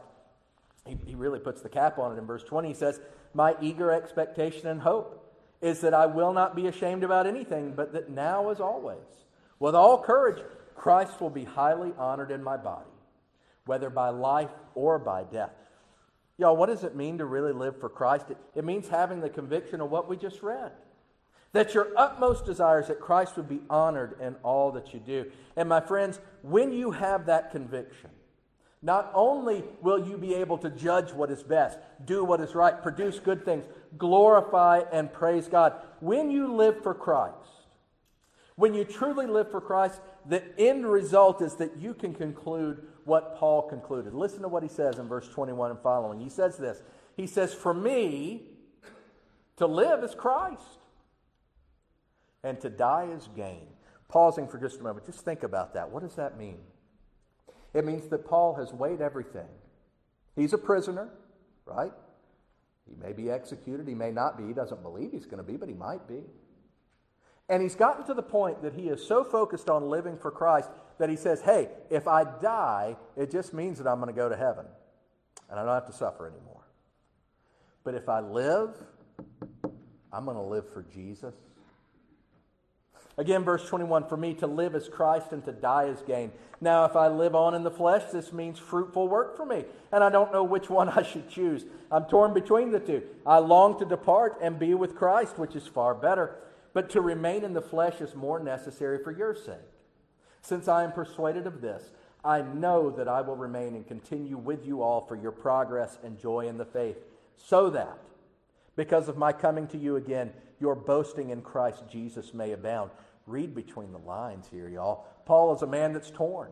He, 0.87 0.97
he 1.05 1.15
really 1.15 1.39
puts 1.39 1.61
the 1.61 1.67
cap 1.67 1.99
on 1.99 2.15
it 2.15 2.17
in 2.17 2.25
verse 2.25 2.45
20. 2.45 2.69
He 2.69 2.73
says, 2.73 3.01
My 3.33 3.57
eager 3.59 3.91
expectation 3.91 4.67
and 4.67 4.79
hope 4.79 5.35
is 5.61 5.81
that 5.81 5.93
I 5.93 6.05
will 6.05 6.31
not 6.31 6.55
be 6.55 6.67
ashamed 6.67 7.03
about 7.03 7.27
anything, 7.27 7.73
but 7.75 7.91
that 7.91 8.09
now, 8.09 8.51
as 8.51 8.61
always, 8.61 9.25
with 9.59 9.75
all 9.75 10.01
courage, 10.01 10.41
Christ 10.77 11.19
will 11.19 11.29
be 11.29 11.43
highly 11.43 11.91
honored 11.97 12.31
in 12.31 12.41
my 12.41 12.55
body, 12.55 12.89
whether 13.65 13.89
by 13.89 14.09
life 14.09 14.49
or 14.75 14.99
by 14.99 15.23
death. 15.23 15.51
Y'all, 16.37 16.55
what 16.55 16.67
does 16.67 16.83
it 16.83 16.95
mean 16.95 17.17
to 17.17 17.25
really 17.25 17.51
live 17.51 17.79
for 17.79 17.89
Christ? 17.89 18.29
It, 18.29 18.37
it 18.55 18.63
means 18.63 18.87
having 18.87 19.19
the 19.19 19.29
conviction 19.29 19.81
of 19.81 19.91
what 19.91 20.07
we 20.07 20.15
just 20.15 20.41
read. 20.41 20.71
That 21.51 21.73
your 21.73 21.89
utmost 21.97 22.45
desire 22.45 22.79
is 22.79 22.87
that 22.87 22.99
Christ 22.99 23.35
would 23.35 23.49
be 23.49 23.61
honored 23.69 24.15
in 24.21 24.35
all 24.43 24.71
that 24.71 24.93
you 24.93 24.99
do. 24.99 25.31
And 25.55 25.67
my 25.67 25.81
friends, 25.81 26.19
when 26.41 26.71
you 26.71 26.91
have 26.91 27.25
that 27.25 27.51
conviction, 27.51 28.11
not 28.81 29.11
only 29.13 29.63
will 29.81 30.07
you 30.07 30.17
be 30.17 30.35
able 30.35 30.57
to 30.59 30.69
judge 30.69 31.11
what 31.11 31.31
is 31.31 31.43
best, 31.43 31.77
do 32.05 32.23
what 32.23 32.39
is 32.39 32.55
right, 32.55 32.81
produce 32.81 33.19
good 33.19 33.43
things, 33.43 33.65
glorify 33.97 34.83
and 34.91 35.11
praise 35.11 35.47
God, 35.47 35.73
when 35.99 36.31
you 36.31 36.53
live 36.53 36.81
for 36.81 36.93
Christ, 36.93 37.35
when 38.55 38.73
you 38.73 38.85
truly 38.85 39.25
live 39.25 39.51
for 39.51 39.59
Christ, 39.59 39.99
the 40.25 40.43
end 40.57 40.85
result 40.85 41.41
is 41.41 41.55
that 41.55 41.77
you 41.77 41.93
can 41.93 42.13
conclude 42.13 42.83
what 43.09 43.35
Paul 43.35 43.63
concluded. 43.63 44.13
Listen 44.13 44.43
to 44.43 44.47
what 44.47 44.63
he 44.63 44.69
says 44.69 44.99
in 44.99 45.07
verse 45.07 45.27
21 45.27 45.71
and 45.71 45.79
following. 45.81 46.19
He 46.19 46.29
says 46.29 46.57
this 46.57 46.81
He 47.17 47.27
says, 47.27 47.53
For 47.53 47.73
me, 47.73 48.43
to 49.57 49.67
live 49.67 50.03
is 50.03 50.15
Christ, 50.15 50.79
and 52.43 52.61
to 52.61 52.69
die 52.69 53.09
is 53.11 53.27
gain. 53.35 53.67
Pausing 54.07 54.47
for 54.47 54.57
just 54.57 54.79
a 54.79 54.83
moment, 54.83 55.05
just 55.05 55.25
think 55.25 55.43
about 55.43 55.73
that. 55.73 55.91
What 55.91 56.01
does 56.01 56.15
that 56.15 56.37
mean? 56.37 56.59
It 57.73 57.85
means 57.85 58.07
that 58.07 58.25
Paul 58.25 58.55
has 58.55 58.73
weighed 58.73 59.01
everything. 59.01 59.47
He's 60.35 60.53
a 60.53 60.57
prisoner, 60.57 61.09
right? 61.65 61.91
He 62.87 62.95
may 62.95 63.13
be 63.13 63.29
executed, 63.29 63.87
he 63.87 63.93
may 63.93 64.11
not 64.11 64.37
be. 64.37 64.47
He 64.47 64.53
doesn't 64.53 64.81
believe 64.81 65.11
he's 65.11 65.25
going 65.25 65.37
to 65.37 65.43
be, 65.43 65.57
but 65.57 65.67
he 65.67 65.75
might 65.75 66.07
be. 66.07 66.23
And 67.49 67.61
he's 67.61 67.75
gotten 67.75 68.05
to 68.05 68.13
the 68.13 68.23
point 68.23 68.61
that 68.63 68.73
he 68.73 68.89
is 68.89 69.05
so 69.05 69.23
focused 69.23 69.69
on 69.69 69.89
living 69.89 70.17
for 70.17 70.31
Christ 70.31 70.69
that 70.99 71.09
he 71.09 71.15
says, 71.15 71.41
hey, 71.41 71.69
if 71.89 72.07
I 72.07 72.23
die, 72.23 72.95
it 73.17 73.31
just 73.31 73.53
means 73.53 73.79
that 73.79 73.87
I'm 73.87 73.99
going 73.99 74.13
to 74.13 74.15
go 74.15 74.29
to 74.29 74.37
heaven 74.37 74.65
and 75.49 75.59
I 75.59 75.63
don't 75.63 75.73
have 75.73 75.87
to 75.87 75.93
suffer 75.93 76.27
anymore. 76.27 76.67
But 77.83 77.95
if 77.95 78.07
I 78.07 78.19
live, 78.19 78.75
I'm 80.13 80.25
going 80.25 80.37
to 80.37 80.43
live 80.43 80.71
for 80.71 80.83
Jesus. 80.83 81.33
Again, 83.17 83.43
verse 83.43 83.67
21 83.67 84.07
For 84.07 84.17
me 84.17 84.33
to 84.35 84.47
live 84.47 84.75
is 84.75 84.87
Christ 84.87 85.31
and 85.31 85.43
to 85.45 85.51
die 85.51 85.85
is 85.85 86.01
gain. 86.01 86.31
Now, 86.61 86.83
if 86.83 86.95
I 86.95 87.07
live 87.07 87.33
on 87.33 87.53
in 87.55 87.63
the 87.63 87.71
flesh, 87.71 88.03
this 88.11 88.33
means 88.33 88.59
fruitful 88.59 89.07
work 89.07 89.37
for 89.37 89.45
me. 89.45 89.63
And 89.91 90.03
I 90.03 90.09
don't 90.09 90.33
know 90.33 90.43
which 90.43 90.69
one 90.69 90.89
I 90.97 91.01
should 91.01 91.29
choose. 91.29 91.65
I'm 91.91 92.05
torn 92.05 92.33
between 92.33 92.71
the 92.71 92.79
two. 92.79 93.03
I 93.25 93.37
long 93.39 93.79
to 93.79 93.85
depart 93.85 94.37
and 94.41 94.59
be 94.59 94.73
with 94.73 94.95
Christ, 94.95 95.39
which 95.39 95.55
is 95.55 95.65
far 95.65 95.95
better. 95.95 96.35
But 96.73 96.89
to 96.91 97.01
remain 97.01 97.43
in 97.43 97.53
the 97.53 97.61
flesh 97.61 98.01
is 98.01 98.15
more 98.15 98.39
necessary 98.39 99.01
for 99.03 99.11
your 99.11 99.33
sake. 99.33 99.55
Since 100.41 100.67
I 100.67 100.83
am 100.83 100.91
persuaded 100.91 101.47
of 101.47 101.61
this, 101.61 101.91
I 102.23 102.41
know 102.41 102.89
that 102.91 103.07
I 103.07 103.21
will 103.21 103.35
remain 103.35 103.75
and 103.75 103.87
continue 103.87 104.37
with 104.37 104.65
you 104.65 104.81
all 104.81 105.05
for 105.05 105.15
your 105.15 105.31
progress 105.31 105.97
and 106.03 106.19
joy 106.19 106.47
in 106.47 106.57
the 106.57 106.65
faith, 106.65 106.97
so 107.37 107.69
that, 107.69 107.97
because 108.75 109.07
of 109.07 109.17
my 109.17 109.31
coming 109.31 109.67
to 109.67 109.77
you 109.77 109.95
again, 109.95 110.31
your 110.59 110.75
boasting 110.75 111.29
in 111.29 111.41
Christ 111.41 111.83
Jesus 111.89 112.33
may 112.33 112.51
abound. 112.51 112.91
Read 113.25 113.55
between 113.55 113.91
the 113.91 113.99
lines 113.99 114.47
here, 114.51 114.67
y'all. 114.67 115.05
Paul 115.25 115.55
is 115.55 115.61
a 115.61 115.67
man 115.67 115.93
that's 115.93 116.11
torn. 116.11 116.51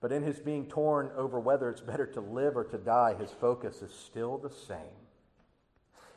But 0.00 0.12
in 0.12 0.22
his 0.22 0.38
being 0.38 0.66
torn 0.66 1.10
over 1.16 1.40
whether 1.40 1.70
it's 1.70 1.80
better 1.80 2.06
to 2.08 2.20
live 2.20 2.56
or 2.56 2.64
to 2.64 2.76
die, 2.76 3.14
his 3.14 3.30
focus 3.30 3.80
is 3.80 3.92
still 3.92 4.36
the 4.36 4.50
same. 4.50 4.78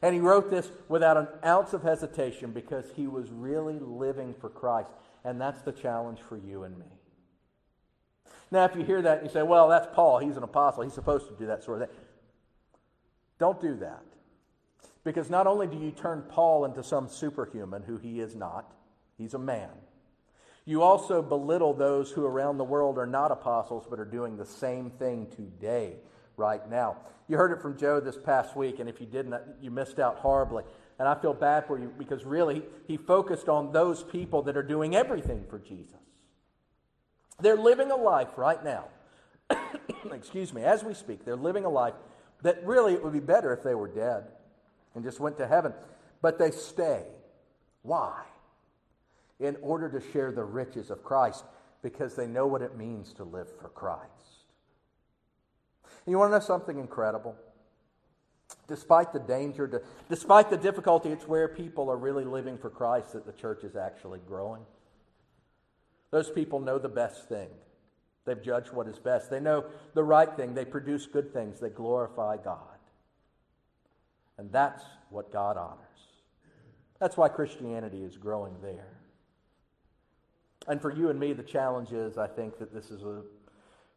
And 0.01 0.13
he 0.13 0.19
wrote 0.19 0.51
this 0.51 0.69
without 0.89 1.17
an 1.17 1.27
ounce 1.45 1.73
of 1.73 1.83
hesitation 1.83 2.51
because 2.51 2.85
he 2.95 3.07
was 3.07 3.31
really 3.31 3.79
living 3.79 4.35
for 4.39 4.49
Christ. 4.49 4.89
And 5.27 5.41
that's 5.41 5.61
the 5.63 5.73
challenge 5.73 6.19
for 6.21 6.37
you 6.37 6.63
and 6.63 6.79
me. 6.79 6.85
Now, 8.49 8.63
if 8.63 8.77
you 8.77 8.83
hear 8.83 9.01
that 9.01 9.25
you 9.25 9.29
say, 9.29 9.43
well, 9.43 9.67
that's 9.67 9.87
Paul, 9.93 10.19
he's 10.19 10.37
an 10.37 10.43
apostle, 10.43 10.83
he's 10.83 10.93
supposed 10.93 11.27
to 11.27 11.33
do 11.33 11.47
that 11.47 11.65
sort 11.65 11.81
of 11.81 11.89
thing. 11.89 11.97
Don't 13.37 13.59
do 13.59 13.75
that. 13.75 14.05
Because 15.03 15.29
not 15.29 15.45
only 15.45 15.67
do 15.67 15.75
you 15.75 15.91
turn 15.91 16.23
Paul 16.29 16.63
into 16.63 16.81
some 16.81 17.09
superhuman, 17.09 17.83
who 17.83 17.97
he 17.97 18.21
is 18.21 18.37
not, 18.37 18.71
he's 19.17 19.33
a 19.33 19.39
man, 19.39 19.69
you 20.63 20.81
also 20.81 21.21
belittle 21.21 21.73
those 21.73 22.09
who 22.09 22.25
around 22.25 22.57
the 22.57 22.63
world 22.63 22.97
are 22.97 23.05
not 23.05 23.29
apostles 23.29 23.85
but 23.89 23.99
are 23.99 24.05
doing 24.05 24.37
the 24.37 24.45
same 24.45 24.91
thing 24.91 25.27
today, 25.35 25.97
right 26.37 26.69
now. 26.69 26.95
You 27.27 27.35
heard 27.35 27.51
it 27.51 27.61
from 27.61 27.77
Joe 27.77 27.99
this 27.99 28.17
past 28.17 28.55
week, 28.55 28.79
and 28.79 28.87
if 28.87 29.01
you 29.01 29.07
didn't, 29.07 29.35
you 29.59 29.71
missed 29.71 29.99
out 29.99 30.19
horribly. 30.19 30.63
And 30.99 31.07
I 31.07 31.15
feel 31.15 31.33
bad 31.33 31.67
for 31.67 31.77
you 31.79 31.93
because 31.97 32.25
really, 32.25 32.63
he 32.87 32.97
focused 32.97 33.49
on 33.49 33.71
those 33.71 34.03
people 34.03 34.41
that 34.43 34.57
are 34.57 34.63
doing 34.63 34.95
everything 34.95 35.45
for 35.49 35.59
Jesus. 35.59 35.95
They're 37.39 37.57
living 37.57 37.91
a 37.91 37.95
life 37.95 38.37
right 38.37 38.63
now. 38.63 38.85
Excuse 40.11 40.53
me, 40.53 40.63
as 40.63 40.83
we 40.83 40.93
speak, 40.93 41.23
they're 41.23 41.35
living 41.35 41.65
a 41.65 41.69
life 41.69 41.93
that 42.41 42.65
really 42.65 42.93
it 42.93 43.03
would 43.03 43.13
be 43.13 43.19
better 43.19 43.53
if 43.53 43.63
they 43.63 43.75
were 43.75 43.87
dead 43.87 44.25
and 44.95 45.03
just 45.03 45.19
went 45.19 45.37
to 45.37 45.47
heaven. 45.47 45.73
But 46.21 46.39
they 46.39 46.49
stay. 46.49 47.03
Why? 47.83 48.23
In 49.39 49.55
order 49.61 49.89
to 49.89 50.11
share 50.11 50.31
the 50.31 50.43
riches 50.43 50.89
of 50.89 51.03
Christ 51.03 51.45
because 51.83 52.15
they 52.15 52.25
know 52.25 52.47
what 52.47 52.63
it 52.63 52.75
means 52.75 53.13
to 53.13 53.23
live 53.23 53.47
for 53.61 53.69
Christ. 53.69 54.03
And 56.05 56.11
you 56.11 56.17
want 56.17 56.31
to 56.31 56.39
know 56.39 56.43
something 56.43 56.79
incredible? 56.79 57.35
Despite 58.67 59.13
the 59.13 59.19
danger, 59.19 59.81
despite 60.09 60.49
the 60.49 60.57
difficulty, 60.57 61.09
it's 61.09 61.27
where 61.27 61.47
people 61.47 61.89
are 61.89 61.97
really 61.97 62.25
living 62.25 62.57
for 62.57 62.69
Christ 62.69 63.13
that 63.13 63.25
the 63.25 63.31
church 63.31 63.63
is 63.63 63.75
actually 63.75 64.19
growing. 64.27 64.63
Those 66.11 66.29
people 66.29 66.59
know 66.59 66.77
the 66.77 66.89
best 66.89 67.29
thing. 67.29 67.49
They've 68.25 68.41
judged 68.41 68.73
what 68.73 68.87
is 68.87 68.99
best. 68.99 69.29
They 69.29 69.39
know 69.39 69.65
the 69.93 70.03
right 70.03 70.35
thing. 70.35 70.53
They 70.53 70.65
produce 70.65 71.05
good 71.05 71.31
things. 71.31 71.59
They 71.59 71.69
glorify 71.69 72.37
God. 72.37 72.59
And 74.37 74.51
that's 74.51 74.83
what 75.09 75.31
God 75.31 75.55
honors. 75.55 75.79
That's 76.99 77.15
why 77.15 77.29
Christianity 77.29 78.03
is 78.03 78.17
growing 78.17 78.55
there. 78.61 78.97
And 80.67 80.81
for 80.81 80.91
you 80.93 81.09
and 81.09 81.19
me, 81.19 81.33
the 81.33 81.43
challenge 81.43 81.93
is 81.93 82.17
I 82.17 82.27
think 82.27 82.59
that 82.59 82.73
this 82.73 82.91
is 82.91 83.03
a, 83.03 83.21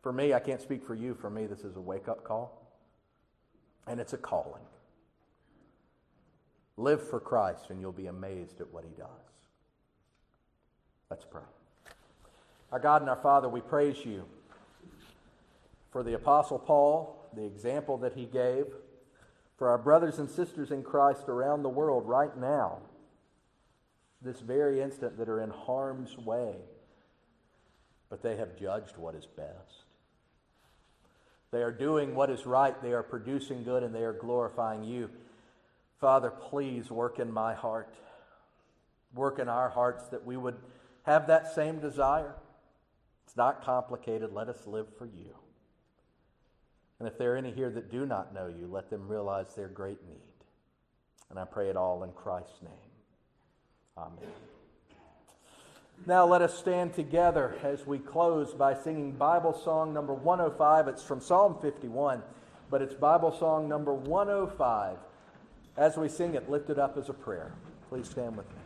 for 0.03 0.13
me, 0.13 0.33
I 0.33 0.39
can't 0.39 0.61
speak 0.61 0.85
for 0.85 0.95
you. 0.95 1.15
For 1.15 1.29
me, 1.29 1.47
this 1.47 1.61
is 1.61 1.77
a 1.77 1.81
wake 1.81 2.09
up 2.09 2.23
call, 2.23 2.60
and 3.87 4.01
it's 4.01 4.13
a 4.13 4.19
calling. 4.19 4.63
Live 6.77 7.07
for 7.09 7.21
Christ, 7.21 7.67
and 7.71 7.81
you'll 7.81 7.93
be 7.93 8.07
amazed 8.07 8.61
at 8.61 8.73
what 8.73 8.85
he 8.85 8.91
does. 8.91 9.07
Let's 11.11 11.25
pray. 11.25 11.43
Our 12.73 12.79
God 12.79 13.03
and 13.03 13.11
our 13.11 13.17
Father, 13.17 13.49
we 13.49 13.61
praise 13.61 14.05
you 14.05 14.25
for 15.91 16.03
the 16.03 16.15
Apostle 16.15 16.59
Paul, 16.59 17.29
the 17.35 17.45
example 17.45 17.99
that 17.99 18.15
he 18.15 18.25
gave 18.25 18.67
for 19.59 19.69
our 19.69 19.79
brothers 19.79 20.19
and 20.19 20.31
sisters 20.31 20.71
in 20.71 20.83
Christ 20.83 21.29
around 21.29 21.63
the 21.63 21.69
world 21.69 22.09
right 22.09 22.35
now, 22.39 22.79
this 24.23 24.41
very 24.41 24.81
instant, 24.81 25.19
that 25.19 25.29
are 25.29 25.43
in 25.43 25.51
harm's 25.51 26.17
way, 26.17 26.55
but 28.09 28.23
they 28.23 28.37
have 28.37 28.57
judged 28.57 28.97
what 28.97 29.15
is 29.15 29.27
best. 29.27 29.85
They 31.53 31.63
are 31.63 31.73
doing 31.73 32.15
what 32.15 32.31
is 32.31 32.47
right, 32.47 32.81
they 32.83 32.93
are 32.93 33.03
producing 33.03 33.65
good, 33.65 33.83
and 33.83 33.95
they 33.95 34.05
are 34.05 34.13
glorifying 34.13 34.85
you. 34.85 35.11
Father, 36.01 36.31
please 36.31 36.91
work 36.91 37.19
in 37.19 37.33
my 37.33 37.55
heart, 37.55 37.95
work 39.15 39.39
in 39.39 39.49
our 39.49 39.69
hearts 39.69 40.05
that 40.09 40.25
we 40.25 40.37
would 40.37 40.57
have 41.03 41.27
that 41.27 41.53
same 41.55 41.81
desire. 41.81 42.35
It's 43.27 43.37
not 43.37 43.65
complicated. 43.65 44.33
Let 44.33 44.49
us 44.49 44.67
live 44.67 44.87
for 44.97 45.07
you. 45.07 45.35
And 46.99 47.09
if 47.09 47.19
there 47.19 47.35
are 47.35 47.37
any 47.37 47.51
here 47.51 47.71
that 47.71 47.91
do 47.91 48.07
not 48.07 48.35
know 48.35 48.47
you, 48.47 48.67
let 48.67 48.91
them 48.91 49.09
realize 49.09 49.55
their 49.55 49.69
great 49.69 49.99
need. 50.07 50.19
And 51.31 51.39
I 51.39 51.45
pray 51.45 51.69
it 51.69 51.77
all 51.77 52.03
in 52.05 52.13
Christ's 52.13 52.61
name. 52.63 52.73
Amen. 53.97 54.31
Now 56.07 56.27
let 56.27 56.41
us 56.41 56.59
stand 56.59 56.95
together 56.95 57.57
as 57.63 57.87
we 57.87 57.99
close 57.99 58.55
by 58.55 58.75
singing 58.75 59.13
Bible 59.13 59.53
song 59.53 59.93
number 59.93 60.15
105. 60.15 60.89
It's 60.89 61.03
from 61.03 61.21
Psalm 61.21 61.59
51, 61.61 62.23
but 62.71 62.81
it's 62.81 62.95
Bible 62.95 63.37
song 63.39 63.69
number 63.69 63.93
105. 63.93 64.97
As 65.77 65.97
we 65.99 66.09
sing 66.09 66.35
it, 66.35 66.49
lift 66.49 66.71
it 66.71 66.79
up 66.79 66.97
as 66.97 67.11
a 67.11 67.13
prayer. 67.13 67.53
Please 67.91 68.09
stand 68.09 68.37
with 68.37 68.49
me. 68.49 68.60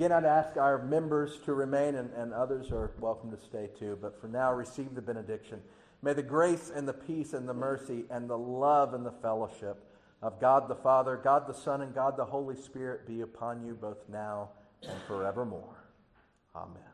Again, 0.00 0.12
I'd 0.12 0.24
ask 0.24 0.56
our 0.56 0.82
members 0.82 1.40
to 1.44 1.52
remain, 1.52 1.94
and, 1.94 2.10
and 2.14 2.32
others 2.32 2.72
are 2.72 2.92
welcome 3.00 3.30
to 3.32 3.36
stay 3.36 3.68
too. 3.78 3.98
But 4.00 4.18
for 4.18 4.28
now, 4.28 4.50
receive 4.50 4.94
the 4.94 5.02
benediction. 5.02 5.60
May 6.00 6.14
the 6.14 6.22
grace 6.22 6.72
and 6.74 6.88
the 6.88 6.94
peace 6.94 7.34
and 7.34 7.46
the 7.46 7.52
mercy 7.52 8.04
and 8.08 8.26
the 8.26 8.38
love 8.38 8.94
and 8.94 9.04
the 9.04 9.12
fellowship 9.12 9.84
of 10.22 10.40
God 10.40 10.68
the 10.68 10.74
Father, 10.74 11.20
God 11.22 11.46
the 11.46 11.52
Son, 11.52 11.82
and 11.82 11.94
God 11.94 12.16
the 12.16 12.24
Holy 12.24 12.56
Spirit 12.56 13.06
be 13.06 13.20
upon 13.20 13.62
you 13.62 13.74
both 13.74 13.98
now 14.10 14.48
and 14.88 14.98
forevermore. 15.06 15.84
Amen. 16.56 16.89